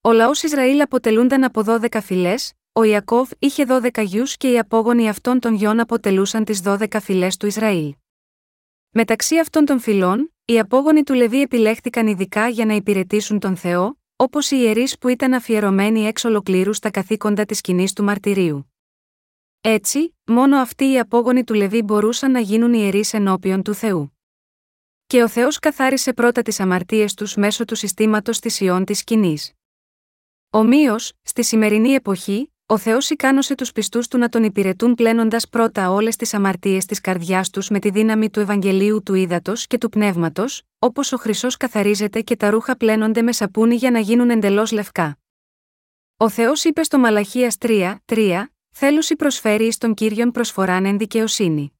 Ο 0.00 0.12
λαός 0.12 0.42
Ισραήλ 0.42 0.80
αποτελούνταν 0.80 1.44
από 1.44 1.62
12 1.62 2.00
φυλές, 2.00 2.52
ο 2.78 2.82
Ιακώβ 2.82 3.30
είχε 3.38 3.64
12 3.68 4.04
γιους 4.04 4.36
και 4.36 4.50
οι 4.50 4.58
απόγονοι 4.58 5.08
αυτών 5.08 5.40
των 5.40 5.54
γιών 5.54 5.80
αποτελούσαν 5.80 6.44
τις 6.44 6.60
12 6.64 6.86
φυλές 7.00 7.36
του 7.36 7.46
Ισραήλ. 7.46 7.94
Μεταξύ 8.90 9.38
αυτών 9.38 9.64
των 9.64 9.80
φυλών, 9.80 10.34
οι 10.44 10.58
απόγονοι 10.58 11.02
του 11.02 11.14
Λεβί 11.14 11.40
επιλέχθηκαν 11.40 12.06
ειδικά 12.06 12.48
για 12.48 12.64
να 12.64 12.74
υπηρετήσουν 12.74 13.38
τον 13.38 13.56
Θεό, 13.56 13.98
όπως 14.16 14.50
οι 14.50 14.56
ιερείς 14.56 14.98
που 14.98 15.08
ήταν 15.08 15.34
αφιερωμένοι 15.34 16.06
εξ 16.06 16.24
ολοκλήρου 16.24 16.72
στα 16.72 16.90
καθήκοντα 16.90 17.44
της 17.44 17.58
σκηνής 17.58 17.92
του 17.92 18.04
μαρτυρίου. 18.04 18.72
Έτσι, 19.60 20.16
μόνο 20.24 20.56
αυτοί 20.56 20.90
οι 20.90 20.98
απόγονοι 20.98 21.44
του 21.44 21.54
Λεβί 21.54 21.82
μπορούσαν 21.82 22.30
να 22.30 22.40
γίνουν 22.40 22.72
ιερείς 22.72 23.12
ενώπιον 23.14 23.62
του 23.62 23.74
Θεού. 23.74 24.18
Και 25.06 25.22
ο 25.22 25.28
Θεός 25.28 25.58
καθάρισε 25.58 26.12
πρώτα 26.12 26.42
τις 26.42 26.60
αμαρτίες 26.60 27.14
τους 27.14 27.34
μέσω 27.34 27.64
του 27.64 27.74
συστήματος 27.74 28.38
της 28.38 28.60
ιών 28.60 28.84
της 28.84 28.98
σκηνής. 28.98 29.52
Ομοίως, 30.50 31.12
στη 31.22 31.44
σημερινή 31.44 31.90
εποχή, 31.90 32.52
ο 32.70 32.78
Θεός 32.78 33.10
ικάνωσε 33.10 33.54
τους 33.54 33.72
πιστούς 33.72 34.08
του 34.08 34.18
να 34.18 34.28
τον 34.28 34.42
υπηρετούν 34.44 34.94
πλένοντας 34.94 35.48
πρώτα 35.48 35.90
όλες 35.90 36.16
τις 36.16 36.34
αμαρτίες 36.34 36.84
της 36.84 37.00
καρδιάς 37.00 37.50
τους 37.50 37.68
με 37.68 37.78
τη 37.78 37.90
δύναμη 37.90 38.30
του 38.30 38.40
Ευαγγελίου 38.40 39.02
του 39.02 39.14
Ήδατος 39.14 39.66
και 39.66 39.78
του 39.78 39.88
Πνεύματος, 39.88 40.62
όπως 40.78 41.12
ο 41.12 41.16
χρυσός 41.16 41.56
καθαρίζεται 41.56 42.20
και 42.20 42.36
τα 42.36 42.50
ρούχα 42.50 42.76
πλένονται 42.76 43.22
με 43.22 43.32
σαπούνι 43.32 43.74
για 43.74 43.90
να 43.90 43.98
γίνουν 43.98 44.30
εντελώς 44.30 44.72
λευκά. 44.72 45.18
Ο 46.16 46.28
Θεός 46.28 46.64
είπε 46.64 46.82
στο 46.82 46.98
Μαλαχίας 46.98 47.56
3, 47.58 47.94
3, 48.04 48.42
Θέλουσι 48.70 49.16
προσφέρει 49.16 49.66
εις 49.66 49.78
τον 49.78 49.94
κύριον 49.94 50.30
προσφοράν 50.30 50.84
εν 50.84 50.98
δικαιοσύνη. 50.98 51.72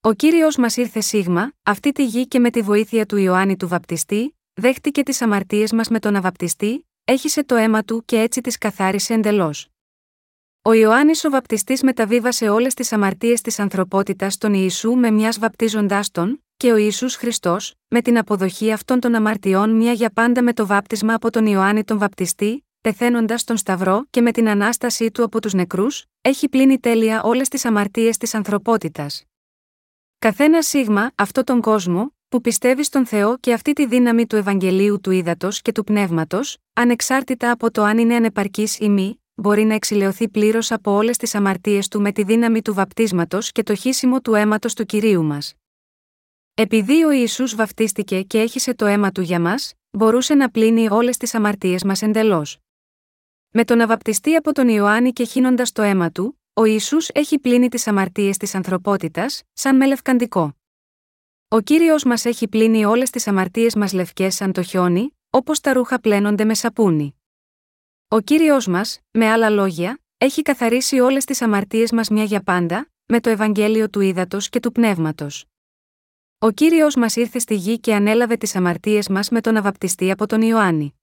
Ο 0.00 0.12
κύριος 0.12 0.56
μας 0.56 0.76
ήρθε 0.76 1.00
σίγμα, 1.00 1.52
αυτή 1.62 1.92
τη 1.92 2.04
γη 2.04 2.28
και 2.28 2.38
με 2.38 2.50
τη 2.50 2.62
βοήθεια 2.62 3.06
του 3.06 3.16
Ιωάννη 3.16 3.56
του 3.56 3.68
Βαπτιστή, 3.68 4.38
δέχτηκε 4.54 5.02
τις 5.02 5.22
αμαρτίες 5.22 5.72
μας 5.72 5.88
με 5.88 5.98
τον 5.98 6.16
Αβαπτιστή, 6.16 6.88
έχισε 7.04 7.44
το 7.44 7.54
αίμα 7.54 7.82
του 7.82 8.04
και 8.04 8.20
έτσι 8.20 8.40
τις 8.40 8.58
καθάρισε 8.58 9.14
εντελώς. 9.14 9.71
Ο 10.64 10.72
Ιωάννης 10.72 11.24
ο 11.24 11.30
Βαπτιστής 11.30 11.82
μεταβίβασε 11.82 12.48
όλες 12.48 12.74
τις 12.74 12.92
αμαρτίες 12.92 13.40
της 13.40 13.58
ανθρωπότητας 13.58 14.32
στον 14.32 14.54
Ιησού 14.54 14.92
με 14.92 15.10
μιας 15.10 15.38
βαπτίζοντάς 15.38 16.10
τον, 16.10 16.44
και 16.56 16.72
ο 16.72 16.76
Ισού 16.76 17.10
Χριστός, 17.10 17.74
με 17.88 18.02
την 18.02 18.18
αποδοχή 18.18 18.72
αυτών 18.72 19.00
των 19.00 19.14
αμαρτιών 19.14 19.70
μια 19.76 19.92
για 19.92 20.10
πάντα 20.10 20.42
με 20.42 20.52
το 20.52 20.66
βάπτισμα 20.66 21.14
από 21.14 21.30
τον 21.30 21.46
Ιωάννη 21.46 21.84
τον 21.84 21.98
Βαπτιστή, 21.98 22.66
πεθαίνοντας 22.80 23.44
τον 23.44 23.56
Σταυρό 23.56 24.06
και 24.10 24.20
με 24.20 24.32
την 24.32 24.48
ανάστασή 24.48 25.10
του 25.10 25.22
από 25.22 25.40
τους 25.40 25.52
νεκρούς, 25.52 26.04
έχει 26.20 26.48
πλύνει 26.48 26.78
τέλεια 26.78 27.22
όλες 27.22 27.48
τις 27.48 27.64
αμαρτίες 27.64 28.16
της 28.16 28.34
ανθρωπότητας. 28.34 29.24
Καθένα 30.18 30.62
σίγμα, 30.62 31.10
αυτό 31.14 31.44
τον 31.44 31.60
κόσμο, 31.60 32.14
που 32.28 32.40
πιστεύει 32.40 32.84
στον 32.84 33.06
Θεό 33.06 33.36
και 33.38 33.52
αυτή 33.52 33.72
τη 33.72 33.86
δύναμη 33.86 34.26
του 34.26 34.36
Ευαγγελίου 34.36 35.00
του 35.00 35.10
Ήδατος 35.10 35.62
και 35.62 35.72
του 35.72 35.84
Πνεύματος, 35.84 36.56
ανεξάρτητα 36.72 37.50
από 37.50 37.70
το 37.70 37.82
αν 37.82 37.98
είναι 37.98 38.14
ανεπαρκής 38.14 38.78
ή 38.78 38.88
μη, 38.88 39.21
μπορεί 39.34 39.64
να 39.64 39.74
εξηλαιωθεί 39.74 40.28
πλήρως 40.28 40.70
από 40.70 40.90
όλες 40.90 41.16
τις 41.16 41.34
αμαρτίες 41.34 41.88
του 41.88 42.00
με 42.00 42.12
τη 42.12 42.22
δύναμη 42.22 42.62
του 42.62 42.74
βαπτίσματος 42.74 43.52
και 43.52 43.62
το 43.62 43.74
χύσιμο 43.74 44.20
του 44.20 44.34
αίματος 44.34 44.74
του 44.74 44.84
κυρίου 44.84 45.24
μας. 45.24 45.54
Επειδή 46.54 47.04
ο 47.04 47.10
Ιησούς 47.10 47.54
βαφτίστηκε 47.54 48.22
και 48.22 48.40
έχισε 48.40 48.74
το 48.74 48.86
αίμα 48.86 49.12
του 49.12 49.20
για 49.20 49.40
μας, 49.40 49.72
μπορούσε 49.90 50.34
να 50.34 50.50
πλύνει 50.50 50.88
όλες 50.90 51.16
τις 51.16 51.34
αμαρτίες 51.34 51.84
μας 51.84 52.02
εντελώς. 52.02 52.58
Με 53.50 53.64
τον 53.64 53.80
αβαπτιστή 53.80 54.34
από 54.34 54.52
τον 54.52 54.68
Ιωάννη 54.68 55.12
και 55.12 55.24
χύνοντας 55.24 55.72
το 55.72 55.82
αίμα 55.82 56.10
του, 56.10 56.40
ο 56.52 56.64
Ισού 56.64 56.96
έχει 57.12 57.38
πλύνει 57.38 57.68
τις 57.68 57.86
αμαρτίες 57.86 58.36
της 58.36 58.54
ανθρωπότητας, 58.54 59.42
σαν 59.52 59.76
με 59.76 59.86
λευκαντικό. 59.86 60.56
Ο 61.48 61.60
κύριος 61.60 62.04
μας 62.04 62.24
έχει 62.24 62.48
πλύνει 62.48 62.84
όλες 62.84 63.10
τις 63.10 63.26
αμαρτίες 63.26 63.74
μας 63.74 63.92
λευκές 63.92 64.34
σαν 64.34 64.52
το 64.52 64.62
χιόνι, 64.62 65.16
όπως 65.30 65.60
τα 65.60 65.72
ρούχα 65.72 66.00
πλένονται 66.00 66.44
με 66.44 66.54
σαπούνι. 66.54 67.21
Ο 68.12 68.20
κύριος 68.20 68.66
μας, 68.66 69.00
με 69.10 69.30
άλλα 69.30 69.50
λόγια, 69.50 70.00
έχει 70.18 70.42
καθαρίσει 70.42 71.00
όλες 71.00 71.24
τις 71.24 71.42
αμαρτίες 71.42 71.92
μας 71.92 72.08
μια 72.08 72.24
για 72.24 72.42
πάντα, 72.42 72.90
με 73.06 73.20
το 73.20 73.30
Ευαγγέλιο 73.30 73.90
του 73.90 74.00
Ήδατος 74.00 74.48
και 74.48 74.60
του 74.60 74.72
Πνεύματος. 74.72 75.44
Ο 76.38 76.50
κύριος 76.50 76.94
μας 76.94 77.16
ήρθε 77.16 77.38
στη 77.38 77.54
γη 77.54 77.80
και 77.80 77.94
ανέλαβε 77.94 78.36
τις 78.36 78.56
αμαρτίες 78.56 79.08
μας 79.08 79.28
με 79.28 79.40
τον 79.40 79.56
αβαπτιστή 79.56 80.10
από 80.10 80.26
τον 80.26 80.42
Ιωάννη. 80.42 80.94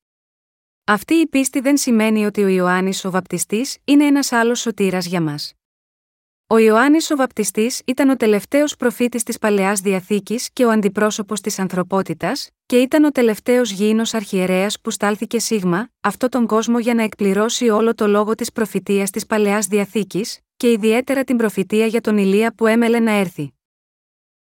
Αυτή 0.84 1.14
η 1.14 1.28
πίστη 1.28 1.60
δεν 1.60 1.78
σημαίνει 1.78 2.26
ότι 2.26 2.44
ο 2.44 2.48
Ιωάννης 2.48 3.06
ο 3.06 3.12
Βαπτιστής 3.12 3.78
είναι 3.84 4.06
ένας 4.06 4.32
άλλος 4.32 4.60
σωτήρας 4.60 5.06
για 5.06 5.22
μας. 5.22 5.54
Ο 6.52 6.58
Ιωάννης 6.58 7.12
ο 7.12 7.16
Βαπτιστής 7.16 7.82
ήταν 7.86 8.10
ο 8.10 8.16
τελευταίος 8.16 8.76
προφήτης 8.76 9.24
της 9.24 9.38
παλαιάς 9.38 9.80
διαθήκης 9.80 10.50
και 10.54 10.66
ο 10.66 10.70
αντιπρόσωπος 10.70 11.42
της 11.42 11.60
ανθρωπότητας, 11.60 12.50
και 12.66 12.78
ήταν 12.78 13.04
ο 13.04 13.10
τελευταίος 13.10 13.72
γήινος 13.72 14.14
αρχιερέας 14.14 14.80
που 14.82 14.92
στάλθηκε 14.92 15.40
σίγμα, 15.40 15.90
αυτό 16.02 16.30
τον 16.30 16.48
κόσμο 16.48 16.80
για 16.80 16.94
να 16.94 17.04
εκπληρώσει 17.04 17.70
όλο 17.70 17.96
το 17.96 18.08
λόγο 18.08 18.36
της 18.36 18.52
προφητείας 18.52 19.10
της 19.10 19.26
παλαιάς 19.26 19.68
διαθήκης, 19.68 20.40
και 20.58 20.72
ιδιαίτερα 20.72 21.24
την 21.24 21.38
προφητεία 21.38 21.86
για 21.86 22.02
τον 22.02 22.18
Ηλία 22.18 22.54
που 22.56 22.68
έμελε 22.68 23.00
να 23.00 23.12
έρθει. 23.12 23.54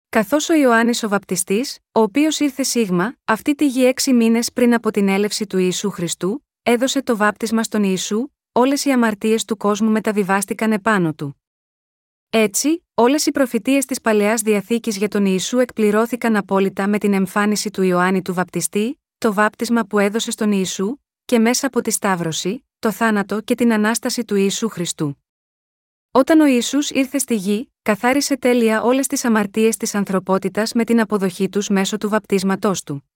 Καθώς 0.10 0.50
ο 0.50 0.54
Ιωάννης 0.54 1.04
ο 1.04 1.10
Βαπτιστής, 1.10 1.80
ο 1.92 2.00
οποίος 2.00 2.40
ήρθε 2.40 2.64
σίγμα, 2.64 3.16
αυτή 3.26 3.56
τη 3.56 3.68
γη 3.68 3.86
έξι 3.86 4.14
μήνες 4.14 4.52
πριν 4.54 4.74
από 4.74 4.92
την 4.92 5.08
έλευση 5.08 5.48
του 5.48 5.58
Ιησού 5.58 5.90
Χριστού, 5.90 6.46
έδωσε 6.64 7.04
το 7.04 7.18
βάπτισμα 7.18 7.64
στον 7.64 7.84
Ιησού, 7.84 8.28
όλες 8.52 8.86
οι 8.86 8.92
αμαρτίες 8.92 9.46
του 9.46 9.58
κόσμου 9.58 9.90
μεταβιβάστηκαν 9.90 10.72
επάνω 10.72 11.14
του. 11.14 11.40
Έτσι, 12.38 12.86
όλες 12.94 13.26
οι 13.26 13.32
προφητείες 13.32 13.86
της 13.86 14.02
παλαιάς 14.02 14.42
διαθήκης 14.42 14.98
για 14.98 15.08
τον 15.08 15.26
Ιησού 15.26 15.60
εκπληρώθηκαν 15.60 16.36
απόλυτα 16.36 16.88
με 16.88 16.98
την 16.98 17.14
εμφάνιση 17.14 17.70
του 17.70 17.82
Ιωάννη 17.82 18.22
του 18.22 18.34
Βαπτιστή, 18.34 19.02
το 19.18 19.34
βάπτισμα 19.34 19.86
που 19.86 20.00
έδωσε 20.00 20.32
στον 20.32 20.52
Ιησού, 20.52 20.98
και 21.26 21.40
μέσα 21.40 21.68
από 21.68 21.82
τη 21.82 21.92
Σταύρωση, 21.92 22.66
το 22.80 22.92
θάνατο 22.92 23.42
και 23.42 23.56
την 23.56 23.74
ανάσταση 23.74 24.26
του 24.26 24.36
Ιησού 24.36 24.70
Χριστού. 24.70 25.24
Όταν 26.12 26.40
ο 26.40 26.46
Ισού 26.46 26.78
ήρθε 26.90 27.18
στη 27.18 27.36
γη, 27.36 27.72
καθάρισε 27.82 28.38
τέλεια 28.38 28.82
όλες 28.82 29.08
τις 29.08 29.26
αμαρτίες 29.26 29.78
της 29.78 29.96
ανθρωπότητας 29.96 30.74
με 30.74 30.84
την 30.84 31.00
αποδοχή 31.00 31.50
τους 31.50 31.70
μέσω 31.70 31.98
του 31.98 32.10
βαπτίσματός 32.10 32.84
του. 32.84 33.10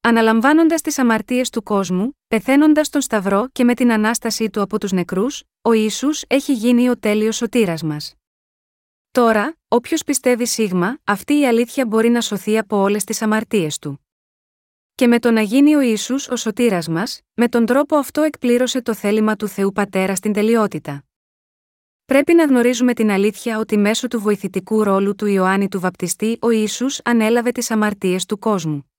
Αναλαμβάνοντας 0.00 0.80
τις 0.80 0.98
αμαρτίες 0.98 1.50
του 1.50 1.62
κόσμου, 1.62 2.18
πεθαίνοντας 2.28 2.88
τον 2.88 3.00
Σταυρό 3.00 3.48
και 3.52 3.64
με 3.64 3.74
την 3.74 3.92
ανάστασή 3.92 4.50
του 4.50 4.60
από 4.60 4.78
τους 4.78 4.92
νεκρούς, 4.92 5.42
ο 5.62 5.72
Ισού 5.72 6.08
έχει 6.26 6.52
γίνει 6.52 6.88
ο 6.88 6.98
τέλειος 6.98 7.36
σωτήρας 7.36 7.82
μας. 7.82 8.17
Τώρα, 9.18 9.56
όποιος 9.68 10.04
πιστεύει 10.04 10.46
σίγμα, 10.46 10.98
αυτή 11.04 11.38
η 11.38 11.46
αλήθεια 11.46 11.86
μπορεί 11.86 12.08
να 12.08 12.20
σωθεί 12.20 12.58
από 12.58 12.76
όλες 12.76 13.04
τις 13.04 13.22
αμαρτίες 13.22 13.78
του. 13.78 14.06
Και 14.94 15.06
με 15.06 15.18
το 15.18 15.30
να 15.30 15.40
γίνει 15.40 15.74
ο 15.74 15.80
Ιησούς 15.80 16.28
ο 16.28 16.36
σωτήρας 16.36 16.88
μας, 16.88 17.20
με 17.34 17.48
τον 17.48 17.66
τρόπο 17.66 17.96
αυτό 17.96 18.22
εκπλήρωσε 18.22 18.82
το 18.82 18.94
θέλημα 18.94 19.36
του 19.36 19.48
Θεού 19.48 19.72
Πατέρα 19.72 20.14
στην 20.14 20.32
τελειότητα. 20.32 21.04
Πρέπει 22.04 22.34
να 22.34 22.44
γνωρίζουμε 22.44 22.94
την 22.94 23.10
αλήθεια 23.10 23.58
ότι 23.58 23.76
μέσω 23.78 24.08
του 24.08 24.20
βοηθητικού 24.20 24.82
ρόλου 24.82 25.14
του 25.14 25.26
Ιωάννη 25.26 25.68
του 25.68 25.80
Βαπτιστή 25.80 26.38
ο 26.40 26.50
Ιησούς 26.50 27.00
ανέλαβε 27.04 27.50
τις 27.50 27.70
αμαρτίες 27.70 28.26
του 28.26 28.38
κόσμου. 28.38 28.92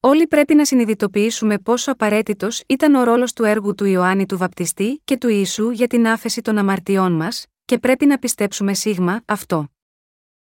Όλοι 0.00 0.26
πρέπει 0.26 0.54
να 0.54 0.64
συνειδητοποιήσουμε 0.64 1.58
πόσο 1.58 1.92
απαραίτητος 1.92 2.62
ήταν 2.66 2.94
ο 2.94 3.04
ρόλος 3.04 3.32
του 3.32 3.44
έργου 3.44 3.74
του 3.74 3.84
Ιωάννη 3.84 4.26
του 4.26 4.38
Βαπτιστή 4.38 5.00
και 5.04 5.16
του 5.16 5.28
Ιησού 5.28 5.70
για 5.70 5.86
την 5.86 6.06
άφεση 6.06 6.40
των 6.40 6.58
αμαρτιών 6.58 7.12
μας, 7.12 7.46
και 7.68 7.78
πρέπει 7.78 8.06
να 8.06 8.18
πιστέψουμε 8.18 8.74
σίγμα 8.74 9.22
αυτό. 9.24 9.68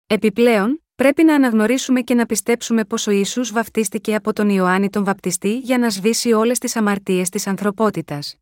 Επιπλέον, 0.07 0.83
πρέπει 0.95 1.23
να 1.23 1.35
αναγνωρίσουμε 1.35 2.01
και 2.01 2.13
να 2.13 2.25
πιστέψουμε 2.25 2.85
πως 2.85 3.07
ο 3.07 3.11
Ιησούς 3.11 3.51
βαπτίστηκε 3.51 4.15
από 4.15 4.33
τον 4.33 4.49
Ιωάννη 4.49 4.89
τον 4.89 5.03
Βαπτιστή 5.03 5.57
για 5.57 5.77
να 5.77 5.89
σβήσει 5.89 6.31
όλες 6.31 6.59
τις 6.59 6.75
αμαρτίες 6.75 7.29
της 7.29 7.47
ανθρωπότητας. 7.47 8.35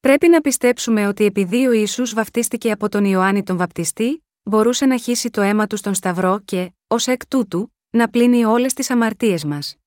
Πρέπει 0.00 0.28
να 0.28 0.40
πιστέψουμε 0.40 1.06
ότι 1.06 1.24
επειδή 1.24 1.66
ο 1.66 1.72
Ιησούς 1.72 2.14
βαφτίστηκε 2.14 2.70
από 2.70 2.88
τον 2.88 3.04
Ιωάννη 3.04 3.42
τον 3.42 3.56
Βαπτιστή, 3.56 4.24
μπορούσε 4.42 4.86
να 4.86 4.98
χύσει 4.98 5.30
το 5.30 5.40
αίμα 5.40 5.66
του 5.66 5.76
στον 5.76 5.94
Σταυρό 5.94 6.40
και, 6.44 6.72
ως 6.86 7.06
εκ 7.06 7.26
τούτου, 7.26 7.74
να 7.90 8.08
πλύνει 8.08 8.44
όλες 8.44 8.72
τις 8.72 8.90
αμαρτίες 8.90 9.44
μας. 9.44 9.77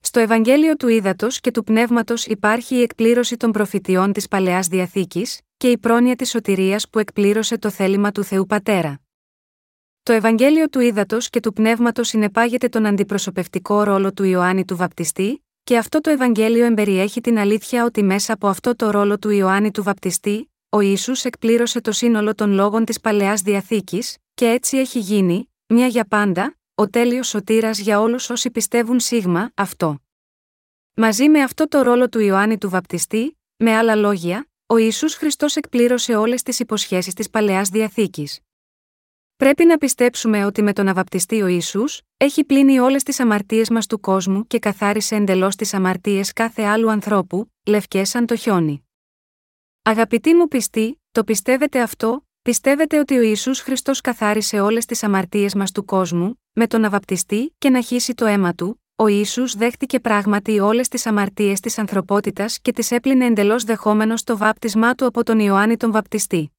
Στο 0.00 0.20
Ευαγγέλιο 0.20 0.76
του 0.76 0.88
Ήδατος 0.88 1.40
και 1.40 1.50
του 1.50 1.64
Πνεύματος 1.64 2.26
υπάρχει 2.26 2.74
η 2.74 2.82
εκπλήρωση 2.82 3.36
των 3.36 3.52
προφητιών 3.52 4.12
της 4.12 4.28
παλαιάς 4.28 4.66
διαθήκης, 4.66 5.40
και 5.56 5.70
η 5.70 5.78
πρόνοια 5.78 6.16
της 6.16 6.30
σωτηρίας 6.30 6.88
που 6.88 6.98
εκπλήρωσε 6.98 7.58
το 7.58 7.70
θέλημα 7.70 8.12
του 8.12 8.24
Θεού 8.24 8.46
Πατέρα. 8.46 9.00
Το 10.02 10.12
Ευαγγέλιο 10.12 10.68
του 10.68 10.80
Ήδατος 10.80 11.30
και 11.30 11.40
του 11.40 11.52
Πνεύματος 11.52 12.08
συνεπάγεται 12.08 12.68
τον 12.68 12.86
αντιπροσωπευτικό 12.86 13.82
ρόλο 13.82 14.12
του 14.12 14.24
Ιωάννη 14.24 14.64
του 14.64 14.76
Βαπτιστή, 14.76 15.44
και 15.64 15.76
αυτό 15.78 16.00
το 16.00 16.10
Ευαγγέλιο 16.10 16.64
εμπεριέχει 16.64 17.20
την 17.20 17.38
αλήθεια 17.38 17.84
ότι 17.84 18.02
μέσα 18.02 18.32
από 18.32 18.48
αυτό 18.48 18.76
το 18.76 18.90
ρόλο 18.90 19.18
του 19.18 19.30
Ιωάννη 19.30 19.70
του 19.70 19.82
Βαπτιστή, 19.82 20.50
ο 20.68 20.80
Ιησούς 20.80 21.24
εκπλήρωσε 21.24 21.80
το 21.80 21.92
σύνολο 21.92 22.34
των 22.34 22.52
λόγων 22.52 22.84
της 22.84 23.00
Παλαιάς 23.00 23.40
Διαθήκης, 23.40 24.16
και 24.34 24.46
έτσι 24.46 24.76
έχει 24.76 24.98
γίνει, 24.98 25.50
μια 25.66 25.86
για 25.86 26.04
πάντα, 26.04 26.56
ο 26.78 26.90
τέλειος 26.90 27.28
σωτήρας 27.28 27.78
για 27.78 28.00
όλους 28.00 28.30
όσοι 28.30 28.50
πιστεύουν 28.50 29.00
σίγμα 29.00 29.50
αυτό. 29.54 29.98
Μαζί 30.94 31.28
με 31.28 31.42
αυτό 31.42 31.68
το 31.68 31.82
ρόλο 31.82 32.08
του 32.08 32.18
Ιωάννη 32.18 32.58
του 32.58 32.70
Βαπτιστή, 32.70 33.38
με 33.56 33.76
άλλα 33.76 33.94
λόγια, 33.94 34.48
ο 34.66 34.76
Ιησούς 34.76 35.14
Χριστός 35.14 35.56
εκπλήρωσε 35.56 36.14
όλες 36.14 36.42
τις 36.42 36.60
υποσχέσεις 36.60 37.14
της 37.14 37.30
Παλαιάς 37.30 37.68
Διαθήκης. 37.68 38.40
Πρέπει 39.36 39.64
να 39.64 39.78
πιστέψουμε 39.78 40.44
ότι 40.44 40.62
με 40.62 40.72
τον 40.72 40.88
αβαπτιστή 40.88 41.42
ο 41.42 41.46
Ιησούς, 41.46 42.02
έχει 42.16 42.44
πλύνει 42.44 42.78
όλες 42.78 43.02
τις 43.02 43.20
αμαρτίες 43.20 43.70
μας 43.70 43.86
του 43.86 44.00
κόσμου 44.00 44.46
και 44.46 44.58
καθάρισε 44.58 45.14
εντελώς 45.16 45.56
τις 45.56 45.74
αμαρτίες 45.74 46.32
κάθε 46.32 46.62
άλλου 46.62 46.90
ανθρώπου, 46.90 47.52
λευκές 47.66 48.08
σαν 48.08 48.26
το 48.26 48.36
χιόνι. 48.36 48.86
Αγαπητοί 49.82 50.34
μου 50.34 50.48
πιστοί, 50.48 51.02
το 51.10 51.24
πιστεύετε 51.24 51.80
αυτό, 51.80 52.26
πιστεύετε 52.42 52.98
ότι 52.98 53.18
ο 53.18 53.22
Ιησούς 53.22 53.60
Χριστός 53.60 54.00
καθάρισε 54.00 54.60
όλες 54.60 54.84
τις 54.84 55.02
αμαρτίες 55.02 55.54
μας 55.54 55.72
του 55.72 55.84
κόσμου, 55.84 56.40
με 56.58 56.66
τον 56.66 56.84
αβαπτιστή 56.84 57.54
και 57.58 57.70
να 57.70 57.80
χύσει 57.80 58.14
το 58.14 58.26
αίμα 58.26 58.54
του, 58.54 58.82
ο 58.96 59.06
Ιησούς 59.06 59.54
δέχτηκε 59.54 60.00
πράγματι 60.00 60.58
όλες 60.58 60.88
τις 60.88 61.06
αμαρτίες 61.06 61.60
της 61.60 61.78
ανθρωπότητας 61.78 62.60
και 62.60 62.72
τις 62.72 62.90
έπλυνε 62.90 63.24
εντελώς 63.24 63.64
δεχόμενος 63.64 64.24
το 64.24 64.36
βάπτισμά 64.36 64.94
του 64.94 65.06
από 65.06 65.22
τον 65.22 65.38
Ιωάννη 65.38 65.76
τον 65.76 65.92
Βαπτιστή. 65.92 66.52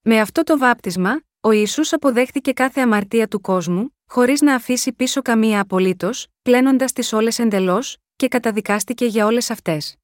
Με 0.00 0.20
αυτό 0.20 0.42
το 0.42 0.58
βάπτισμα, 0.58 1.20
ο 1.40 1.50
Ιησούς 1.50 1.92
αποδέχτηκε 1.92 2.52
κάθε 2.52 2.80
αμαρτία 2.80 3.28
του 3.28 3.40
κόσμου, 3.40 3.96
χωρίς 4.10 4.40
να 4.40 4.54
αφήσει 4.54 4.92
πίσω 4.92 5.22
καμία 5.22 5.60
απολύτως, 5.60 6.26
πλένοντας 6.42 6.92
τις 6.92 7.12
όλες 7.12 7.38
εντελώς, 7.38 7.96
και 8.16 8.28
καταδικάστηκε 8.28 9.06
για 9.06 9.26
όλες 9.26 9.50
αυτές. 9.50 9.96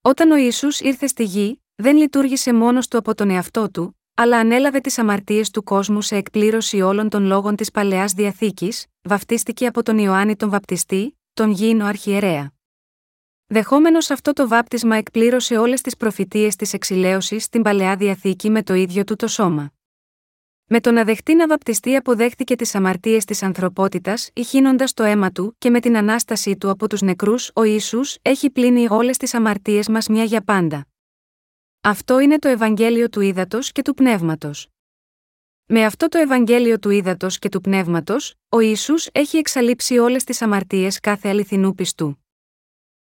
Όταν 0.00 0.30
ο 0.30 0.36
Ιησούς 0.36 0.80
ήρθε 0.80 1.06
στη 1.06 1.24
γη, 1.24 1.62
δεν 1.74 1.96
λειτουργήσε 1.96 2.52
μόνος 2.52 2.88
του 2.88 2.98
από 2.98 3.14
τον 3.14 3.30
εαυτό 3.30 3.70
του, 3.70 3.99
αλλά 4.22 4.38
ανέλαβε 4.38 4.80
τις 4.80 4.98
αμαρτίες 4.98 5.50
του 5.50 5.62
κόσμου 5.62 6.00
σε 6.00 6.16
εκπλήρωση 6.16 6.80
όλων 6.80 7.08
των 7.08 7.24
λόγων 7.24 7.56
της 7.56 7.70
παλαιάς 7.70 8.12
διαθήκης, 8.12 8.86
βαφτίστηκε 9.02 9.66
από 9.66 9.82
τον 9.82 9.98
Ιωάννη 9.98 10.36
τον 10.36 10.50
Βαπτιστή, 10.50 11.18
τον 11.32 11.50
γήινο 11.50 11.84
αρχιερέα. 11.86 12.52
Δεχόμενος 13.46 14.10
αυτό 14.10 14.32
το 14.32 14.48
βάπτισμα 14.48 14.96
εκπλήρωσε 14.96 15.56
όλες 15.56 15.80
τις 15.80 15.96
προφητείες 15.96 16.56
της 16.56 16.72
εξηλαίωσης 16.72 17.44
στην 17.44 17.62
παλαιά 17.62 17.96
διαθήκη 17.96 18.50
με 18.50 18.62
το 18.62 18.74
ίδιο 18.74 19.04
του 19.04 19.16
το 19.16 19.26
σώμα. 19.26 19.72
Με 20.64 20.80
το 20.80 20.90
να 20.90 21.04
δεχτεί 21.04 21.34
να 21.34 21.46
βαπτιστεί 21.46 21.96
αποδέχτηκε 21.96 22.56
τις 22.56 22.74
αμαρτίες 22.74 23.24
της 23.24 23.42
ανθρωπότητας, 23.42 24.30
ηχύνοντα 24.32 24.84
το 24.94 25.02
αίμα 25.02 25.30
του 25.30 25.54
και 25.58 25.70
με 25.70 25.80
την 25.80 25.96
ανάστασή 25.96 26.56
του 26.56 26.70
από 26.70 26.88
τους 26.88 27.00
νεκρούς, 27.00 27.50
ο 27.54 27.62
ίσου 27.62 28.00
έχει 28.22 28.50
πλύνει 28.50 28.86
όλες 28.90 29.16
τις 29.16 29.34
αμαρτίες 29.34 29.88
μας 29.88 30.08
μια 30.08 30.24
για 30.24 30.42
πάντα. 30.42 30.84
Αυτό 31.82 32.18
είναι 32.18 32.38
το 32.38 32.48
Ευαγγέλιο 32.48 33.08
του 33.08 33.20
Ήδατος 33.20 33.72
και 33.72 33.82
του 33.82 33.94
Πνεύματος. 33.94 34.68
Με 35.66 35.84
αυτό 35.84 36.08
το 36.08 36.18
Ευαγγέλιο 36.18 36.78
του 36.78 36.90
Ήδατος 36.90 37.38
και 37.38 37.48
του 37.48 37.60
Πνεύματος, 37.60 38.34
ο 38.48 38.60
Ισού 38.60 38.94
έχει 39.12 39.36
εξαλείψει 39.36 39.98
όλες 39.98 40.24
τις 40.24 40.42
αμαρτίες 40.42 41.00
κάθε 41.00 41.28
αληθινού 41.28 41.74
πιστού. 41.74 42.24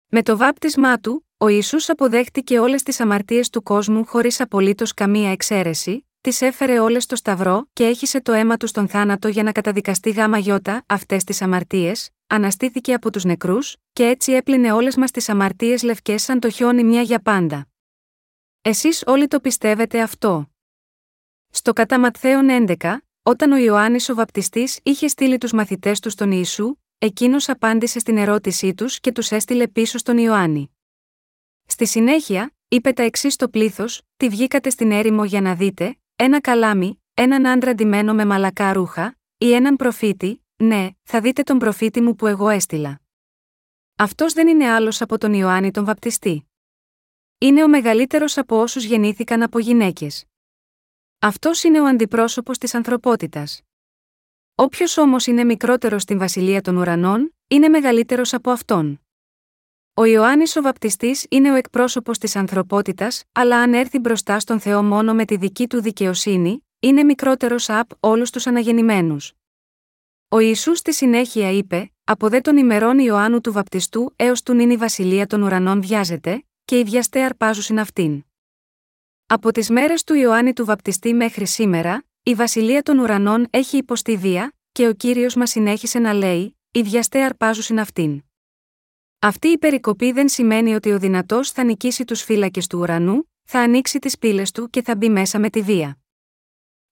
Με 0.07 0.23
το 0.23 0.37
βάπτισμά 0.37 0.99
του, 0.99 1.27
ο 1.37 1.49
Ισού 1.49 1.77
αποδέχτηκε 1.87 2.59
όλες 2.59 2.83
τις 2.83 3.01
αμαρτίες 3.01 3.51
του 3.51 3.63
κόσμου 3.63 4.05
χωρίς 4.05 4.41
απολύτως 4.41 4.95
καμία 4.95 5.31
εξαίρεση, 5.31 6.09
τις 6.21 6.41
έφερε 6.41 6.79
όλες 6.79 7.03
στο 7.03 7.17
Σταυρό 7.17 7.69
και 7.73 7.85
έχισε 7.85 8.21
το 8.21 8.33
αίμα 8.33 8.57
του 8.57 8.67
στον 8.67 8.89
θάνατο 8.89 9.29
για 9.29 9.43
να 9.43 9.53
καταδικαστεί 9.53 10.11
γάμα 10.11 10.39
γιώτα 10.39 10.85
αυτές 10.87 11.25
τις 11.25 11.43
αμαρτίες, 11.43 12.11
αναστήθηκε 12.27 12.95
από 12.95 13.11
τους 13.11 13.25
νεκρούς, 13.25 13.77
και 13.93 14.07
έτσι 14.07 14.33
έπλυνε 14.33 14.73
όλες 14.73 14.97
μας 14.97 15.11
τις 15.11 15.29
αμαρτίες 15.29 15.83
λευκές 15.83 16.23
σαν 16.23 16.41
το 16.41 16.51
χιόνι 16.51 16.85
μια 16.85 17.03
για 17.03 17.21
πάντα. 17.21 17.67
Εσείς 18.69 19.03
όλοι 19.07 19.27
το 19.27 19.41
πιστεύετε 19.41 20.03
αυτό. 20.03 20.51
Στο 21.51 21.73
κατά 21.73 22.01
Ματθαίον 22.01 22.67
11, 22.81 22.97
όταν 23.23 23.53
ο 23.53 23.57
Ιωάννης 23.57 24.09
ο 24.09 24.15
Βαπτιστής 24.15 24.81
είχε 24.83 25.09
στείλει 25.09 25.39
τους 25.39 25.53
μαθητές 25.53 26.01
του 26.01 26.11
στον 26.11 26.31
Ιησού, 26.33 26.77
εκείνος 26.99 27.49
απάντησε 27.49 27.99
στην 27.99 28.17
ερώτησή 28.17 28.75
τους 28.75 29.01
και 29.01 29.13
τους 29.13 29.31
έστειλε 29.31 29.69
πίσω 29.69 29.99
στον 29.99 30.19
Ιωάννη. 30.19 30.77
Στη 31.67 31.87
συνέχεια, 31.87 32.55
είπε 32.69 32.93
τα 32.93 33.03
εξής 33.03 33.35
στο 33.35 33.49
πλήθος: 33.49 34.03
Τι 34.17 34.29
βγήκατε 34.29 34.71
στην 34.71 34.91
έρημο 34.91 35.25
για 35.25 35.41
να 35.41 35.55
δείτε, 35.55 35.99
ένα 36.17 36.41
καλάμι, 36.41 37.03
έναν 37.15 37.47
άντρα 37.47 37.75
ντυμένο 37.75 38.15
με 38.15 38.25
μαλακά 38.25 38.73
ρούχα, 38.73 39.19
ή 39.39 39.53
έναν 39.53 39.77
προφήτη, 39.77 40.45
ναι, 40.57 40.89
θα 41.03 41.21
δείτε 41.21 41.43
τον 41.43 41.59
προφήτη 41.59 42.01
μου 42.01 42.15
που 42.15 42.27
εγώ 42.27 42.49
έστειλα. 42.49 43.01
Αυτός 43.97 44.33
δεν 44.33 44.49
είναι 44.49 44.69
άλλος 44.71 45.01
από 45.01 45.19
τον 45.19 45.33
Ιωάννη 45.33 45.71
τον 45.71 45.85
Βαπτιστή. 45.85 46.46
Είναι 47.39 47.65
ο 47.65 47.69
μεγαλύτερος 47.69 48.39
από 48.39 48.61
όσους 48.61 48.85
γεννήθηκαν 48.85 49.43
από 49.43 49.59
γυναίκες. 49.59 50.25
Αυτός 51.19 51.63
είναι 51.63 51.81
ο 51.81 51.87
αντιπρόσωπος 51.87 52.59
της 52.59 52.75
ανθρωπότητας. 52.75 53.61
Όποιος 54.55 54.97
όμως 54.97 55.27
είναι 55.27 55.45
μικρότερος 55.45 56.03
στην 56.03 56.19
βασιλεία 56.19 56.61
των 56.61 56.77
ουρανών, 56.77 57.35
είναι 57.49 57.69
μεγαλύτερος 57.69 58.35
από 58.35 58.51
αυτόν. 58.51 59.01
Ο 59.95 60.05
Ιωάννης 60.05 60.57
ο 60.57 60.63
Βαπτιστής 60.63 61.27
είναι 61.31 61.53
ο 61.53 61.55
εκπρόσωπος 61.55 62.19
της 62.19 62.37
ανθρωπότητας, 62.37 63.25
αλλά 63.33 63.57
αν 63.57 63.75
έρθει 63.75 63.99
μπροστά 63.99 64.41
στον 64.41 64.61
Θεό 64.61 64.83
μόνο 64.83 65.15
με 65.15 65.25
τη 65.25 65.37
δική 65.37 65.67
του 65.67 65.81
δικαιοσύνη, 65.81 66.67
είναι 66.81 67.03
μικρότερος 67.03 67.69
από 67.71 67.97
όλους 68.01 68.31
τους 68.31 68.47
αναγεννημένους. 68.47 69.33
Ο 70.29 70.39
Ισού 70.39 70.75
στη 70.75 70.95
συνέχεια 70.95 71.51
είπε: 71.51 71.93
Από 72.05 72.29
δε 72.29 72.41
των 72.41 72.57
ημερών 72.57 72.99
Ιωάννου 72.99 73.41
του 73.41 73.53
Βαπτιστού 73.53 74.13
έως 74.17 74.43
του 74.43 74.55
νυν 74.55 74.71
η 74.71 74.77
βασιλεία 74.77 75.27
των 75.27 75.43
ουρανών 75.43 75.83
βιάζεται, 75.83 76.45
και 76.67 76.79
οι 76.79 76.85
βιαστέ 76.85 77.23
αρπάζουσιν 77.23 77.79
αυτήν. 77.79 78.25
Από 79.27 79.53
τις 79.53 79.71
μέρες 79.71 80.05
του 80.05 80.15
Ιωάννη 80.15 80.53
του 80.53 80.65
Βαπτιστή 80.65 81.15
μέχρι 81.15 81.47
σήμερα, 81.47 82.05
η 82.23 82.35
βασιλεία 82.35 82.83
των 82.83 82.99
ουρανών 82.99 83.47
έχει 83.51 83.77
υποστεί 83.77 84.17
βία, 84.17 84.53
και 84.73 84.89
ο 84.89 84.93
κύριος 84.93 85.35
μας 85.35 85.51
συνέχισε 85.51 85.99
να 85.99 86.13
λέει: 86.13 86.59
Οι 86.71 86.83
βιαστέ 86.83 87.23
αρπάζουσιν 87.23 87.79
αυτήν. 87.81 88.23
Αυτή 89.19 89.49
η 89.49 89.59
περικοπή 89.59 90.13
δεν 90.13 90.29
σημαίνει 90.29 90.75
ότι 90.75 90.93
ο 90.93 90.99
δυνατός 90.99 91.51
θα 91.51 91.65
νικήσει 91.65 92.05
τους 92.05 92.23
φύλακες 92.23 92.67
του 92.67 92.79
ουρανού, 92.79 93.33
θα 93.45 93.61
ανοίξει 93.61 93.99
τις 93.99 94.19
πύλες 94.19 94.51
του 94.51 94.71
και 94.71 94.83
θα 94.83 94.97
μπει 94.97 95.09
μέσα 95.09 95.39
με 95.39 95.51
τη 95.51 95.63
βία. 95.63 95.99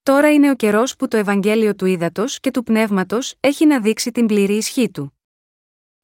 Τώρα 0.02 0.32
είναι 0.32 0.50
ο 0.50 0.54
καιρός 0.54 0.96
που 0.96 1.08
το 1.08 1.16
Ευαγγέλιο 1.16 1.74
του 1.74 1.86
Ήδατος 1.86 2.40
και 2.40 2.50
του 2.50 2.62
Πνεύματος 2.62 3.34
έχει 3.40 3.66
να 3.66 3.80
δείξει 3.80 4.10
την 4.10 4.26
πλήρη 4.26 4.56
ισχύ 4.56 4.90
του. 4.90 5.18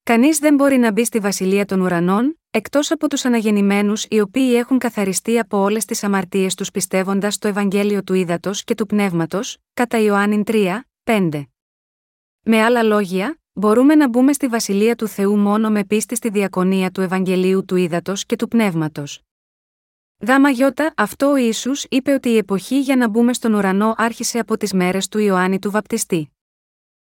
Κανείς 0.03 0.39
δεν 0.39 0.55
μπορεί 0.55 0.77
να 0.77 0.93
μπει 0.93 1.05
στη 1.05 1.18
βασιλεία 1.18 1.64
των 1.64 1.81
ουρανών, 1.81 2.39
εκτός 2.51 2.91
από 2.91 3.09
τους 3.09 3.25
αναγεννημένους 3.25 4.07
οι 4.09 4.21
οποίοι 4.21 4.53
έχουν 4.57 4.79
καθαριστεί 4.79 5.39
από 5.39 5.59
όλες 5.59 5.85
τις 5.85 6.05
αμαρτίες 6.05 6.55
τους 6.55 6.71
πιστεύοντας 6.71 7.39
το 7.39 7.49
Ευαγγέλιο 7.49 8.03
του 8.03 8.15
Ήδατος 8.15 8.65
και 8.65 8.75
του 8.75 8.87
Πνεύματος, 8.87 9.57
κατά 9.75 9.99
Ιωάννη 9.99 10.43
3, 10.47 10.81
5. 11.05 11.47
Με 12.43 12.63
άλλα 12.63 12.83
λόγια, 12.83 13.41
μπορούμε 13.53 13.95
να 13.95 14.09
μπούμε 14.09 14.33
στη 14.33 14.47
βασιλεία 14.47 14.95
του 14.95 15.09
Θεού 15.09 15.37
μόνο 15.37 15.71
με 15.71 15.85
πίστη 15.85 16.17
στη 16.17 16.29
διακονία 16.29 16.91
του 16.91 17.01
Ευαγγελίου 17.01 17.65
του 17.65 17.77
Ήδατος 17.77 18.27
και 18.27 18.37
του 18.37 18.49
Πνεύματος. 18.49 19.21
Γάμα 20.27 20.51
γιώτα, 20.51 20.93
αυτό 20.97 21.31
ο 21.31 21.37
Ισού 21.37 21.71
είπε 21.89 22.13
ότι 22.13 22.29
η 22.29 22.37
εποχή 22.37 22.81
για 22.81 22.97
να 22.97 23.09
μπούμε 23.09 23.33
στον 23.33 23.55
ουρανό 23.55 23.95
άρχισε 23.97 24.39
από 24.39 24.57
τις 24.57 24.73
μέρες 24.73 25.09
του 25.09 25.19
Ιωάννη 25.19 25.59
του 25.59 25.71
Βαπτιστή. 25.71 26.31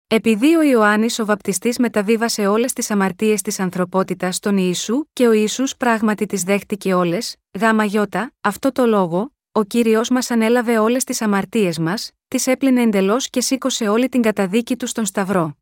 Επειδή 0.07 0.55
ο 0.55 0.62
Ιωάννης 0.62 1.18
ο 1.18 1.24
Βαπτιστής 1.24 1.78
μεταβίβασε 1.78 2.46
όλες 2.46 2.72
τις 2.72 2.90
αμαρτίες 2.90 3.42
της 3.42 3.61
ανθρωπότητας 3.61 4.36
στον 4.36 4.57
Ιησού 4.57 5.05
και 5.12 5.26
ο 5.26 5.32
Ιησούς 5.32 5.76
πράγματι 5.76 6.26
τις 6.26 6.42
δέχτηκε 6.42 6.94
όλες, 6.94 7.36
γάμα 7.59 7.84
γιώτα, 7.84 8.32
αυτό 8.40 8.72
το 8.72 8.86
λόγο, 8.86 9.34
ο 9.52 9.62
κύριος 9.62 10.09
μας 10.09 10.30
ανέλαβε 10.30 10.78
όλες 10.78 11.05
τις 11.05 11.22
αμαρτίες 11.22 11.78
μας, 11.78 12.11
τις 12.28 12.46
έπλυνε 12.46 12.82
εντελώς 12.82 13.30
και 13.30 13.40
σήκωσε 13.40 13.88
όλη 13.88 14.09
την 14.09 14.22
καταδίκη 14.22 14.76
του 14.76 14.86
στον 14.86 15.07
Σταυρό. 15.07 15.57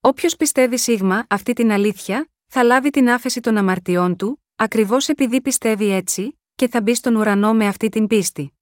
Όποιος 0.00 0.36
πιστεύει 0.36 0.78
σίγμα 0.78 1.26
αυτή 1.28 1.52
την 1.52 1.70
αλήθεια, 1.70 2.28
θα 2.46 2.62
λάβει 2.62 2.90
την 2.90 3.10
άφεση 3.10 3.40
των 3.40 3.56
αμαρτιών 3.56 4.16
του, 4.16 4.42
ακριβώς 4.56 5.08
επειδή 5.08 5.40
πιστεύει 5.40 5.90
έτσι, 5.90 6.38
και 6.54 6.68
θα 6.68 6.80
μπει 6.80 6.94
στον 6.94 7.14
ουρανό 7.16 7.54
με 7.54 7.66
αυτή 7.66 7.88
την 7.88 8.06
πίστη. 8.06 8.58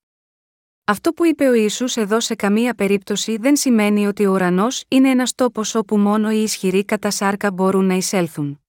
Αυτό 0.84 1.12
που 1.12 1.26
είπε 1.26 1.48
ο 1.48 1.54
Ισού 1.54 1.84
εδώ 1.94 2.20
σε 2.20 2.34
καμία 2.34 2.74
περίπτωση 2.74 3.36
δεν 3.36 3.56
σημαίνει 3.56 4.06
ότι 4.06 4.26
ο 4.26 4.32
ουρανός 4.32 4.84
είναι 4.88 5.10
ένας 5.10 5.34
τόπος 5.34 5.74
όπου 5.74 5.98
μόνο 5.98 6.30
οι 6.30 6.42
ισχυροί 6.42 6.84
κατά 6.84 7.10
σάρκα 7.10 7.52
μπορούν 7.52 7.84
να 7.84 7.94
εισέλθουν. 7.94 8.60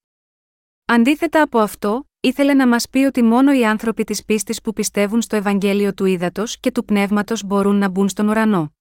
Αντίθετα 0.86 1.42
από 1.42 1.60
αυτό, 1.60 2.10
ήθελε 2.20 2.54
να 2.54 2.68
μας 2.68 2.90
πει 2.90 2.98
ότι 2.98 3.24
μόνο 3.24 3.54
οι 3.54 3.66
άνθρωποι 3.66 4.04
της 4.04 4.26
πίστης 4.26 4.62
που 4.62 4.74
πιστεύουν 4.74 5.22
στο 5.22 5.36
Ευαγγέλιο 5.36 5.94
του 5.94 6.06
Ήδατος 6.06 6.60
και 6.60 6.72
του 6.72 6.86
Πνεύματος 6.86 7.44
μπορούν 7.44 7.76
να 7.76 7.90
μπουν 7.90 8.10
στον 8.10 8.28
ουρανό. 8.28 8.76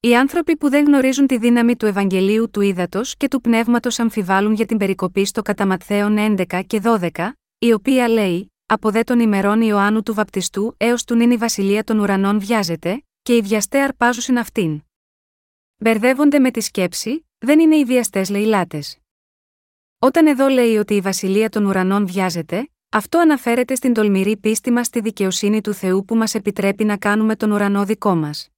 Οι 0.00 0.16
άνθρωποι 0.16 0.56
που 0.56 0.68
δεν 0.68 0.84
γνωρίζουν 0.84 1.26
τη 1.26 1.38
δύναμη 1.38 1.76
του 1.76 1.86
Ευαγγελίου 1.86 2.50
του 2.50 2.60
Ήδατος 2.60 3.16
και 3.16 3.28
του 3.28 3.40
Πνεύματος 3.40 3.98
αμφιβάλλουν 3.98 4.52
για 4.52 4.66
την 4.66 4.76
περικοπή 4.76 5.24
στο 5.24 5.42
κατά 5.42 5.76
11 5.88 6.62
και 6.66 6.80
12, 6.84 7.10
η 7.58 7.72
οποία 7.72 8.08
λέει: 8.08 8.51
Από 8.72 8.90
δε 8.90 9.02
των 9.02 9.20
ημερών 9.20 9.60
Ιωάννου 9.60 10.02
του 10.02 10.14
Βαπτιστού 10.14 10.74
έως 10.76 11.04
του 11.04 11.14
νυν 11.14 11.30
η 11.30 11.36
βασιλεία 11.36 11.84
των 11.84 11.98
ουρανών 11.98 12.40
βιάζεται, 12.40 13.04
και 13.22 13.36
οι 13.36 13.40
βιαστές 13.40 13.82
αρπάζουσιν 13.82 14.38
αυτήν. 14.38 14.82
Μπερδεύονται 15.76 16.38
με 16.38 16.50
τη 16.50 16.60
σκέψη, 16.60 17.26
δεν 17.38 17.60
είναι 17.60 17.76
οι 17.76 17.84
βιαστές 17.84 18.30
λαιλάτες. 18.30 18.98
Όταν 19.98 20.26
εδώ 20.26 20.48
λέει 20.48 20.76
ότι 20.76 20.94
η 20.94 21.00
βασιλεία 21.00 21.48
των 21.48 21.64
ουρανών 21.64 22.06
βιάζεται, 22.06 22.70
αυτό 22.88 23.18
αναφέρεται 23.18 23.74
στην 23.74 23.92
τολμηρή 23.92 24.36
πίστη 24.36 24.70
μας 24.70 24.86
στη 24.86 25.00
δικαιοσύνη 25.00 25.60
του 25.60 25.72
Θεού 25.72 26.04
που 26.04 26.16
μας 26.16 26.34
επιτρέπει 26.34 26.84
να 26.84 26.96
κάνουμε 26.96 27.36
τον 27.36 27.50
ουρανό 27.50 27.84
δικό 27.84 28.14
μας. 28.14 28.48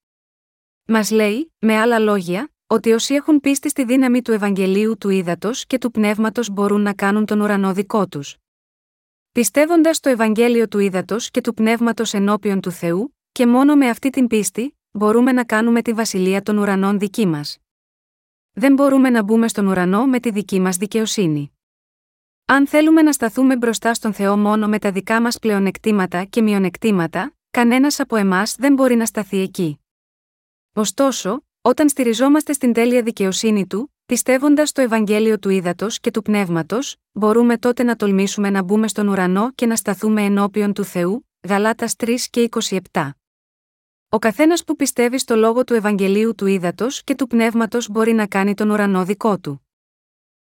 Μας 0.86 1.10
λέει, 1.10 1.52
με 1.58 1.76
άλλα 1.78 1.98
λόγια, 1.98 2.52
ότι 2.66 2.92
όσοι 2.92 3.14
έχουν 3.14 3.40
πίστη 3.40 3.68
στη 3.68 3.84
δύναμη 3.84 4.22
του 4.22 4.32
Ευαγγελίου 4.32 4.98
του 4.98 5.08
Ήδατος 5.08 5.66
και 5.66 5.78
του 5.78 5.90
Πνεύματος 5.90 6.50
μπορούν 6.50 6.80
να 6.80 6.94
κάνουν 6.94 7.26
τον 7.26 7.40
ουρανό 7.40 7.72
δικό 7.72 8.08
τους. 8.08 8.36
Πιστεύοντας 9.34 10.00
το 10.00 10.08
Ευαγγέλιο 10.08 10.68
του 10.68 10.78
Ήδατος 10.78 11.30
και 11.30 11.40
του 11.40 11.54
Πνεύματος 11.54 12.14
ενώπιον 12.14 12.60
του 12.60 12.70
Θεού, 12.70 13.16
και 13.32 13.46
μόνο 13.46 13.76
με 13.76 13.88
αυτή 13.88 14.10
την 14.10 14.26
πίστη, 14.26 14.78
μπορούμε 14.90 15.32
να 15.32 15.44
κάνουμε 15.44 15.82
τη 15.82 15.92
βασιλεία 15.92 16.42
των 16.42 16.58
ουρανών 16.58 16.98
δική 16.98 17.26
μας. 17.26 17.58
Δεν 18.52 18.74
μπορούμε 18.74 19.10
να 19.10 19.22
μπούμε 19.22 19.48
στον 19.48 19.66
ουρανό 19.66 20.06
με 20.06 20.20
τη 20.20 20.30
δική 20.30 20.60
μας 20.60 20.76
δικαιοσύνη. 20.76 21.52
Αν 22.44 22.66
θέλουμε 22.66 23.02
να 23.02 23.12
σταθούμε 23.12 23.56
μπροστά 23.56 23.94
στον 23.94 24.12
Θεό 24.12 24.36
μόνο 24.36 24.68
με 24.68 24.78
τα 24.78 24.92
δικά 24.92 25.20
μας 25.20 25.38
πλεονεκτήματα 25.38 26.24
και 26.24 26.42
μειονεκτήματα, 26.42 27.36
κανένας 27.50 28.00
από 28.00 28.16
εμάς 28.16 28.54
δεν 28.54 28.74
μπορεί 28.74 28.94
να 28.94 29.06
σταθεί 29.06 29.38
εκεί. 29.38 29.80
Ωστόσο, 30.74 31.44
όταν 31.60 31.88
στηριζόμαστε 31.88 32.52
στην 32.52 32.72
τέλεια 32.72 33.02
δικαιοσύνη 33.02 33.66
του, 33.66 33.93
πιστεύοντας 34.06 34.72
το 34.72 34.80
Ευαγγέλιο 34.80 35.38
του 35.38 35.48
Ήδατος 35.48 36.00
και 36.00 36.10
του 36.10 36.22
Πνεύματος, 36.22 36.96
μπορούμε 37.12 37.58
τότε 37.58 37.82
να 37.82 37.96
τολμήσουμε 37.96 38.50
να 38.50 38.62
μπούμε 38.62 38.88
στον 38.88 39.08
ουρανό 39.08 39.52
και 39.54 39.66
να 39.66 39.76
σταθούμε 39.76 40.22
ενώπιον 40.22 40.72
του 40.72 40.84
Θεού, 40.84 41.28
Γαλάτας 41.48 41.94
3 41.96 42.14
και 42.30 42.48
27. 42.92 43.10
Ο 44.08 44.18
καθένας 44.18 44.64
που 44.64 44.76
πιστεύει 44.76 45.18
στο 45.18 45.36
λόγο 45.36 45.64
του 45.64 45.74
Ευαγγελίου 45.74 46.34
του 46.34 46.46
Ήδατος 46.46 47.04
και 47.04 47.14
του 47.14 47.26
Πνεύματος 47.26 47.88
μπορεί 47.88 48.12
να 48.12 48.26
κάνει 48.26 48.54
τον 48.54 48.70
ουρανό 48.70 49.04
δικό 49.04 49.38
του. 49.38 49.66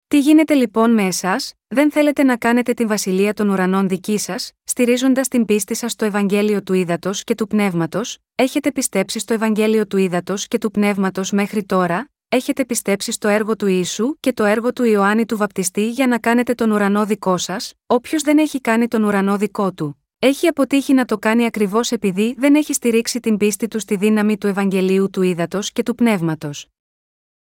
Τι 0.08 0.18
γίνεται 0.18 0.54
λοιπόν 0.54 0.90
με 0.90 1.02
εσάς, 1.02 1.54
δεν 1.68 1.90
θέλετε 1.90 2.22
να 2.22 2.36
κάνετε 2.36 2.72
την 2.72 2.88
βασιλεία 2.88 3.34
των 3.34 3.48
ουρανών 3.48 3.88
δική 3.88 4.18
σας, 4.18 4.52
στηρίζοντας 4.64 5.28
την 5.28 5.44
πίστη 5.44 5.74
σας 5.74 5.92
στο 5.92 6.04
Ευαγγέλιο 6.04 6.62
του 6.62 6.72
Ήδατος 6.72 7.24
και 7.24 7.34
του 7.34 7.46
Πνεύματος, 7.46 8.18
έχετε 8.34 8.72
πιστέψει 8.72 9.18
στο 9.18 9.34
Ευαγγέλιο 9.34 9.86
του 9.86 9.96
Ήδατος 9.96 10.48
και 10.48 10.58
του 10.58 10.70
Πνεύματος 10.70 11.30
μέχρι 11.30 11.64
τώρα, 11.64 12.10
έχετε 12.32 12.64
πιστέψει 12.64 13.12
στο 13.12 13.28
έργο 13.28 13.56
του 13.56 13.66
Ιησού 13.66 14.16
και 14.20 14.32
το 14.32 14.44
έργο 14.44 14.72
του 14.72 14.84
Ιωάννη 14.84 15.26
του 15.26 15.36
Βαπτιστή 15.36 15.90
για 15.90 16.06
να 16.06 16.18
κάνετε 16.18 16.54
τον 16.54 16.70
ουρανό 16.70 17.06
δικό 17.06 17.36
σας, 17.36 17.74
όποιος 17.86 18.22
δεν 18.22 18.38
έχει 18.38 18.60
κάνει 18.60 18.88
τον 18.88 19.02
ουρανό 19.04 19.36
δικό 19.36 19.72
του. 19.72 20.04
Έχει 20.18 20.46
αποτύχει 20.46 20.94
να 20.94 21.04
το 21.04 21.18
κάνει 21.18 21.44
ακριβώς 21.44 21.90
επειδή 21.90 22.34
δεν 22.38 22.54
έχει 22.54 22.72
στηρίξει 22.72 23.20
την 23.20 23.36
πίστη 23.36 23.68
του 23.68 23.78
στη 23.78 23.96
δύναμη 23.96 24.38
του 24.38 24.46
Ευαγγελίου 24.46 25.10
του 25.10 25.22
Ήδατος 25.22 25.72
και 25.72 25.82
του 25.82 25.94
Πνεύματος. 25.94 26.66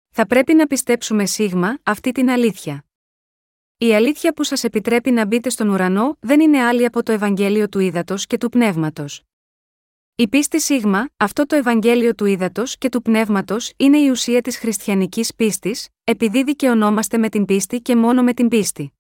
Θα 0.10 0.28
πρέπει 0.28 0.54
να 0.54 0.68
πιστέψουμε 0.68 1.26
σίγμα 1.26 1.80
αυτή 1.84 2.12
την 2.12 2.30
αλήθεια. 2.30 2.86
Η 3.78 3.96
αλήθεια 3.96 4.34
που 4.34 4.44
σας 4.44 4.64
επιτρέπει 4.64 5.12
να 5.12 5.26
μπείτε 5.26 5.50
στον 5.50 5.70
ουρανό 5.70 6.18
δεν 6.20 6.40
είναι 6.40 6.64
άλλη 6.64 6.86
από 6.86 7.04
το 7.04 7.12
Ευαγγέλιο 7.12 7.70
του 7.70 7.80
Ήδατος 7.80 8.28
και 8.28 8.38
του 8.38 8.50
Πνεύματος. 8.50 9.24
Η 10.20 10.28
πίστη 10.28 10.62
σίγμα, 10.62 11.10
αυτό 11.18 11.46
το 11.46 11.56
Ευαγγέλιο 11.56 12.16
του 12.16 12.26
Ήδατος 12.26 12.78
και 12.78 12.90
του 12.90 13.02
Πνεύματος 13.02 13.74
είναι 13.78 13.98
η 13.98 14.10
ουσία 14.10 14.42
της 14.42 14.58
χριστιανικής 14.58 15.36
πίστης, 15.36 15.88
επειδή 16.04 16.44
δικαιωνόμαστε 16.44 17.18
με 17.18 17.30
την 17.30 17.46
πίστη 17.46 17.82
και 17.82 17.96
μόνο 17.96 18.24
με 18.24 18.34
την 18.34 18.48
πίστη. 18.48 18.94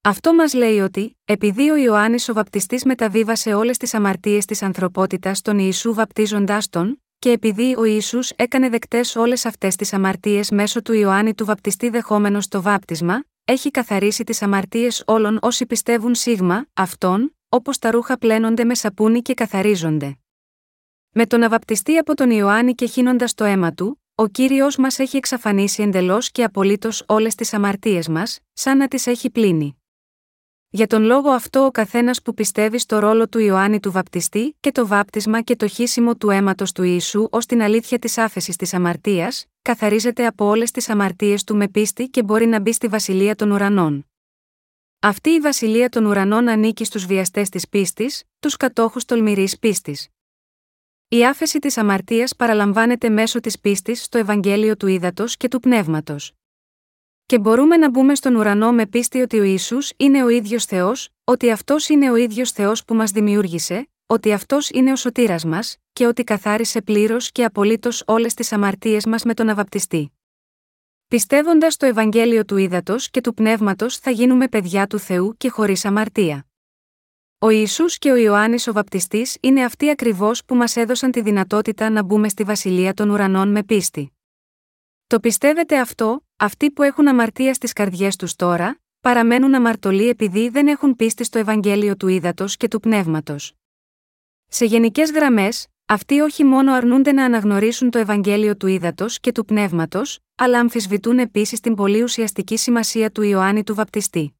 Αυτό 0.00 0.34
μας 0.34 0.54
λέει 0.54 0.78
ότι, 0.78 1.18
επειδή 1.24 1.70
ο 1.70 1.76
Ιωάννης 1.76 2.28
ο 2.28 2.32
Βαπτιστής 2.32 2.84
μεταβίβασε 2.84 3.54
όλες 3.54 3.76
τις 3.76 3.94
αμαρτίες 3.94 4.44
της 4.44 4.62
ανθρωπότητας 4.62 5.38
στον 5.38 5.58
Ιησού 5.58 5.94
βαπτίζοντάς 5.94 6.68
τον, 6.68 7.02
και 7.18 7.30
επειδή 7.30 7.74
ο 7.78 7.84
Ισού 7.84 8.18
έκανε 8.36 8.68
δεκτές 8.68 9.16
όλες 9.16 9.46
αυτές 9.46 9.76
τις 9.76 9.92
αμαρτίες 9.92 10.50
μέσω 10.50 10.82
του 10.82 10.92
Ιωάννη 10.92 11.34
του 11.34 11.44
Βαπτιστή 11.44 11.88
δεχόμενος 11.88 12.48
το 12.48 12.62
βάπτισμα, 12.62 13.24
έχει 13.44 13.70
καθαρίσει 13.70 14.24
τις 14.24 14.42
αμαρτίες 14.42 15.02
όλων 15.06 15.38
όσοι 15.42 15.66
πιστεύουν 15.66 16.14
σίγμα, 16.14 16.66
αυτόν, 16.74 17.37
όπως 17.48 17.78
τα 17.78 17.90
ρούχα 17.90 18.18
πλένονται 18.18 18.64
με 18.64 18.74
σαπούνι 18.74 19.22
και 19.22 19.34
καθαρίζονται. 19.34 20.18
Με 21.10 21.26
τον 21.26 21.42
αβαπτιστή 21.42 21.96
από 21.96 22.14
τον 22.14 22.30
Ιωάννη 22.30 22.74
και 22.74 22.86
χύνοντας 22.86 23.34
το 23.34 23.44
αίμα 23.44 23.72
του, 23.72 24.02
ο 24.14 24.26
κύριος 24.26 24.76
μας 24.76 24.98
έχει 24.98 25.16
εξαφανίσει 25.16 25.82
εντελώς 25.82 26.30
και 26.30 26.44
απολύτως 26.44 27.04
όλες 27.06 27.34
τις 27.34 27.52
αμαρτίες 27.52 28.08
μας, 28.08 28.38
σαν 28.52 28.76
να 28.76 28.88
τις 28.88 29.06
έχει 29.06 29.30
πλύνει. 29.30 29.82
Για 30.70 30.86
τον 30.86 31.02
λόγο 31.02 31.30
αυτό 31.30 31.64
ο 31.64 31.70
καθένας 31.70 32.22
που 32.22 32.34
πιστεύει 32.34 32.78
στο 32.78 32.98
ρόλο 32.98 33.28
του 33.28 33.38
Ιωάννη 33.38 33.80
του 33.80 33.92
Βαπτιστή 33.92 34.56
και 34.60 34.72
το 34.72 34.86
βάπτισμα 34.86 35.40
και 35.40 35.56
το 35.56 35.66
χύσιμο 35.66 36.16
του 36.16 36.30
αίματος 36.30 36.72
του 36.72 36.82
Ιησού 36.82 37.28
ως 37.30 37.46
την 37.46 37.62
αλήθεια 37.62 37.98
της 37.98 38.18
άφεσης 38.18 38.56
της 38.56 38.74
αμαρτίας, 38.74 39.46
καθαρίζεται 39.62 40.26
από 40.26 40.44
όλες 40.44 40.70
τις 40.70 40.88
αμαρτίες 40.88 41.44
του 41.44 41.56
με 41.56 41.68
πίστη 41.68 42.08
και 42.08 42.22
μπορεί 42.22 42.46
να 42.46 42.60
μπει 42.60 42.72
στη 42.72 42.88
βασιλεία 42.88 43.34
των 43.34 43.50
ουρανών. 43.50 44.07
Αυτή 45.00 45.30
η 45.30 45.40
βασιλεία 45.40 45.88
των 45.88 46.04
ουρανών 46.04 46.48
ανήκει 46.48 46.84
στους 46.84 47.06
βιαστές 47.06 47.48
της 47.48 47.68
πίστης, 47.68 48.24
τους 48.38 48.56
κατόχους 48.56 49.04
τολμηρής 49.04 49.58
πίστης. 49.58 50.08
Η 51.08 51.26
άφεση 51.26 51.58
της 51.58 51.76
αμαρτίας 51.76 52.36
παραλαμβάνεται 52.36 53.08
μέσω 53.08 53.40
της 53.40 53.58
πίστης 53.58 54.02
στο 54.02 54.18
Ευαγγέλιο 54.18 54.76
του 54.76 54.86
Ήδατος 54.86 55.36
και 55.36 55.48
του 55.48 55.60
Πνεύματος. 55.60 56.32
Και 57.26 57.38
μπορούμε 57.38 57.76
να 57.76 57.90
μπούμε 57.90 58.14
στον 58.14 58.34
ουρανό 58.34 58.72
με 58.72 58.86
πίστη 58.86 59.20
ότι 59.20 59.38
ο 59.38 59.42
Ισού 59.42 59.78
είναι 59.96 60.24
ο 60.24 60.28
ίδιος 60.28 60.64
Θεός, 60.64 61.08
ότι 61.24 61.50
αυτός 61.50 61.88
είναι 61.88 62.10
ο 62.10 62.16
ίδιος 62.16 62.50
Θεός 62.52 62.84
που 62.84 62.94
μας 62.94 63.10
δημιούργησε, 63.10 63.88
ότι 64.06 64.32
αυτός 64.32 64.70
είναι 64.70 64.92
ο 64.92 64.96
σωτήρας 64.96 65.44
μας, 65.44 65.76
και 65.92 66.06
ότι 66.06 66.24
καθάρισε 66.24 66.82
πλήρως 66.82 67.32
και 67.32 67.44
απολύτως 67.44 68.02
όλες 68.06 68.34
τις 68.34 68.52
αμαρτίες 68.52 69.06
μας 69.06 69.22
με 69.22 69.34
τον 69.34 69.48
αβαπτιστή. 69.48 70.17
Πιστεύοντας 71.08 71.76
το 71.76 71.86
Ευαγγέλιο 71.86 72.44
του 72.44 72.56
Ήδατος 72.56 73.10
και 73.10 73.20
του 73.20 73.34
Πνεύματος 73.34 73.98
θα 73.98 74.10
γίνουμε 74.10 74.48
παιδιά 74.48 74.86
του 74.86 74.98
Θεού 74.98 75.36
και 75.36 75.48
χωρίς 75.48 75.84
αμαρτία. 75.84 76.46
Ο 77.38 77.48
Ιησούς 77.48 77.98
και 77.98 78.10
ο 78.10 78.16
Ιωάννης 78.16 78.66
ο 78.66 78.72
Βαπτιστής 78.72 79.36
είναι 79.40 79.64
αυτοί 79.64 79.90
ακριβώς 79.90 80.44
που 80.44 80.54
μας 80.54 80.76
έδωσαν 80.76 81.10
τη 81.10 81.20
δυνατότητα 81.20 81.90
να 81.90 82.02
μπούμε 82.02 82.28
στη 82.28 82.44
βασιλεία 82.44 82.94
των 82.94 83.10
ουρανών 83.10 83.48
με 83.48 83.62
πίστη. 83.62 84.12
Το 85.06 85.20
πιστεύετε 85.20 85.78
αυτό, 85.80 86.26
αυτοί 86.36 86.70
που 86.70 86.82
έχουν 86.82 87.08
αμαρτία 87.08 87.54
στις 87.54 87.72
καρδιές 87.72 88.16
τους 88.16 88.36
τώρα, 88.36 88.80
παραμένουν 89.00 89.54
αμαρτωλοί 89.54 90.08
επειδή 90.08 90.48
δεν 90.48 90.68
έχουν 90.68 90.96
πίστη 90.96 91.24
στο 91.24 91.38
Ευαγγέλιο 91.38 91.96
του 91.96 92.08
Ήδατος 92.08 92.56
και 92.56 92.68
του 92.68 92.80
Πνεύματος. 92.80 93.52
Σε 94.48 94.64
γενικές 94.64 95.10
γραμμές, 95.10 95.66
αυτοί 95.86 96.20
όχι 96.20 96.44
μόνο 96.44 96.72
αρνούνται 96.72 97.12
να 97.12 97.24
αναγνωρίσουν 97.24 97.90
το 97.90 97.98
Ευαγγέλιο 97.98 98.56
του 98.56 98.66
Ήδατος 98.66 99.20
και 99.20 99.32
του 99.32 99.44
Πνεύματος, 99.44 100.18
αλλά 100.38 100.58
αμφισβητούν 100.58 101.18
επίσης 101.18 101.60
την 101.60 101.74
πολύ 101.74 102.02
ουσιαστική 102.02 102.56
σημασία 102.56 103.10
του 103.10 103.22
Ιωάννη 103.22 103.64
του 103.64 103.74
Βαπτιστή. 103.74 104.38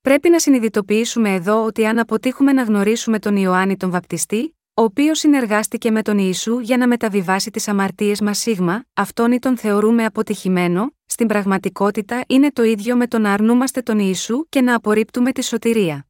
Πρέπει 0.00 0.28
να 0.28 0.38
συνειδητοποιήσουμε 0.38 1.34
εδώ 1.34 1.64
ότι 1.64 1.86
αν 1.86 1.98
αποτύχουμε 1.98 2.52
να 2.52 2.62
γνωρίσουμε 2.62 3.18
τον 3.18 3.36
Ιωάννη 3.36 3.76
τον 3.76 3.90
Βαπτιστή, 3.90 4.56
ο 4.74 4.82
οποίος 4.82 5.18
συνεργάστηκε 5.18 5.90
με 5.90 6.02
τον 6.02 6.18
Ιησού 6.18 6.58
για 6.58 6.76
να 6.76 6.86
μεταβιβάσει 6.86 7.50
τις 7.50 7.68
αμαρτίες 7.68 8.20
μας 8.20 8.38
σίγμα, 8.38 8.84
αυτόν 8.94 9.32
ή 9.32 9.38
τον 9.38 9.56
θεωρούμε 9.56 10.04
αποτυχημένο, 10.04 10.94
στην 11.06 11.26
πραγματικότητα 11.26 12.24
είναι 12.26 12.52
το 12.52 12.62
ίδιο 12.62 12.96
με 12.96 13.06
το 13.06 13.18
να 13.18 13.32
αρνούμαστε 13.32 13.82
τον 13.82 13.98
Ιησού 13.98 14.48
και 14.48 14.60
να 14.60 14.74
απορρίπτουμε 14.74 15.32
τη 15.32 15.44
σωτηρία. 15.44 16.06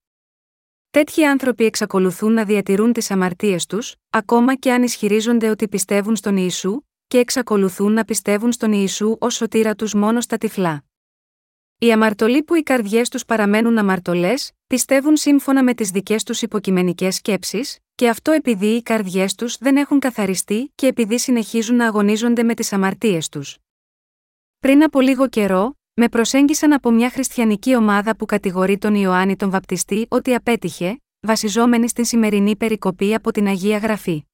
Τέτοιοι 0.91 1.25
άνθρωποι 1.25 1.65
εξακολουθούν 1.65 2.33
να 2.33 2.45
διατηρούν 2.45 2.93
τις 2.93 3.11
αμαρτίες 3.11 3.67
τους, 3.67 3.95
ακόμα 4.11 4.55
και 4.55 4.73
αν 4.73 4.83
ισχυρίζονται 4.83 5.49
ότι 5.49 5.69
πιστεύουν 5.69 6.17
στον 6.17 6.37
Ιησού, 6.37 6.81
και 7.15 7.21
εξακολουθούν 7.21 7.93
να 7.93 8.05
πιστεύουν 8.05 8.53
στον 8.53 8.73
Ιησού 8.73 9.17
ως 9.21 9.35
σωτήρα 9.35 9.75
τους 9.75 9.95
μόνο 9.95 10.21
στα 10.21 10.39
τυφλά. 10.39 10.85
Οι 11.79 11.93
αμαρτωλοί 11.93 12.43
που 12.43 12.55
οι 12.55 12.63
καρδιές 12.63 13.09
τους 13.09 13.25
παραμένουν 13.25 13.79
αμαρτωλές, 13.79 14.53
πιστεύουν 14.67 15.17
σύμφωνα 15.17 15.63
με 15.63 15.75
τις 15.75 15.91
δικές 15.91 16.23
τους 16.23 16.43
υποκειμενικές 16.43 17.15
σκέψεις, 17.15 17.79
και 17.95 18.09
αυτό 18.09 18.33
επειδή 18.33 18.67
οι 18.67 18.83
καρδιές 18.83 19.35
τους 19.35 19.57
δεν 19.59 19.77
έχουν 19.77 19.99
καθαριστεί 19.99 20.73
και 20.75 20.87
επειδή 20.87 21.19
συνεχίζουν 21.19 21.77
να 21.77 21.87
αγωνίζονται 21.87 22.43
με 22.43 22.55
τις 22.55 22.73
αμαρτίες 22.73 23.29
τους. 23.29 23.59
Πριν 24.59 24.83
από 24.83 25.01
λίγο 25.01 25.29
καιρό, 25.29 25.77
με 25.95 26.09
προσέγγισαν 26.09 26.73
από 26.73 26.91
μια 26.91 27.11
χριστιανική 27.11 27.77
ομάδα 27.77 28.17
που 28.17 28.25
κατηγορεί 28.25 28.79
τον 28.79 28.95
Ιωάννη 28.95 29.37
τον 29.37 29.51
Βαπτιστή 29.51 30.07
ότι 30.09 30.35
απέτυχε, 30.35 31.01
βασιζόμενη 31.21 31.89
στην 31.89 32.05
σημερινή 32.05 32.57
περικοπή 32.57 33.15
από 33.15 33.31
την 33.31 33.47
Αγία 33.47 33.79
Γραφή. 33.79 34.25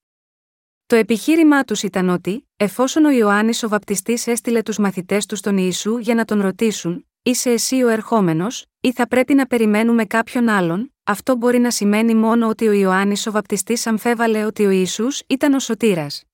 Το 0.91 0.97
επιχείρημά 0.97 1.65
τους 1.65 1.83
ήταν 1.83 2.09
ότι, 2.09 2.49
εφόσον 2.57 3.05
ο 3.05 3.11
Ιωάννης 3.11 3.63
ο 3.63 3.69
Βαπτιστής 3.69 4.27
έστειλε 4.27 4.63
τους 4.63 4.79
μαθητές 4.79 5.27
του 5.27 5.37
στον 5.37 5.57
Ιησού 5.57 5.99
για 5.99 6.15
να 6.15 6.25
τον 6.25 6.41
ρωτήσουν, 6.41 7.07
είσαι 7.23 7.51
εσύ 7.51 7.83
ο 7.83 7.89
ερχόμενος, 7.89 8.67
ή 8.81 8.93
θα 8.93 9.09
πρέπει 9.09 9.35
να 9.35 9.47
περιμένουμε 9.47 10.05
κάποιον 10.05 10.49
άλλον, 10.49 10.95
αυτό 11.05 11.37
μπορεί 11.37 11.59
να 11.59 11.71
σημαίνει 11.71 12.15
μόνο 12.15 12.49
ότι 12.49 12.69
ο 12.69 12.73
Ιωάννης 12.73 13.27
ο 13.27 13.31
Βαπτιστής 13.31 13.87
αμφέβαλε 13.87 14.45
ότι 14.45 14.67
ο 14.67 14.71
Ισού 14.71 15.07
ήταν 15.27 15.53
ο 15.53 15.59
σωτήρας. 15.59 16.25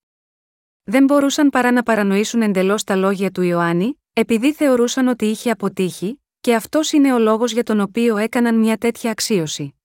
Δεν 0.84 1.04
μπορούσαν 1.04 1.50
παρά 1.50 1.70
να 1.70 1.82
παρανοήσουν 1.82 2.42
εντελώς 2.42 2.84
τα 2.84 2.96
λόγια 2.96 3.30
του 3.30 3.42
Ιωάννη, 3.42 4.00
επειδή 4.12 4.52
θεωρούσαν 4.52 5.08
ότι 5.08 5.26
είχε 5.26 5.50
αποτύχει, 5.50 6.22
και 6.40 6.54
αυτός 6.54 6.92
είναι 6.92 7.12
ο 7.12 7.18
λόγος 7.18 7.52
για 7.52 7.62
τον 7.62 7.80
οποίο 7.80 8.16
έκαναν 8.16 8.58
μια 8.58 8.76
τέτοια 8.76 9.10
αξίωση. 9.10 9.75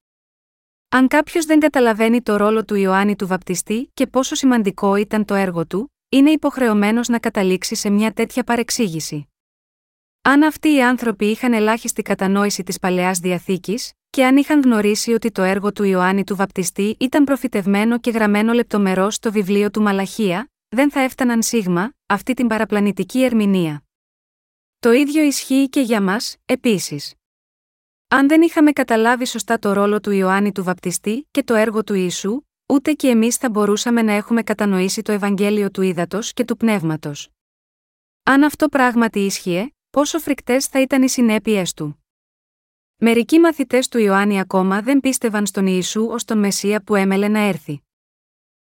Αν 0.94 1.08
κάποιος 1.08 1.46
δεν 1.46 1.60
καταλαβαίνει 1.60 2.22
το 2.22 2.36
ρόλο 2.36 2.66
του 2.66 2.76
Ιωάννη 2.76 3.16
του 3.16 3.28
Βαπτιστή 3.28 3.92
και 3.94 4.08
πόσο 4.08 4.36
σημαντικό 4.36 4.96
ήταν 4.96 5.26
το 5.26 5.34
έργο 5.34 5.66
του, 5.66 5.94
είναι 6.10 6.32
υποχρεωμένος 6.32 7.08
να 7.08 7.20
καταλήξει 7.20 7.76
σε 7.76 7.90
μια 7.90 8.12
τέτοια 8.12 8.44
παρεξήγηση. 8.44 9.28
Αν 10.22 10.44
αυτοί 10.44 10.74
οι 10.74 10.84
άνθρωποι 10.84 11.26
είχαν 11.26 11.54
ελάχιστη 11.54 12.02
κατανόηση 12.02 12.64
της 12.64 12.80
παλαιάς 12.80 13.20
διαθήκης, 13.20 13.92
και 14.10 14.26
αν 14.26 14.38
είχαν 14.38 14.62
γνωρίσει 14.62 15.14
ότι 15.14 15.32
το 15.32 15.42
έργο 15.42 15.72
του 15.72 15.84
Ιωάννη 15.84 16.24
του 16.24 16.36
Βαπτιστή 16.36 16.96
ήταν 17.00 17.24
προφητευμένο 17.24 18.00
και 18.00 18.12
γραμμένο 18.12 18.54
λεπτομερό 18.54 19.10
στο 19.10 19.32
βιβλίο 19.32 19.72
του 19.72 19.82
Μαλαχία, 19.82 20.52
δεν 20.68 20.92
θα 20.92 21.00
έφταναν 21.00 21.42
σίγμα 21.42 21.94
αυτή 22.06 22.34
την 22.34 22.48
παραπλανητική 22.48 23.24
ερμηνεία. 23.24 23.84
Το 24.80 24.92
ίδιο 24.92 25.24
ισχύει 25.24 25.70
και 25.70 25.82
για 25.82 26.02
μας, 26.02 26.36
επίσης. 26.46 27.14
Αν 28.14 28.28
δεν 28.28 28.42
είχαμε 28.42 28.72
καταλάβει 28.72 29.26
σωστά 29.26 29.60
το 29.60 29.74
ρόλο 29.74 30.00
του 30.00 30.12
Ιωάννη 30.12 30.52
του 30.52 30.64
Βαπτιστή 30.64 31.28
και 31.32 31.44
το 31.44 31.54
έργο 31.54 31.84
του 31.84 31.94
Ιησού, 31.94 32.42
ούτε 32.66 32.94
και 32.94 33.08
εμείς 33.08 33.36
θα 33.36 33.50
μπορούσαμε 33.50 34.02
να 34.02 34.12
έχουμε 34.12 34.44
κατανοήσει 34.44 35.02
το 35.02 35.12
Ευαγγέλιο 35.12 35.72
του 35.72 35.82
Ήδατος 35.82 36.34
και 36.34 36.46
του 36.46 36.58
Πνεύματος. 36.58 37.30
Αν 38.24 38.44
αυτό 38.44 38.68
πράγματι 38.68 39.20
ίσχυε, 39.20 39.76
πόσο 39.90 40.20
φρικτές 40.20 40.66
θα 40.66 40.82
ήταν 40.82 41.02
οι 41.04 41.10
συνέπειέ 41.10 41.64
του. 41.76 42.04
Μερικοί 42.96 43.40
μαθητές 43.40 43.88
του 43.88 43.98
Ιωάννη 43.98 44.40
ακόμα 44.40 44.82
δεν 44.82 45.00
πίστευαν 45.00 45.46
στον 45.46 45.66
Ιησού 45.68 46.06
ως 46.06 46.24
τον 46.24 46.38
Μεσσία 46.38 46.84
που 46.84 46.96
έμελε 46.96 47.28
να 47.28 47.40
έρθει. 47.40 47.82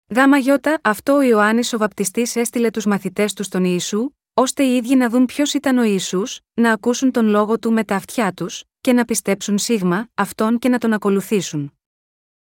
Γάμα 0.08 0.38
γιώτα, 0.38 0.80
αυτό 0.82 1.12
ο 1.12 1.22
Ιωάννης 1.22 1.72
ο 1.72 1.78
Βαπτιστής 1.78 2.36
έστειλε 2.36 2.70
τους 2.70 2.84
μαθητές 2.84 3.32
του 3.32 3.42
στον 3.42 3.64
Ιησού, 3.64 4.10
ώστε 4.34 4.64
οι 4.64 4.76
ίδιοι 4.76 4.96
να 4.96 5.08
δουν 5.08 5.24
ποιος 5.24 5.54
ήταν 5.54 5.78
ο 5.78 5.82
Ιησούς, 5.82 6.40
να 6.54 6.72
ακούσουν 6.72 7.10
τον 7.10 7.26
λόγο 7.26 7.58
του 7.58 7.72
με 7.72 7.84
τα 7.84 7.96
αυτιά 7.96 8.32
τους, 8.32 8.64
και 8.80 8.92
να 8.92 9.04
πιστέψουν 9.04 9.58
σίγμα, 9.58 10.08
αυτόν 10.14 10.58
και 10.58 10.68
να 10.68 10.78
τον 10.78 10.92
ακολουθήσουν. 10.92 11.72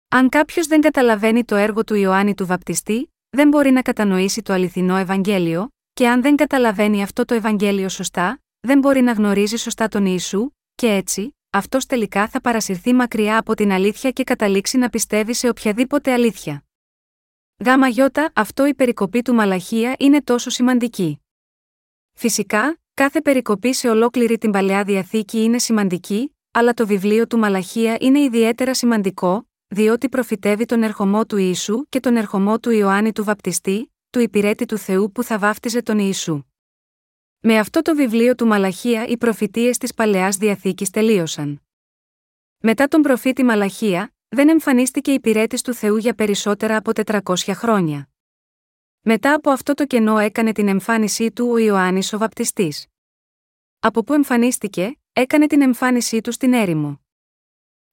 Αν 0.07 0.29
κάποιος 0.29 0.67
δεν 0.67 0.81
καταλαβαίνει 0.81 1.43
το 1.43 1.55
έργο 1.55 1.83
του 1.83 1.95
Ιωάννη 1.95 2.35
του 2.35 2.45
Βαπτιστή, 2.45 3.13
δεν 3.29 3.47
μπορεί 3.47 3.71
να 3.71 3.81
κατανοήσει 3.81 4.41
το 4.41 4.53
αληθινό 4.53 4.95
Ευαγγέλιο, 4.95 5.69
και 5.93 6.07
αν 6.07 6.21
δεν 6.21 6.35
καταλαβαίνει 6.35 7.03
αυτό 7.03 7.25
το 7.25 7.33
Ευαγγέλιο 7.33 7.89
σωστά, 7.89 8.41
δεν 8.59 8.79
μπορεί 8.79 9.01
να 9.01 9.11
γνωρίζει 9.11 9.55
σωστά 9.55 9.87
τον 9.87 10.05
Ιησού, 10.05 10.49
και 10.75 10.87
έτσι, 10.87 11.35
αυτός 11.49 11.85
τελικά 11.85 12.27
θα 12.27 12.41
παρασυρθεί 12.41 12.93
μακριά 12.93 13.37
από 13.37 13.53
την 13.53 13.71
αλήθεια 13.71 14.11
και 14.11 14.23
καταλήξει 14.23 14.77
να 14.77 14.89
πιστεύει 14.89 15.33
σε 15.33 15.49
οποιαδήποτε 15.49 16.13
αλήθεια. 16.13 16.63
Γάμα 17.65 17.87
γιώτα, 17.87 18.31
αυτό 18.35 18.65
η 18.65 18.73
περικοπή 18.73 19.21
του 19.21 19.33
Μαλαχία 19.33 19.95
είναι 19.99 20.21
τόσο 20.21 20.49
σημαντική. 20.49 21.24
Φυσικά, 22.17 22.77
κάθε 22.93 23.21
περικοπή 23.21 23.73
σε 23.73 23.89
ολόκληρη 23.89 24.37
την 24.37 24.51
παλαιά 24.51 24.83
διαθήκη 24.83 25.43
είναι 25.43 25.59
σημαντική, 25.59 26.35
αλλά 26.51 26.73
το 26.73 26.87
βιβλίο 26.87 27.27
του 27.27 27.37
Μαλαχία 27.37 27.97
είναι 27.99 28.19
ιδιαίτερα 28.19 28.73
σημαντικό, 28.73 29.49
διότι 29.67 30.09
προφητεύει 30.09 30.65
τον 30.65 30.83
ερχομό 30.83 31.25
του 31.25 31.37
Ιησού 31.37 31.85
και 31.89 31.99
τον 31.99 32.15
ερχομό 32.15 32.59
του 32.59 32.69
Ιωάννη 32.69 33.11
του 33.11 33.23
Βαπτιστή, 33.23 33.93
του 34.09 34.19
υπηρέτη 34.19 34.65
του 34.65 34.77
Θεού 34.77 35.11
που 35.11 35.23
θα 35.23 35.37
βάφτιζε 35.39 35.81
τον 35.81 35.99
Ιησού. 35.99 36.43
Με 37.39 37.57
αυτό 37.57 37.81
το 37.81 37.95
βιβλίο 37.95 38.35
του 38.35 38.47
Μαλαχία 38.47 39.05
οι 39.05 39.17
προφητείες 39.17 39.77
της 39.77 39.93
παλαιάς 39.93 40.37
διαθήκης 40.37 40.89
τελείωσαν. 40.89 41.61
Μετά 42.57 42.87
τον 42.87 43.01
προφήτη 43.01 43.43
Μαλαχία, 43.43 44.13
δεν 44.27 44.49
εμφανίστηκε 44.49 45.11
υπηρέτης 45.11 45.61
του 45.61 45.73
Θεού 45.73 45.97
για 45.97 46.13
περισσότερα 46.13 46.77
από 46.77 46.91
400 47.05 47.35
χρόνια. 47.53 48.09
Μετά 49.07 49.33
από 49.33 49.49
αυτό 49.49 49.73
το 49.73 49.85
κενό 49.85 50.17
έκανε 50.17 50.51
την 50.51 50.67
εμφάνισή 50.67 51.31
του 51.31 51.47
ο 51.49 51.57
Ιωάννης 51.57 52.13
ο 52.13 52.17
Βαπτιστής. 52.17 52.85
Από 53.79 54.03
που 54.03 54.13
εμφανίστηκε, 54.13 54.99
έκανε 55.13 55.47
την 55.47 55.61
εμφάνισή 55.61 56.21
του 56.21 56.31
στην 56.31 56.53
έρημο. 56.53 57.01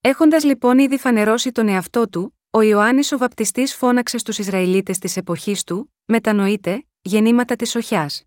Έχοντας 0.01 0.45
λοιπόν 0.45 0.79
ήδη 0.79 0.99
φανερώσει 0.99 1.53
τον 1.53 1.69
εαυτό 1.69 2.09
του, 2.09 2.39
ο 2.51 2.61
Ιωάννης 2.61 3.13
ο 3.13 3.19
Βαπτιστής 3.19 3.75
φώναξε 3.75 4.19
στους 4.19 4.39
Ισραηλίτες 4.39 4.99
της 4.99 5.17
εποχής 5.17 5.65
του: 5.65 5.95
Μετανοείτε, 6.05 6.87
γεννήματα 7.03 7.57
της 7.57 7.75
οχιάς. 7.75 8.25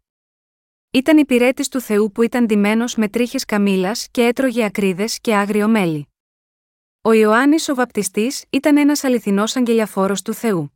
Ήταν 0.91 1.17
υπηρέτης 1.17 1.67
του 1.67 1.81
Θεού 1.81 2.11
που 2.11 2.21
ήταν 2.21 2.45
ντυμένος 2.45 2.95
με 2.95 3.09
τρίχες 3.09 3.45
καμήλας 3.45 4.07
και 4.11 4.23
έτρωγε 4.23 4.63
ακρίδες 4.65 5.19
και 5.19 5.35
άγριο 5.35 5.67
μέλι. 5.67 6.07
Ο 7.01 7.11
Ιωάννης 7.11 7.69
ο 7.69 7.75
Βαπτιστής 7.75 8.45
ήταν 8.49 8.77
ένας 8.77 9.03
αληθινός 9.03 9.55
αγγελιαφόρος 9.55 10.21
του 10.21 10.33
Θεού. 10.33 10.74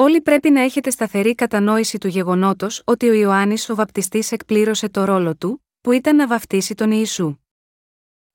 Όλοι 0.00 0.20
πρέπει 0.20 0.50
να 0.50 0.60
έχετε 0.60 0.90
σταθερή 0.90 1.34
κατανόηση 1.34 1.98
του 1.98 2.08
γεγονότος 2.08 2.82
ότι 2.84 3.08
ο 3.08 3.12
Ιωάννης 3.12 3.68
ο 3.68 3.74
Βαπτιστής 3.74 4.32
εκπλήρωσε 4.32 4.88
το 4.88 5.04
ρόλο 5.04 5.36
του, 5.36 5.64
που 5.80 5.92
ήταν 5.92 6.16
να 6.16 6.26
βαφτίσει 6.26 6.74
τον 6.74 6.90
Ιησού. 6.90 7.36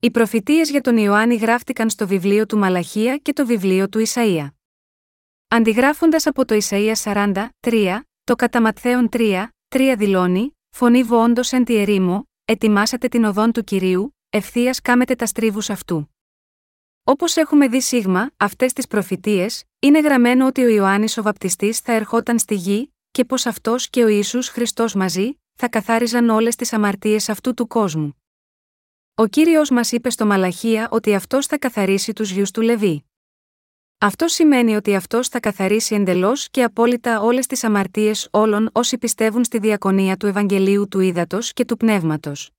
Οι 0.00 0.10
προφητείες 0.10 0.70
για 0.70 0.80
τον 0.80 0.96
Ιωάννη 0.96 1.34
γράφτηκαν 1.34 1.90
στο 1.90 2.06
βιβλίο 2.06 2.46
του 2.46 2.58
Μαλαχία 2.58 3.16
και 3.16 3.32
το 3.32 3.46
βιβλίο 3.46 3.88
του 3.88 4.02
Ισαΐα. 4.06 4.48
Αντιγράφοντας 5.48 6.26
από 6.26 6.44
το 6.44 6.58
Ισαΐα 6.60 6.92
40, 7.02 7.48
3, 7.60 8.00
το 8.24 8.34
κατά 8.34 8.60
Ματθαίον 8.60 9.08
3, 9.12 9.46
3 9.68 9.94
δηλώνει: 9.98 10.56
Φωνή 10.70 11.04
όντω 11.10 11.42
εν 11.50 11.64
τη 11.64 11.76
ερήμο, 11.76 12.28
ετοιμάσατε 12.44 13.08
την 13.08 13.24
οδόν 13.24 13.52
του 13.52 13.64
κυρίου, 13.64 14.16
ευθείας 14.30 14.80
κάμετε 14.80 15.14
τα 15.14 15.26
στρίβους 15.26 15.70
αυτού. 15.70 16.13
Όπως 17.06 17.36
έχουμε 17.36 17.68
δει 17.68 17.80
σίγμα, 17.80 18.30
αυτές 18.36 18.72
τις 18.72 18.86
προφητείες, 18.86 19.64
είναι 19.78 20.00
γραμμένο 20.00 20.46
ότι 20.46 20.64
ο 20.64 20.68
Ιωάννης 20.68 21.18
ο 21.18 21.22
Βαπτιστής 21.22 21.78
θα 21.78 21.92
ερχόταν 21.92 22.38
στη 22.38 22.54
γη, 22.54 22.92
και 23.10 23.24
πως 23.24 23.46
αυτός 23.46 23.90
και 23.90 24.04
ο 24.04 24.08
Ισού 24.08 24.42
Χριστός 24.42 24.94
μαζί, 24.94 25.38
θα 25.54 25.68
καθάριζαν 25.68 26.28
όλες 26.28 26.56
τις 26.56 26.72
αμαρτίες 26.72 27.28
αυτού 27.28 27.54
του 27.54 27.66
κόσμου. 27.66 28.16
Ο 29.14 29.26
κύριος 29.26 29.70
μας 29.70 29.92
είπε 29.92 30.10
στο 30.10 30.26
Μαλαχία 30.26 30.88
ότι 30.90 31.14
αυτός 31.14 31.46
θα 31.46 31.58
καθαρίσει 31.58 32.12
τους 32.12 32.30
γιους 32.30 32.50
του 32.50 32.60
Λεβί. 32.60 33.04
Αυτό 33.98 34.28
σημαίνει 34.28 34.76
ότι 34.76 34.94
αυτός 34.94 35.28
θα 35.28 35.40
καθαρίσει 35.40 35.94
εντελώς 35.94 36.50
και 36.50 36.62
απόλυτα 36.62 37.20
όλες 37.20 37.46
τις 37.46 37.64
αμαρτίες 37.64 38.28
όλων 38.30 38.70
όσοι 38.72 38.98
πιστεύουν 38.98 39.44
στη 39.44 39.58
διακονία 39.58 40.16
του 40.16 40.26
Ευαγγελίου 40.26 40.88
του 40.88 41.00
Ήδατος 41.00 41.52
και 41.52 41.64
του 41.64 41.76
Πνεύματος. 41.76 42.50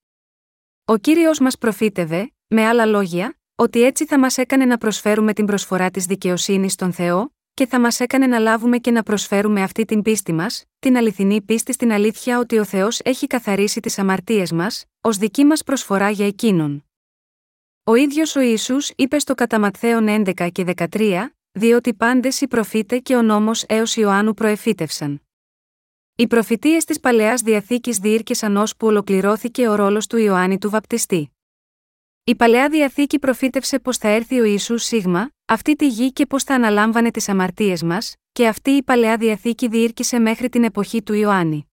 Ο 0.85 0.97
κύριος 0.97 1.39
μας 1.39 1.57
προφήτευε, 1.57 2.33
με 2.47 2.65
άλλα 2.65 2.85
λόγια, 2.85 3.37
ότι 3.55 3.83
έτσι 3.83 4.05
θα 4.05 4.19
μας 4.19 4.37
έκανε 4.37 4.65
να 4.65 4.77
προσφέρουμε 4.77 5.33
την 5.33 5.45
προσφορά 5.45 5.91
της 5.91 6.05
δικαιοσύνης 6.05 6.73
στον 6.73 6.93
Θεό, 6.93 7.33
και 7.53 7.65
θα 7.65 7.79
μας 7.79 7.99
έκανε 7.99 8.27
να 8.27 8.39
λάβουμε 8.39 8.77
και 8.77 8.91
να 8.91 9.03
προσφέρουμε 9.03 9.61
αυτή 9.61 9.85
την 9.85 10.01
πίστη 10.01 10.33
μας, 10.33 10.63
την 10.79 10.97
αληθινή 10.97 11.41
πίστη 11.41 11.73
στην 11.73 11.91
αλήθεια 11.91 12.39
ότι 12.39 12.57
ο 12.57 12.63
Θεός 12.63 12.99
έχει 13.03 13.27
καθαρίσει 13.27 13.79
τις 13.79 13.99
αμαρτίες 13.99 14.51
μας, 14.51 14.85
ως 15.01 15.17
δική 15.17 15.45
μας 15.45 15.63
προσφορά 15.63 16.09
για 16.09 16.27
εκείνον. 16.27 16.85
Ο 17.83 17.95
ίδιος 17.95 18.35
ο 18.35 18.39
Ισού 18.39 18.75
είπε 18.95 19.19
στο 19.19 19.35
κατά 19.35 19.71
11 19.81 20.49
και 20.51 20.63
13, 20.63 21.35
διότι 21.51 21.93
πάντες 21.93 22.41
οι 22.41 22.47
προφήτες 22.47 22.99
και 23.03 23.15
ο 23.15 23.21
νόμος 23.21 23.63
έως 23.67 23.95
Ιωάννου 23.95 24.33
προεφήτευσαν. 24.33 25.21
Οι 26.15 26.27
προφητείες 26.27 26.85
της 26.85 26.99
παλαιάς 26.99 27.41
διαθήκης 27.41 27.97
διήρκεσαν 27.97 28.57
ώσπου 28.57 28.87
ολοκληρώθηκε 28.87 29.67
ο 29.67 29.75
ρόλος 29.75 30.07
του 30.07 30.17
Ιωάννη 30.17 30.57
του 30.57 30.69
Βαπτιστή. 30.69 31.34
Η 32.28 32.36
παλαιά 32.36 32.69
διαθήκη 32.69 33.19
προφήτευσε 33.19 33.80
πως 33.80 33.97
θα 33.97 34.07
έρθει 34.07 34.39
ο 34.39 34.43
Ιησούς 34.43 34.84
Σίγμα, 34.84 35.30
αυτή 35.45 35.76
τη 35.76 35.88
γη 35.88 36.13
και 36.13 36.26
πώ 36.26 36.39
θα 36.39 36.55
αναλάμβανε 36.55 37.11
τις 37.11 37.30
αμαρτίες 37.30 37.84
μας, 37.84 38.15
και 38.32 38.47
αυτή 38.47 38.69
η 38.69 38.84
παλαιά 38.84 39.17
διαθήκη 39.17 39.67
διήρκησε 39.67 40.19
μέχρι 40.19 40.49
την 40.49 40.63
εποχή 40.63 41.03
του 41.03 41.13
Ιωάννη. 41.13 41.67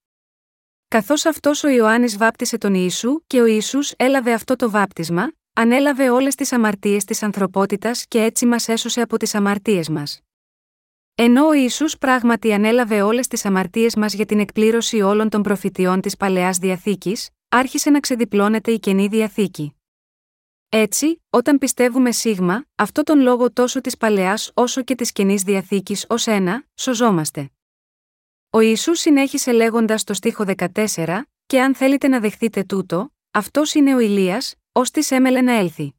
Καθώς 0.88 1.24
αυτός 1.24 1.64
ο 1.64 1.68
Ιωάννης 1.68 2.16
βάπτισε 2.16 2.58
τον 2.58 2.74
Ιησού 2.74 3.20
και 3.26 3.40
ο 3.40 3.46
Ιησούς 3.46 3.92
έλαβε 3.96 4.32
αυτό 4.32 4.56
το 4.56 4.70
βάπτισμα, 4.70 5.32
ανέλαβε 5.52 6.10
όλες 6.10 6.34
τις 6.34 6.52
αμαρτίες 6.52 7.04
της 7.04 7.22
ανθρωπότητας 7.22 8.06
και 8.08 8.22
έτσι 8.22 8.46
μας 8.46 8.68
έσωσε 8.68 9.00
από 9.00 9.16
τις 9.16 9.34
αμαρτίες 9.34 9.88
μας. 9.88 10.20
Ενώ 11.14 11.46
ο 11.46 11.52
Ιησούς 11.52 11.98
πράγματι 11.98 12.52
ανέλαβε 12.52 13.02
όλες 13.02 13.26
τις 13.26 13.44
αμαρτίες 13.44 13.96
μας 13.96 14.14
για 14.14 14.26
την 14.26 14.38
εκπλήρωση 14.38 15.00
όλων 15.00 15.28
των 15.28 15.42
προφητιών 15.42 16.00
της 16.00 16.16
παλαιάς 16.16 16.58
διαθήκης, 16.58 17.28
άρχισε 17.48 17.90
να 17.90 18.00
ξεδιπλώνεται 18.00 18.70
η 18.70 18.78
καινή 18.78 19.06
διαθήκη. 19.06 19.76
Έτσι, 20.74 21.22
όταν 21.30 21.58
πιστεύουμε 21.58 22.12
σίγμα, 22.12 22.64
αυτό 22.74 23.02
τον 23.02 23.20
λόγο 23.20 23.52
τόσο 23.52 23.80
της 23.80 23.96
παλαιάς 23.96 24.50
όσο 24.54 24.82
και 24.82 24.94
της 24.94 25.12
καινή 25.12 25.34
διαθήκης 25.34 26.06
ως 26.08 26.26
ένα, 26.26 26.64
σωζόμαστε. 26.74 27.50
Ο 28.50 28.60
Ιησούς 28.60 28.98
συνέχισε 28.98 29.52
λέγοντας 29.52 30.00
στο 30.00 30.14
στίχο 30.14 30.44
14, 30.56 31.22
και 31.46 31.62
αν 31.62 31.74
θέλετε 31.74 32.08
να 32.08 32.20
δεχτείτε 32.20 32.64
τούτο, 32.64 33.12
αυτός 33.30 33.74
είναι 33.74 33.94
ο 33.94 33.98
Ηλίας, 33.98 34.54
ως 34.72 34.90
της 34.90 35.10
έμελε 35.10 35.40
να 35.40 35.52
έλθει. 35.52 35.94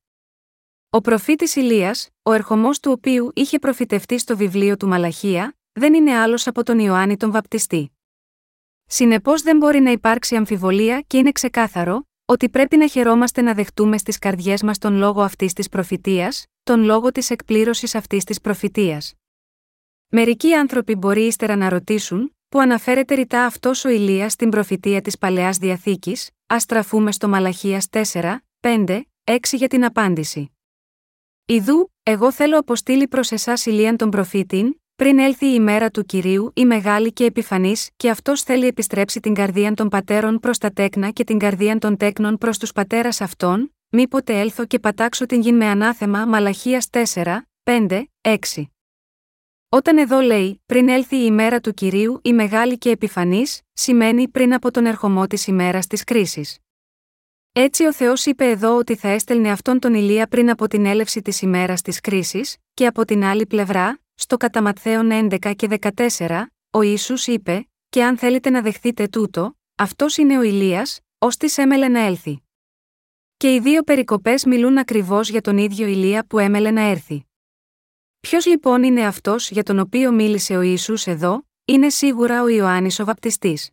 Ο 0.89 1.01
προφήτης 1.01 1.55
Ηλίας, 1.55 2.09
ο 2.23 2.31
ερχομός 2.31 2.79
του 2.79 2.91
οποίου 2.91 3.31
είχε 3.35 3.59
προφητευτεί 3.59 4.17
στο 4.17 4.37
βιβλίο 4.37 4.77
του 4.77 4.87
Μαλαχία, 4.87 5.57
δεν 5.71 5.93
είναι 5.93 6.17
άλλος 6.17 6.47
από 6.47 6.63
τον 6.63 6.79
Ιωάννη 6.79 7.17
τον 7.17 7.31
Βαπτιστή. 7.31 7.91
Συνεπώς 8.85 9.41
δεν 9.41 9.57
μπορεί 9.57 9.79
να 9.79 9.91
υπάρξει 9.91 10.35
αμφιβολία 10.35 11.01
και 11.01 11.17
είναι 11.17 11.31
ξεκάθαρο, 11.31 12.07
ότι 12.33 12.49
πρέπει 12.49 12.77
να 12.77 12.87
χαιρόμαστε 12.87 13.41
να 13.41 13.53
δεχτούμε 13.53 13.97
στις 13.97 14.17
καρδιές 14.19 14.63
μας 14.63 14.77
τον 14.77 14.95
λόγο 14.95 15.21
αυτής 15.21 15.53
της 15.53 15.69
προφητείας, 15.69 16.45
τον 16.63 16.83
λόγο 16.83 17.11
της 17.11 17.29
εκπλήρωσης 17.29 17.95
αυτής 17.95 18.23
της 18.23 18.41
προφητείας. 18.41 19.13
Μερικοί 20.07 20.53
άνθρωποι 20.53 20.95
μπορεί 20.95 21.21
ύστερα 21.21 21.55
να 21.55 21.69
ρωτήσουν, 21.69 22.35
που 22.49 22.59
αναφέρεται 22.59 23.15
ρητά 23.15 23.45
αυτός 23.45 23.85
ο 23.85 23.89
Ηλίας 23.89 24.31
στην 24.31 24.49
προφητεία 24.49 25.01
της 25.01 25.17
Παλαιάς 25.17 25.57
Διαθήκης, 25.57 26.29
ας 26.47 26.61
στραφούμε 26.61 27.11
στο 27.11 27.27
Μαλαχίας 27.27 27.87
4, 27.89 28.43
5, 28.59 29.01
6 29.23 29.57
για 29.57 29.67
την 29.67 29.85
απάντηση. 29.85 30.51
Ιδού, 31.45 31.91
εγώ 32.03 32.31
θέλω 32.31 32.59
αποστείλει 32.59 33.07
προς 33.07 33.31
εσάς 33.31 33.65
Ηλίαν 33.65 33.97
τον 33.97 34.09
προφήτην, 34.09 34.81
πριν 34.95 35.19
έλθει 35.19 35.45
η 35.45 35.53
ημέρα 35.55 35.89
του 35.89 36.03
κυρίου 36.05 36.51
η 36.55 36.65
μεγάλη 36.65 37.13
και 37.13 37.25
επιφανής, 37.25 37.89
και 37.95 38.09
αυτός 38.09 38.41
θέλει 38.41 38.67
επιστρέψει 38.67 39.19
την 39.19 39.33
καρδία 39.33 39.73
των 39.73 39.89
πατέρων 39.89 40.39
προς 40.39 40.57
τα 40.57 40.71
τέκνα 40.71 41.09
και 41.09 41.23
την 41.23 41.37
καρδία 41.37 41.77
των 41.77 41.97
τέκνων 41.97 42.37
προς 42.37 42.57
τους 42.57 42.71
πατέρας 42.71 43.21
αυτών, 43.21 43.75
μήποτε 43.89 44.39
έλθω 44.39 44.65
και 44.65 44.79
πατάξω 44.79 45.25
την 45.25 45.41
γη 45.41 45.51
με 45.51 45.65
ανάθεμα 45.65 46.25
Μαλαχίας 46.25 46.87
4, 46.89 47.47
5, 47.63 48.03
6. 48.21 48.35
Όταν 49.69 49.97
εδώ 49.97 50.19
λέει, 50.19 50.61
πριν 50.65 50.89
έλθει 50.89 51.15
η 51.15 51.23
ημέρα 51.25 51.59
του 51.59 51.73
κυρίου 51.73 52.19
η 52.23 52.33
μεγάλη 52.33 52.77
και 52.77 52.89
επιφανής, 52.89 53.61
σημαίνει 53.73 54.27
πριν 54.27 54.53
από 54.53 54.71
τον 54.71 54.85
ερχομό 54.85 55.27
της 55.27 55.47
ημέρας 55.47 55.87
της 55.87 56.03
κρίσης. 56.03 56.57
Έτσι 57.51 57.85
ο 57.85 57.93
Θεός 57.93 58.25
είπε 58.25 58.49
εδώ 58.49 58.77
ότι 58.77 58.95
θα 58.95 59.07
έστελνε 59.07 59.51
αυτόν 59.51 59.79
τον 59.79 59.93
Ηλία 59.93 60.27
πριν 60.27 60.49
από 60.49 60.67
την 60.67 60.85
έλευση 60.85 61.21
της 61.21 61.41
ημέρας 61.41 61.81
της 61.81 61.99
κρίσης, 61.99 62.57
και 62.73 62.85
από 62.85 63.05
την 63.05 63.23
άλλη 63.23 63.45
πλευρά, 63.45 64.02
στο 64.15 64.37
κατά 64.37 64.61
Ματθαίον 64.61 65.09
11 65.11 65.53
και 65.55 65.79
14, 66.17 66.43
ο 66.69 66.81
Ισού 66.81 67.31
είπε: 67.31 67.69
Και 67.89 68.03
αν 68.03 68.17
θέλετε 68.17 68.49
να 68.49 68.61
δεχθείτε 68.61 69.07
τούτο, 69.07 69.57
αυτός 69.75 70.17
είναι 70.17 70.37
ο 70.37 70.41
Ηλίας, 70.41 70.99
ως 71.17 71.37
της 71.37 71.57
έμελε 71.57 71.87
να 71.87 71.99
έλθει. 71.99 72.43
Και 73.37 73.53
οι 73.53 73.59
δύο 73.59 73.83
περικοπές 73.83 74.45
μιλούν 74.45 74.77
ακριβώς 74.77 75.29
για 75.29 75.41
τον 75.41 75.57
ίδιο 75.57 75.87
Ηλία 75.87 76.25
που 76.27 76.39
έμελε 76.39 76.71
να 76.71 76.81
έρθει. 76.81 77.25
Ποιος 78.19 78.45
λοιπόν 78.45 78.83
είναι 78.83 79.05
αυτός 79.05 79.51
για 79.51 79.63
τον 79.63 79.79
οποίο 79.79 80.11
μίλησε 80.11 80.57
ο 80.57 80.61
Ισού 80.61 80.93
εδώ, 81.05 81.47
είναι 81.65 81.89
σίγουρα 81.89 82.41
ο 82.41 82.47
Ιωάννης 82.47 82.99
ο 82.99 83.05
Βαπτιστής. 83.05 83.69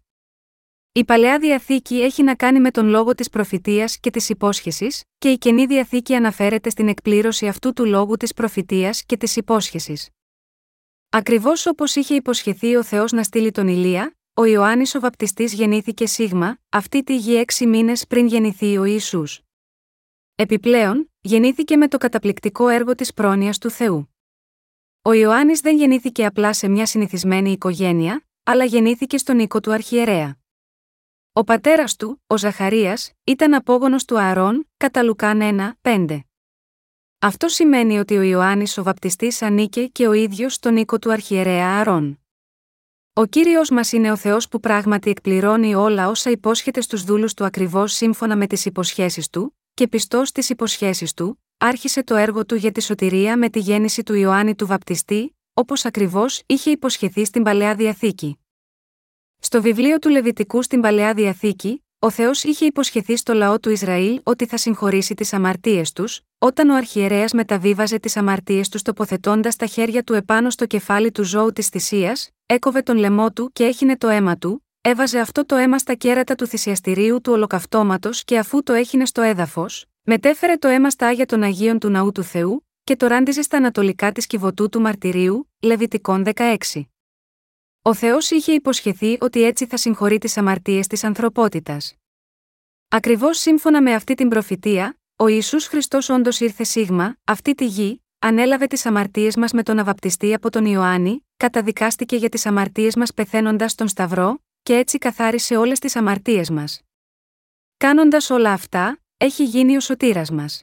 Η 0.93 1.05
παλαιά 1.05 1.39
διαθήκη 1.39 2.03
έχει 2.03 2.23
να 2.23 2.35
κάνει 2.35 2.61
με 2.61 2.71
τον 2.71 2.87
λόγο 2.87 3.15
της 3.15 3.29
προφητείας 3.29 3.99
και 3.99 4.11
της 4.11 4.29
υπόσχεσης, 4.29 5.03
και 5.19 5.31
η 5.31 5.39
καινή 5.39 5.67
διαθήκη 5.67 6.15
αναφέρεται 6.15 6.71
στην 6.71 6.89
εκπλήρωση 6.89 7.49
αυτού 7.49 7.73
του 7.73 7.85
λόγου 7.85 8.17
της 8.17 8.33
προφητείας 8.33 9.05
και 9.05 9.17
της 9.17 9.37
υπόσχεσης. 9.37 10.09
Ακριβώς 11.13 11.67
όπως 11.67 11.95
είχε 11.95 12.15
υποσχεθεί 12.15 12.77
ο 12.77 12.83
Θεός 12.85 13.13
να 13.13 13.23
στείλει 13.23 13.51
τον 13.51 13.69
Ηλία, 13.69 14.17
ο 14.35 14.45
Ιωάννης 14.45 14.95
ο 14.95 15.01
Βαπτιστής 15.01 15.53
γεννήθηκε 15.53 16.07
σίγμα, 16.07 16.59
αυτή 16.69 17.03
τη 17.03 17.17
γη 17.17 17.35
έξι 17.35 17.67
μήνες 17.67 18.07
πριν 18.07 18.27
γεννηθεί 18.27 18.79
ο 18.79 18.85
Ισού. 18.85 19.25
Επιπλέον, 20.35 21.11
γεννήθηκε 21.21 21.77
με 21.77 21.89
το 21.89 21.99
καταπληκτικό 21.99 22.69
έργο 22.69 22.95
της 22.95 23.15
πρόνοιας 23.15 23.59
του 23.59 23.71
Θεού. 23.71 24.15
Ο 25.03 25.13
Ιωάννης 25.13 25.61
δεν 25.61 25.77
γεννήθηκε 25.77 26.25
απλά 26.27 26.53
σε 26.53 26.69
μια 26.69 26.87
συνηθισμένη 26.87 27.51
οικογένεια, 27.51 28.27
αλλά 28.43 28.65
γεννήθηκε 28.65 29.19
στον 29.19 29.39
οίκο 29.39 29.61
του 29.61 29.73
Αρχιερέα. 29.73 30.39
Ο 31.33 31.45
πατέρας 31.45 31.97
του, 31.97 32.23
ο 32.27 32.37
Ζαχαρίας, 32.37 33.13
ήταν 33.25 33.55
απόγονος 33.55 34.05
του 34.05 34.19
Ααρών, 34.19 34.71
κατά 34.77 35.03
Λουκάν 35.03 35.41
1, 35.43 35.79
5. 35.83 36.30
Αυτό 37.23 37.49
σημαίνει 37.49 37.99
ότι 37.99 38.17
ο 38.17 38.23
Ιωάννης 38.23 38.79
ο 38.79 38.83
Βαπτιστής 38.83 39.43
ανήκε 39.43 39.87
και 39.87 40.07
ο 40.09 40.13
ίδιος 40.13 40.55
στον 40.55 40.77
οίκο 40.77 40.99
του 40.99 41.13
Αρχιερέα 41.13 41.67
Ααρών. 41.67 42.21
Ο 43.13 43.27
κύριος 43.27 43.71
μας 43.71 43.93
είναι 43.93 44.11
ο 44.11 44.17
Θεός 44.17 44.49
που 44.49 44.61
πράγματι 44.61 45.11
εκπληρώνει 45.11 45.75
όλα 45.75 46.09
όσα 46.09 46.31
υπόσχεται 46.31 46.81
στους 46.81 47.05
δούλους 47.05 47.35
του 47.35 47.45
ακριβώς 47.45 47.93
σύμφωνα 47.93 48.37
με 48.37 48.47
τις 48.47 48.65
υποσχέσεις 48.65 49.29
του, 49.29 49.59
και 49.75 49.89
πιστός 49.89 50.29
στις 50.29 50.51
υποσχέσεις 50.51 51.15
του, 51.15 51.43
άρχισε 51.59 52.03
το 52.05 52.15
έργο 52.15 52.47
του 52.47 52.55
για 52.55 52.73
τη 52.73 52.83
σωτηρία 52.83 53.37
με 53.37 53.49
τη 53.49 53.59
γέννηση 53.59 54.03
του 54.03 54.15
Ιωάννη 54.15 54.55
του 54.55 54.67
Βαπτιστή, 54.67 55.37
όπως 55.55 55.85
ακριβώς 55.85 56.43
είχε 56.47 56.71
υποσχεθεί 56.71 57.25
στην 57.25 57.43
παλαιά 57.43 57.75
διαθήκη. 57.75 58.39
Στο 59.39 59.63
βιβλίο 59.63 59.99
του 59.99 60.09
Λεβιτικού 60.09 60.63
στην 60.63 60.81
παλαιά 60.81 61.15
διαθήκη, 61.15 61.85
ο 62.03 62.11
Θεός 62.11 62.45
είχε 62.45 62.65
υποσχεθεί 62.65 63.17
στο 63.17 63.33
λαό 63.33 63.61
του 63.61 63.71
Ισραήλ 63.71 64.21
ότι 64.23 64.47
θα 64.47 64.57
συγχωρήσει 64.57 65.15
τις 65.15 65.33
αμαρτίες 65.33 65.93
τους, 65.93 66.21
όταν 66.39 66.71
ο 66.71 66.75
αρχιερέας 66.75 67.33
μεταβίβαζε 67.33 67.99
τις 67.99 68.17
αμαρτίες 68.17 68.69
τους 68.69 68.83
τοποθετώντας 68.83 69.57
τα 69.57 69.67
χέρια 69.67 70.03
του 70.03 70.15
επάνω 70.15 70.51
στο 70.51 70.67
κεφάλι 70.67 71.13
του 71.13 71.25
ζώου 71.25 71.53
της 71.53 71.69
θυσίας, 71.69 72.31
έκοβε 72.47 72.83
τον 72.83 72.97
λαιμό 72.97 73.33
του 73.33 73.51
και 73.53 73.65
έχινε 73.65 73.97
το 73.97 74.09
αίμα 74.09 74.37
του, 74.37 74.67
έβαζε 74.81 75.19
αυτό 75.19 75.47
το 75.47 75.57
αίμα 75.57 75.79
στα 75.79 75.95
κέρατα 75.95 76.35
του 76.35 76.47
θυσιαστηρίου 76.47 77.21
του 77.21 77.33
ολοκαυτώματος 77.33 78.25
και 78.25 78.39
αφού 78.39 78.63
το 78.63 78.73
έχινε 78.73 79.07
στο 79.07 79.23
έδαφος, 79.23 79.87
μετέφερε 80.03 80.57
το 80.57 80.69
αίμα 80.69 80.91
στα 80.91 81.07
άγια 81.07 81.27
των 81.27 81.43
Αγίων 81.43 81.79
του 81.79 81.89
Ναού 81.89 82.13
του 82.13 82.23
Θεού, 82.23 82.67
και 82.85 82.97
το 82.97 83.07
ράντιζε 83.07 83.43
στα 83.43 83.57
ανατολικά 83.57 84.13
της 84.13 84.27
κυβωτού 84.27 84.69
του 84.69 84.81
μαρτυρίου, 84.81 85.51
Λεβιτικών 85.61 86.25
16. 86.35 86.83
Ο 87.83 87.95
Θεός 87.95 88.31
είχε 88.31 88.53
υποσχεθεί 88.53 89.17
ότι 89.21 89.43
έτσι 89.43 89.67
θα 89.67 89.77
συγχωρεί 89.77 90.19
τις 90.19 90.37
αμαρτίες 90.37 90.87
της 90.87 91.05
ανθρωπότητας. 91.05 91.95
Ακριβώς 92.89 93.39
σύμφωνα 93.39 93.83
με 93.83 93.95
αυτή 93.95 94.15
την 94.15 94.29
προφητεία, 94.29 94.99
ο 95.17 95.27
Ιησούς 95.27 95.67
Χριστός 95.67 96.09
όντως 96.09 96.41
ήρθε 96.41 96.65
σίγμα, 96.65 97.17
αυτή 97.25 97.55
τη 97.55 97.67
γη, 97.67 98.03
ανέλαβε 98.19 98.67
τις 98.67 98.87
αμαρτίες 98.87 99.37
μας 99.37 99.53
με 99.53 99.63
τον 99.63 99.79
αβαπτιστή 99.79 100.35
από 100.35 100.51
τον 100.51 100.65
Ιωάννη, 100.65 101.27
καταδικάστηκε 101.37 102.17
για 102.17 102.29
τις 102.29 102.47
αμαρτίες 102.47 102.97
μας 102.97 103.15
πεθαίνοντας 103.15 103.73
στον 103.73 103.89
Σταυρό, 103.89 104.43
και 104.63 104.77
έτσι 104.77 104.99
καθάρισε 104.99 105.57
όλες 105.57 105.79
τις 105.79 105.97
αμαρτίες 105.97 106.51
μας. 106.51 106.81
Κάνοντας 107.77 108.31
όλα 108.31 108.53
αυτά, 108.53 109.01
έχει 109.17 109.45
γίνει 109.45 109.77
ο 109.77 109.81
σωτήρας 109.81 110.31
μας. 110.31 110.63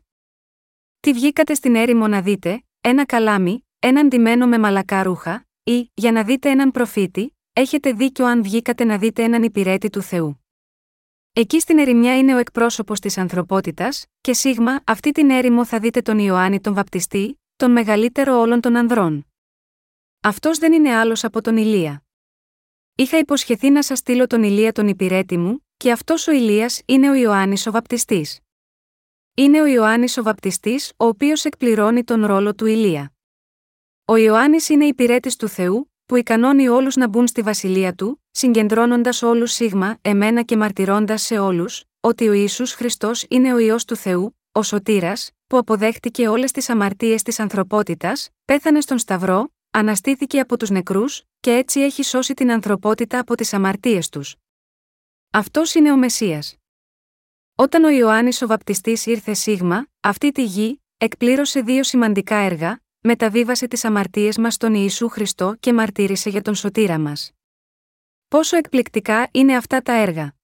Τι 1.00 1.14
βγήκατε 1.14 1.54
στην 1.54 1.76
έρημο 1.76 2.08
να 2.08 2.22
δείτε, 2.22 2.64
ένα 2.82 3.06
καλάμι, 3.06 3.68
έναν 3.80 4.08
ντυμένο 4.08 4.48
με 4.48 4.58
μαλακά 4.58 5.04
ρούχα, 5.04 5.47
ή, 5.68 5.92
για 5.94 6.12
να 6.12 6.24
δείτε 6.24 6.50
έναν 6.50 6.72
προφήτη, 6.72 7.38
έχετε 7.54 7.92
δίκιο 7.92 8.26
αν 8.26 8.44
βγήκατε 8.44 8.84
να 8.84 8.98
δείτε 8.98 9.24
έναν 9.24 9.44
υπηρέτη 9.44 9.90
του 9.90 10.02
Θεού. 10.02 10.46
Εκεί 11.34 11.60
στην 11.60 11.78
ερημιά 11.78 12.18
είναι 12.18 12.36
ο 12.36 12.38
εκπρόσωπος 12.38 13.00
της 13.00 13.18
ανθρωπότητας, 13.18 14.06
και 14.22 14.34
σίγμα 14.34 14.82
αυτή 14.86 15.12
την 15.12 15.30
έρημο 15.30 15.66
θα 15.66 15.80
δείτε 15.80 16.02
τον 16.02 16.20
Ιωάννη 16.20 16.62
τον 16.62 16.74
Βαπτιστή, 16.74 17.42
τον 17.56 17.72
μεγαλύτερο 17.72 18.40
όλων 18.40 18.62
των 18.62 18.76
ανδρών. 18.76 19.28
Αυτός 20.22 20.58
δεν 20.58 20.74
είναι 20.74 20.96
άλλος 20.96 21.24
από 21.24 21.42
τον 21.42 21.58
Ηλία. 21.58 22.04
Είχα 22.96 23.18
υποσχεθεί 23.18 23.70
να 23.70 23.84
σας 23.84 23.98
στείλω 23.98 24.28
τον 24.28 24.44
Ηλία 24.44 24.72
τον 24.72 24.88
υπηρέτη 24.88 25.38
μου, 25.38 25.66
και 25.78 25.92
αυτός 25.92 26.28
ο 26.28 26.32
Ηλίας 26.32 26.82
είναι 26.86 27.10
ο 27.10 27.14
Ιωάννης 27.14 27.68
ο 27.68 27.72
Βαπτιστής. 27.72 28.40
Είναι 29.34 29.62
ο 29.62 29.66
Ιωάννης 29.66 30.18
ο 30.18 30.24
Βαπτιστής, 30.24 30.94
ο 30.98 31.06
οποίος 31.06 31.46
εκπληρώνει 31.46 32.04
τον 32.04 32.26
ρόλο 32.26 32.56
του 32.56 32.66
Ηλία. 32.66 33.12
Ο 34.10 34.16
Ιωάννης 34.16 34.70
είναι 34.70 34.86
υπηρέτης 34.86 35.36
του 35.36 35.48
Θεού, 35.48 35.92
που 36.06 36.16
ικανώνει 36.16 36.68
όλους 36.68 36.96
να 36.96 37.08
μπουν 37.08 37.28
στη 37.28 37.42
βασιλεία 37.42 37.94
του, 37.94 38.24
συγκεντρώνοντας 38.32 39.22
όλους 39.22 39.52
σίγμα, 39.52 39.98
εμένα 40.02 40.42
και 40.42 40.58
μαρτυρώντας 40.58 41.22
σε 41.22 41.38
όλους, 41.38 41.84
ότι 42.00 42.28
ο 42.28 42.34
Ιησούς 42.34 42.74
Χριστός 42.74 43.26
είναι 43.30 43.54
ο 43.54 43.58
ιό 43.58 43.76
του 43.88 43.96
Θεού, 43.96 44.38
ο 44.52 44.64
σωτήρας, 44.64 45.32
που 45.48 45.58
αποδέχτηκε 45.58 46.28
όλες 46.28 46.52
τις 46.52 46.70
αμαρτίες 46.70 47.22
της 47.22 47.40
ανθρωπότητας, 47.40 48.30
πέθανε 48.46 48.82
στον 48.82 48.98
Σταυρό, 48.98 49.54
αναστήθηκε 49.72 50.40
από 50.40 50.58
τους 50.58 50.70
νεκρούς, 50.70 51.24
και 51.40 51.52
έτσι 51.52 51.80
έχει 51.80 52.04
σώσει 52.04 52.34
την 52.34 52.52
ανθρωπότητα 52.52 53.20
από 53.20 53.36
τις 53.36 53.54
αμαρτίες 53.54 54.10
τους. 54.10 54.36
Αυτός 55.32 55.74
είναι 55.74 55.92
ο 55.92 55.98
Μεσία. 55.98 56.44
Όταν 57.56 57.84
ο 57.84 57.90
Ιωάννης 57.90 58.42
ο 58.42 58.48
Βαπτιστής 58.48 59.06
ήρθε 59.06 59.34
σίγμα, 59.34 59.88
αυτή 60.00 60.32
τη 60.32 60.44
γη, 60.44 60.82
εκπλήρωσε 60.98 61.62
δύο 61.62 61.84
σημαντικά 61.84 62.36
έργα, 62.36 62.82
μεταβίβασε 63.02 63.68
τις 63.68 63.86
αμαρτίες 63.86 64.38
μας 64.38 64.54
στον 64.54 64.74
Ιησού 64.74 65.10
Χριστό 65.10 65.56
και 65.60 65.74
μαρτύρησε 65.74 66.30
για 66.30 66.42
τον 66.42 66.56
σωτήρα 66.56 67.00
μας. 67.00 67.32
Πόσο 68.28 68.58
εκπληκτικά 68.58 69.28
είναι 69.32 69.56
αυτά 69.56 69.82
τα 69.82 69.94
έργα. 69.94 70.36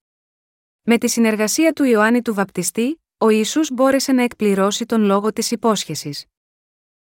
Με 0.81 0.97
τη 0.97 1.07
συνεργασία 1.07 1.73
του 1.73 1.83
Ιωάννη 1.83 2.21
του 2.21 2.33
Βαπτιστή, 2.33 3.01
ο 3.17 3.29
Ιησούς 3.29 3.71
μπόρεσε 3.71 4.11
να 4.11 4.23
εκπληρώσει 4.23 4.85
τον 4.85 5.03
λόγο 5.03 5.33
της 5.33 5.51
υπόσχεσης. 5.51 6.25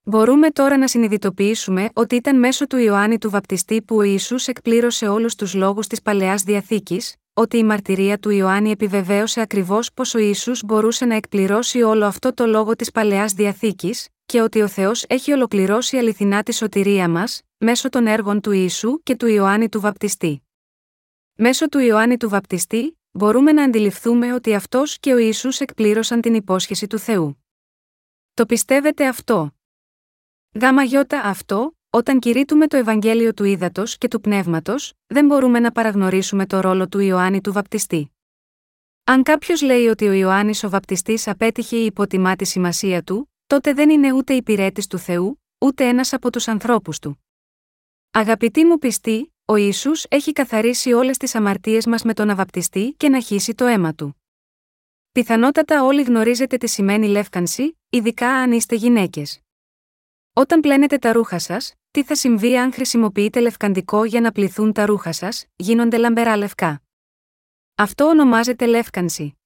Μπορούμε 0.03 0.51
τώρα 0.51 0.77
να 0.77 0.87
συνειδητοποιήσουμε 0.87 1.89
ότι 1.93 2.15
ήταν 2.15 2.39
μέσω 2.39 2.67
του 2.67 2.77
Ιωάννη 2.77 3.17
του 3.17 3.29
Βαπτιστή 3.29 3.81
που 3.81 3.95
ο 3.95 4.01
Ιησούς 4.01 4.47
εκπλήρωσε 4.47 5.07
όλους 5.07 5.35
τους 5.35 5.53
λόγους 5.53 5.87
της 5.87 6.01
Παλαιάς 6.01 6.43
Διαθήκης, 6.43 7.15
ότι 7.33 7.57
η 7.57 7.63
μαρτυρία 7.63 8.17
του 8.17 8.29
Ιωάννη 8.29 8.71
επιβεβαίωσε 8.71 9.41
ακριβώς 9.41 9.93
πως 9.93 10.13
ο 10.13 10.17
Ιησούς 10.17 10.63
μπορούσε 10.63 11.05
να 11.05 11.15
εκπληρώσει 11.15 11.81
όλο 11.81 12.05
αυτό 12.05 12.33
το 12.33 12.45
λόγο 12.45 12.75
της 12.75 12.91
Παλαιάς 12.91 13.33
Διαθήκης, 13.33 14.07
και 14.27 14.41
ότι 14.41 14.61
ο 14.61 14.67
Θεός 14.67 15.03
έχει 15.07 15.31
ολοκληρώσει 15.31 15.97
αληθινά 15.97 16.43
τη 16.43 16.53
σωτηρία 16.53 17.09
μας, 17.09 17.41
μέσω 17.57 17.89
των 17.89 18.07
έργων 18.07 18.41
του 18.41 18.51
Ιησού 18.51 19.03
και 19.03 19.15
του 19.15 19.27
Ιωάννη 19.27 19.69
του 19.69 19.79
Βαπτιστή. 19.79 20.41
Μέσω 21.33 21.69
του 21.69 21.79
Ιωάννη 21.79 22.17
του 22.17 22.29
Βαπτιστή, 22.29 22.99
μπορούμε 23.11 23.51
να 23.51 23.63
αντιληφθούμε 23.63 24.33
ότι 24.33 24.55
αυτός 24.55 24.99
και 24.99 25.13
ο 25.13 25.17
Ισού 25.17 25.49
εκπλήρωσαν 25.59 26.21
την 26.21 26.33
υπόσχεση 26.33 26.87
του 26.87 26.99
Θεού. 26.99 27.43
Το 28.33 28.45
πιστεύετε 28.45 29.07
αυτό; 29.07 29.55
Γάμα 30.61 30.83
γιώτα 30.83 31.21
αυτό, 31.21 31.77
όταν 31.89 32.19
κηρύττουμε 32.19 32.67
το 32.67 32.77
Ευαγγέλιο 32.77 33.33
του 33.33 33.43
Ήδατος 33.43 33.97
και 33.97 34.07
του 34.07 34.21
Πνεύματος, 34.21 34.93
δεν 35.07 35.25
μπορούμε 35.25 35.59
να 35.59 35.71
παραγνωρίσουμε 35.71 36.45
το 36.45 36.59
ρόλο 36.59 36.87
του 36.87 36.99
Ιωάννη 36.99 37.41
του 37.41 37.51
Βαπτιστή. 37.51 38.11
Αν 39.03 39.23
κάποιος 39.23 39.61
λέει 39.61 39.87
ότι 39.87 40.07
ο 40.07 40.11
Ιωάννης 40.13 40.63
ο 40.63 40.69
Βαπτιστής 40.69 41.27
απέτυχε 41.27 41.77
ή 41.77 41.85
υποτιμά 41.85 42.35
τη 42.35 42.45
σημασία 42.45 43.03
του, 43.03 43.31
τότε 43.47 43.73
δεν 43.73 43.89
είναι 43.89 44.11
ούτε 44.11 44.33
υπηρέτη 44.33 44.87
του 44.87 44.97
Θεού, 44.97 45.41
ούτε 45.57 45.87
ένας 45.87 46.13
από 46.13 46.31
τους 46.31 46.47
ανθρώπους 46.47 46.99
του. 46.99 47.25
Αγαπητοί 48.11 48.65
μου 48.65 48.77
πιστοί, 48.77 49.33
ο 49.45 49.55
Ισού 49.55 49.91
έχει 50.09 50.31
καθαρίσει 50.31 50.93
όλες 50.93 51.17
τις 51.17 51.35
αμαρτίες 51.35 51.85
μας 51.85 52.03
με 52.03 52.13
τον 52.13 52.29
αβαπτιστή 52.29 52.93
και 52.97 53.09
να 53.09 53.21
χύσει 53.21 53.53
το 53.53 53.65
αίμα 53.65 53.93
του. 53.93 54.21
Πιθανότατα 55.11 55.83
όλοι 55.83 56.01
γνωρίζετε 56.03 56.57
τι 56.57 56.67
σημαίνει 56.67 57.07
λεύκανση, 57.07 57.77
ειδικά 57.89 58.29
αν 58.29 58.51
είστε 58.51 58.75
γυναίκες. 58.75 59.39
Όταν 60.33 60.59
πλένετε 60.59 60.97
τα 60.97 61.11
ρούχα 61.11 61.39
σας, 61.39 61.73
τι 61.91 62.03
θα 62.03 62.15
συμβεί 62.15 62.57
αν 62.57 62.73
χρησιμοποιείτε 62.73 63.39
λευκαντικό 63.39 64.03
για 64.03 64.21
να 64.21 64.31
πληθούν 64.31 64.73
τα 64.73 64.85
ρούχα 64.85 65.11
σας, 65.11 65.45
γίνονται 65.55 65.97
λαμπερά 65.97 66.37
λευκά. 66.37 66.81
Αυτό 67.75 68.05
ονομάζεται 68.05 68.65
λεύκανση. 68.65 69.37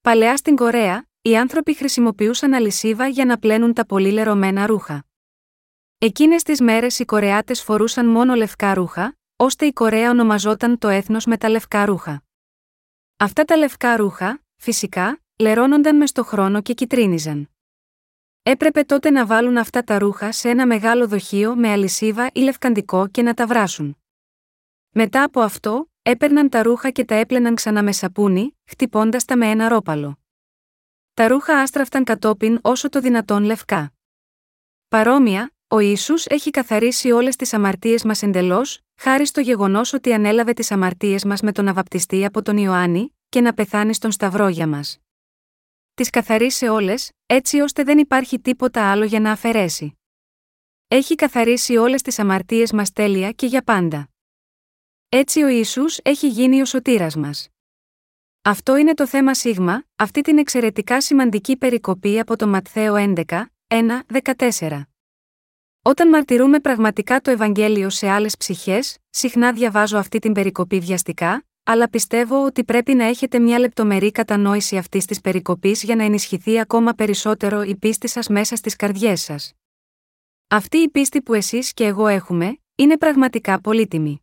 Παλαιά 0.00 0.36
στην 0.36 0.56
Κορέα, 0.56 1.06
οι 1.22 1.36
άνθρωποι 1.36 1.74
χρησιμοποιούσαν 1.74 2.54
αλυσίβα 2.54 3.06
για 3.06 3.24
να 3.24 3.38
πλένουν 3.38 3.72
τα 3.72 3.86
πολύ 3.86 4.10
λερωμένα 4.10 4.66
ρούχα. 4.66 5.04
Εκείνες 5.98 6.42
τις 6.42 6.60
μέρες 6.60 6.98
οι 6.98 7.04
Κορεάτες 7.04 7.62
φορούσαν 7.62 8.06
μόνο 8.06 8.34
λευκά 8.34 8.74
ρούχα, 8.74 9.16
ώστε 9.36 9.66
η 9.66 9.72
Κορέα 9.72 10.10
ονομαζόταν 10.10 10.78
το 10.78 10.88
έθνος 10.88 11.24
με 11.24 11.36
τα 11.36 11.48
λευκά 11.48 11.84
ρούχα. 11.84 12.22
Αυτά 13.16 13.44
τα 13.44 13.56
λευκά 13.56 13.96
ρούχα, 13.96 14.42
φυσικά, 14.56 15.20
λερώνονταν 15.38 15.96
μες 15.96 16.08
στο 16.08 16.24
χρόνο 16.24 16.62
και 16.62 16.74
κυτρίνιζαν. 16.74 17.50
Έπρεπε 18.42 18.82
τότε 18.82 19.10
να 19.10 19.26
βάλουν 19.26 19.56
αυτά 19.56 19.82
τα 19.82 19.98
ρούχα 19.98 20.32
σε 20.32 20.48
ένα 20.48 20.66
μεγάλο 20.66 21.06
δοχείο 21.08 21.56
με 21.56 21.68
αλυσίβα 21.68 22.30
ή 22.32 22.40
λευκαντικό 22.40 23.08
και 23.08 23.22
να 23.22 23.34
τα 23.34 23.46
βράσουν. 23.46 23.96
Μετά 24.90 25.22
από 25.22 25.40
αυτό, 25.40 25.90
έπαιρναν 26.02 26.48
τα 26.48 26.62
ρούχα 26.62 26.90
και 26.90 27.04
τα 27.04 27.14
έπλαιναν 27.14 27.54
ξανά 27.54 27.82
με 27.82 27.92
σαπούνι, 27.92 28.58
χτυπώντας 28.64 29.24
τα 29.24 29.36
με 29.36 29.46
ένα 29.46 29.68
ρόπαλο. 29.68 30.21
Τα 31.14 31.28
ρούχα 31.28 31.60
άστραφταν 31.60 32.04
κατόπιν 32.04 32.58
όσο 32.62 32.88
το 32.88 33.00
δυνατόν 33.00 33.44
λευκά. 33.44 33.92
Παρόμοια, 34.88 35.54
ο 35.68 35.78
Ισού 35.78 36.14
έχει 36.24 36.50
καθαρίσει 36.50 37.10
όλες 37.10 37.36
τις 37.36 37.52
αμαρτίες 37.52 38.04
μας 38.04 38.22
εντελώς, 38.22 38.80
χάρη 38.96 39.26
στο 39.26 39.40
γεγονός 39.40 39.92
ότι 39.92 40.12
ανέλαβε 40.12 40.52
τις 40.52 40.70
αμαρτίες 40.70 41.24
μας 41.24 41.40
με 41.40 41.52
τον 41.52 41.68
αβαπτιστή 41.68 42.24
από 42.24 42.42
τον 42.42 42.56
Ιωάννη, 42.56 43.16
και 43.28 43.40
να 43.40 43.54
πεθάνει 43.54 43.94
στον 43.94 44.12
Σταυρό 44.12 44.48
για 44.48 44.66
μας. 44.66 44.98
Τις 45.94 46.10
καθαρίσε 46.10 46.68
όλες, 46.68 47.10
έτσι 47.26 47.60
ώστε 47.60 47.82
δεν 47.82 47.98
υπάρχει 47.98 48.40
τίποτα 48.40 48.90
άλλο 48.90 49.04
για 49.04 49.20
να 49.20 49.32
αφαιρέσει. 49.32 49.98
Έχει 50.88 51.14
καθαρίσει 51.14 51.76
όλες 51.76 52.02
τις 52.02 52.18
αμαρτίες 52.18 52.72
μας 52.72 52.92
τέλεια 52.92 53.32
και 53.32 53.46
για 53.46 53.62
πάντα. 53.62 54.08
Έτσι 55.08 55.42
ο 55.42 55.48
Ισού 55.48 55.84
έχει 56.02 56.28
γίνει 56.28 56.60
ο 56.60 56.64
σωτήρας 56.64 57.16
μας. 57.16 57.51
Αυτό 58.44 58.76
είναι 58.76 58.94
το 58.94 59.06
θέμα 59.06 59.34
σίγμα, 59.34 59.84
αυτή 59.96 60.20
την 60.20 60.38
εξαιρετικά 60.38 61.00
σημαντική 61.00 61.56
περικοπή 61.56 62.18
από 62.18 62.36
το 62.36 62.46
Ματθαίο 62.46 62.94
11, 62.96 63.24
1, 63.66 63.76
14. 64.58 64.82
Όταν 65.82 66.08
μαρτυρούμε 66.08 66.60
πραγματικά 66.60 67.20
το 67.20 67.30
Ευαγγέλιο 67.30 67.90
σε 67.90 68.08
άλλες 68.08 68.36
ψυχές, 68.36 68.98
συχνά 69.10 69.52
διαβάζω 69.52 69.98
αυτή 69.98 70.18
την 70.18 70.32
περικοπή 70.32 70.78
βιαστικά, 70.78 71.44
αλλά 71.62 71.90
πιστεύω 71.90 72.44
ότι 72.44 72.64
πρέπει 72.64 72.94
να 72.94 73.04
έχετε 73.04 73.38
μια 73.38 73.58
λεπτομερή 73.58 74.10
κατανόηση 74.10 74.76
αυτής 74.76 75.04
της 75.04 75.20
περικοπής 75.20 75.82
για 75.82 75.96
να 75.96 76.04
ενισχυθεί 76.04 76.60
ακόμα 76.60 76.92
περισσότερο 76.92 77.62
η 77.62 77.76
πίστη 77.76 78.08
σας 78.08 78.28
μέσα 78.28 78.56
στις 78.56 78.76
καρδιές 78.76 79.20
σας. 79.22 79.52
Αυτή 80.48 80.76
η 80.78 80.88
πίστη 80.88 81.22
που 81.22 81.34
εσείς 81.34 81.72
και 81.72 81.84
εγώ 81.84 82.06
έχουμε, 82.06 82.58
είναι 82.74 82.98
πραγματικά 82.98 83.60
πολύτιμη. 83.60 84.22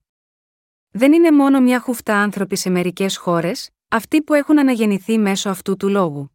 Δεν 0.91 1.13
είναι 1.13 1.31
μόνο 1.31 1.59
μια 1.61 1.79
χουφτά 1.79 2.15
άνθρωποι 2.15 2.55
σε 2.55 2.69
μερικές 2.69 3.17
χώρες, 3.17 3.69
αυτοί 3.91 4.21
που 4.21 4.33
έχουν 4.33 4.59
αναγεννηθεί 4.59 5.17
μέσω 5.17 5.49
αυτού 5.49 5.77
του 5.77 5.89
λόγου. 5.89 6.31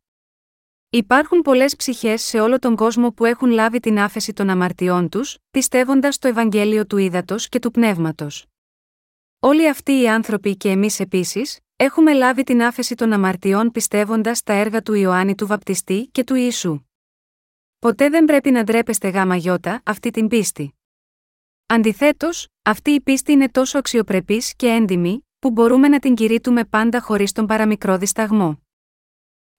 Υπάρχουν 0.91 1.41
πολλές 1.41 1.77
ψυχές 1.77 2.23
σε 2.23 2.41
όλο 2.41 2.59
τον 2.59 2.77
κόσμο 2.77 3.13
που 3.13 3.25
έχουν 3.25 3.51
λάβει 3.51 3.81
την 3.81 3.99
άφεση 3.99 4.33
των 4.33 4.51
αμαρτιών 4.51 5.09
τους, 5.09 5.39
πιστεύοντας 5.51 6.19
το 6.19 6.29
Ευαγγέλιο 6.29 6.87
του 6.87 6.97
Ήδατος 6.97 7.49
και 7.49 7.59
του 7.59 7.71
Πνεύματος. 7.71 8.47
Όλοι 9.39 9.69
αυτοί 9.69 10.01
οι 10.01 10.09
άνθρωποι 10.09 10.57
και 10.57 10.71
εμείς 10.71 11.01
επίσης, 11.01 11.59
έχουμε 11.77 12.13
λάβει 12.13 12.43
την 12.43 12.63
άφεση 12.63 12.95
των 12.95 13.13
αμαρτιών 13.13 13.71
πιστεύοντας 13.71 14.43
τα 14.43 14.53
έργα 14.53 14.83
του 14.83 14.95
Ιωάννη 14.95 15.35
του 15.35 15.47
Βαπτιστή 15.47 16.09
και 16.13 16.25
του 16.25 16.35
Ιησού. 16.35 16.81
Ποτέ 17.79 18.09
δεν 18.09 18.25
πρέπει 18.25 18.51
να 18.51 18.65
ντρέπεστε 18.65 19.09
γάμα 19.09 19.37
γιώτα 19.37 19.81
αυτή 19.85 20.11
την 20.11 20.29
πίστη. 20.29 20.75
Αντιθέτως, 21.67 22.49
αυτή 22.63 22.91
η 22.91 23.01
πίστη 23.01 23.33
είναι 23.33 23.49
τόσο 23.49 23.79
αξιοπρεπής 23.79 24.55
και 24.57 24.67
έντιμη, 24.67 25.24
που 25.45 25.51
μπορούμε 25.51 25.89
να 25.89 25.99
την 25.99 26.15
κηρύττουμε 26.15 26.65
πάντα 26.65 27.01
χωρίς 27.01 27.33
τον 27.33 27.47
παραμικρό 27.47 27.99
δισταγμό. 27.99 28.63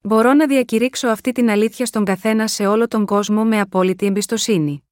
Μπορώ 0.01 0.33
να 0.33 0.47
διακηρύξω 0.47 1.07
αυτή 1.07 1.31
την 1.31 1.49
αλήθεια 1.49 1.85
στον 1.85 2.05
καθένα 2.05 2.47
σε 2.47 2.65
όλο 2.65 2.87
τον 2.87 3.05
κόσμο 3.05 3.45
με 3.45 3.59
απόλυτη 3.59 4.05
εμπιστοσύνη. 4.05 4.87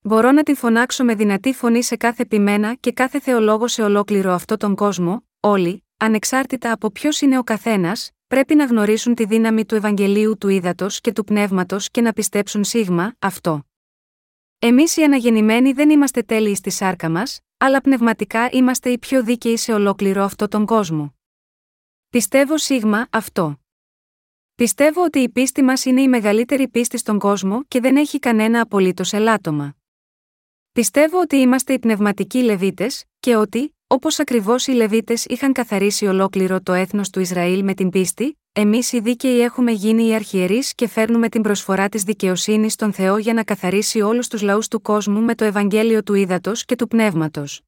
Μπορώ 0.00 0.32
να 0.32 0.42
την 0.42 0.56
φωνάξω 0.56 1.04
με 1.04 1.14
δυνατή 1.14 1.52
φωνή 1.52 1.82
σε 1.82 1.96
κάθε 1.96 2.24
ποιμένα 2.26 2.74
και 2.74 2.92
κάθε 2.92 3.20
θεολόγο 3.20 3.68
σε 3.68 3.82
ολόκληρο 3.82 4.32
αυτό 4.32 4.56
τον 4.56 4.74
κόσμο, 4.74 5.24
όλοι, 5.40 5.84
ανεξάρτητα 5.96 6.72
από 6.72 6.90
ποιος 6.90 7.20
είναι 7.20 7.38
ο 7.38 7.42
καθένας, 7.42 8.10
πρέπει 8.26 8.54
να 8.54 8.64
γνωρίσουν 8.64 9.14
τη 9.14 9.24
δύναμη 9.24 9.64
του 9.66 9.74
Ευαγγελίου 9.74 10.38
του 10.38 10.48
Ήδατος 10.48 11.00
και 11.00 11.12
του 11.12 11.24
Πνεύματος 11.24 11.90
και 11.90 12.00
να 12.00 12.12
πιστέψουν 12.12 12.64
σίγμα, 12.64 13.14
αυτό. 13.18 13.64
Εμείς 14.58 14.96
οι 14.96 15.02
αναγεννημένοι 15.02 15.72
δεν 15.72 15.90
είμαστε 15.90 16.22
τέλειοι 16.22 16.54
στη 16.54 16.70
σάρκα 16.70 17.10
μας, 17.10 17.40
αλλά 17.62 17.80
πνευματικά 17.80 18.48
είμαστε 18.52 18.90
οι 18.90 18.98
πιο 18.98 19.24
δίκαιοι 19.24 19.56
σε 19.56 19.72
ολόκληρο 19.72 20.22
αυτό 20.22 20.48
τον 20.48 20.66
κόσμο. 20.66 21.14
Πιστεύω 22.08 22.58
σίγμα 22.58 23.06
αυτό. 23.10 23.60
Πιστεύω 24.54 25.04
ότι 25.04 25.18
η 25.18 25.28
πίστη 25.28 25.62
μας 25.62 25.84
είναι 25.84 26.02
η 26.02 26.08
μεγαλύτερη 26.08 26.68
πίστη 26.68 26.98
στον 26.98 27.18
κόσμο 27.18 27.64
και 27.64 27.80
δεν 27.80 27.96
έχει 27.96 28.18
κανένα 28.18 28.60
απολύτως 28.60 29.12
ελάττωμα. 29.12 29.76
Πιστεύω 30.72 31.20
ότι 31.20 31.36
είμαστε 31.36 31.72
οι 31.72 31.78
πνευματικοί 31.78 32.42
Λεβίτες, 32.42 33.04
και 33.20 33.36
ότι, 33.36 33.76
όπως 33.92 34.18
ακριβώς 34.18 34.66
οι 34.66 34.72
Λεβίτες 34.72 35.24
είχαν 35.24 35.52
καθαρίσει 35.52 36.06
ολόκληρο 36.06 36.60
το 36.60 36.72
έθνος 36.72 37.10
του 37.10 37.20
Ισραήλ 37.20 37.64
με 37.64 37.74
την 37.74 37.90
πίστη, 37.90 38.38
εμείς 38.52 38.92
οι 38.92 39.00
δίκαιοι 39.00 39.40
έχουμε 39.40 39.72
γίνει 39.72 40.06
οι 40.06 40.14
αρχιερείς 40.14 40.74
και 40.74 40.88
φέρνουμε 40.88 41.28
την 41.28 41.42
προσφορά 41.42 41.88
της 41.88 42.02
δικαιοσύνης 42.02 42.72
στον 42.72 42.92
Θεό 42.92 43.18
για 43.18 43.32
να 43.32 43.44
καθαρίσει 43.44 44.00
όλους 44.00 44.28
τους 44.28 44.42
λαούς 44.42 44.68
του 44.68 44.80
κόσμου 44.82 45.20
με 45.20 45.34
το 45.34 45.44
Ευαγγέλιο 45.44 46.02
του 46.02 46.14
Ήδατος 46.14 46.64
και 46.64 46.76
του 46.76 46.88
Πνεύματος. 46.88 47.62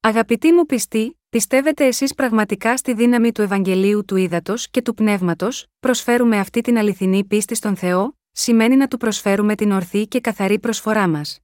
Αγαπητοί 0.00 0.52
μου 0.52 0.66
πιστοί, 0.66 1.18
πιστεύετε 1.28 1.86
εσείς 1.86 2.14
πραγματικά 2.14 2.76
στη 2.76 2.94
δύναμη 2.94 3.32
του 3.32 3.42
Ευαγγελίου 3.42 4.04
του 4.04 4.16
Ήδατος 4.16 4.70
και 4.70 4.82
του 4.82 4.94
Πνεύματος, 4.94 5.66
προσφέρουμε 5.80 6.38
αυτή 6.38 6.60
την 6.60 6.78
αληθινή 6.78 7.24
πίστη 7.24 7.54
στον 7.54 7.76
Θεό, 7.76 8.16
σημαίνει 8.32 8.76
να 8.76 8.88
του 8.88 8.96
προσφέρουμε 8.96 9.54
την 9.54 9.72
ορθή 9.72 10.06
και 10.06 10.20
καθαρή 10.20 10.58
προσφορά 10.58 11.08
μας. 11.08 11.38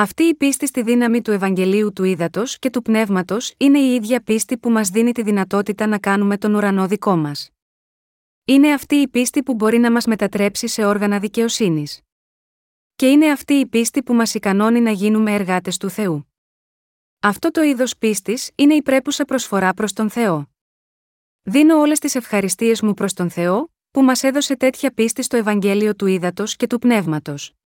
Αυτή 0.00 0.22
η 0.22 0.34
πίστη 0.34 0.66
στη 0.66 0.82
δύναμη 0.82 1.22
του 1.22 1.30
Ευαγγελίου 1.30 1.92
του 1.92 2.04
Ήδατος 2.04 2.58
και 2.58 2.70
του 2.70 2.82
Πνεύματος 2.82 3.54
είναι 3.56 3.78
η 3.78 3.94
ίδια 3.94 4.20
πίστη 4.22 4.58
που 4.58 4.70
μας 4.70 4.88
δίνει 4.88 5.12
τη 5.12 5.22
δυνατότητα 5.22 5.86
να 5.86 5.98
κάνουμε 5.98 6.38
τον 6.38 6.54
ουρανό 6.54 6.86
δικό 6.86 7.16
μας. 7.16 7.50
Είναι 8.44 8.72
αυτή 8.72 8.94
η 8.94 9.08
πίστη 9.08 9.42
που 9.42 9.54
μπορεί 9.54 9.78
να 9.78 9.92
μας 9.92 10.06
μετατρέψει 10.06 10.66
σε 10.66 10.84
όργανα 10.84 11.18
δικαιοσύνης. 11.18 12.00
Και 12.96 13.10
είναι 13.10 13.30
αυτή 13.30 13.54
η 13.54 13.66
πίστη 13.66 14.02
που 14.02 14.14
μας 14.14 14.34
ικανώνει 14.34 14.80
να 14.80 14.90
γίνουμε 14.90 15.34
εργάτες 15.34 15.76
του 15.76 15.90
Θεού. 15.90 16.32
Αυτό 17.20 17.50
το 17.50 17.62
είδος 17.62 17.96
πίστης 17.96 18.50
είναι 18.54 18.74
η 18.74 18.82
πρέπουσα 18.82 19.24
προσφορά 19.24 19.74
προς 19.74 19.92
τον 19.92 20.10
Θεό. 20.10 20.50
Δίνω 21.42 21.78
όλες 21.78 21.98
τις 21.98 22.14
ευχαριστίες 22.14 22.82
μου 22.82 22.94
προς 22.94 23.12
τον 23.12 23.30
Θεό, 23.30 23.70
που 23.90 24.02
μας 24.02 24.22
έδωσε 24.22 24.56
τέτοια 24.56 24.90
πίστη 24.90 25.22
στο 25.22 25.36
Ευαγγέλιο 25.36 25.94
του 25.94 26.06
Ήδατος 26.06 26.56
και 26.56 26.66
του 26.66 26.78
Πνεύματος. 26.78 27.57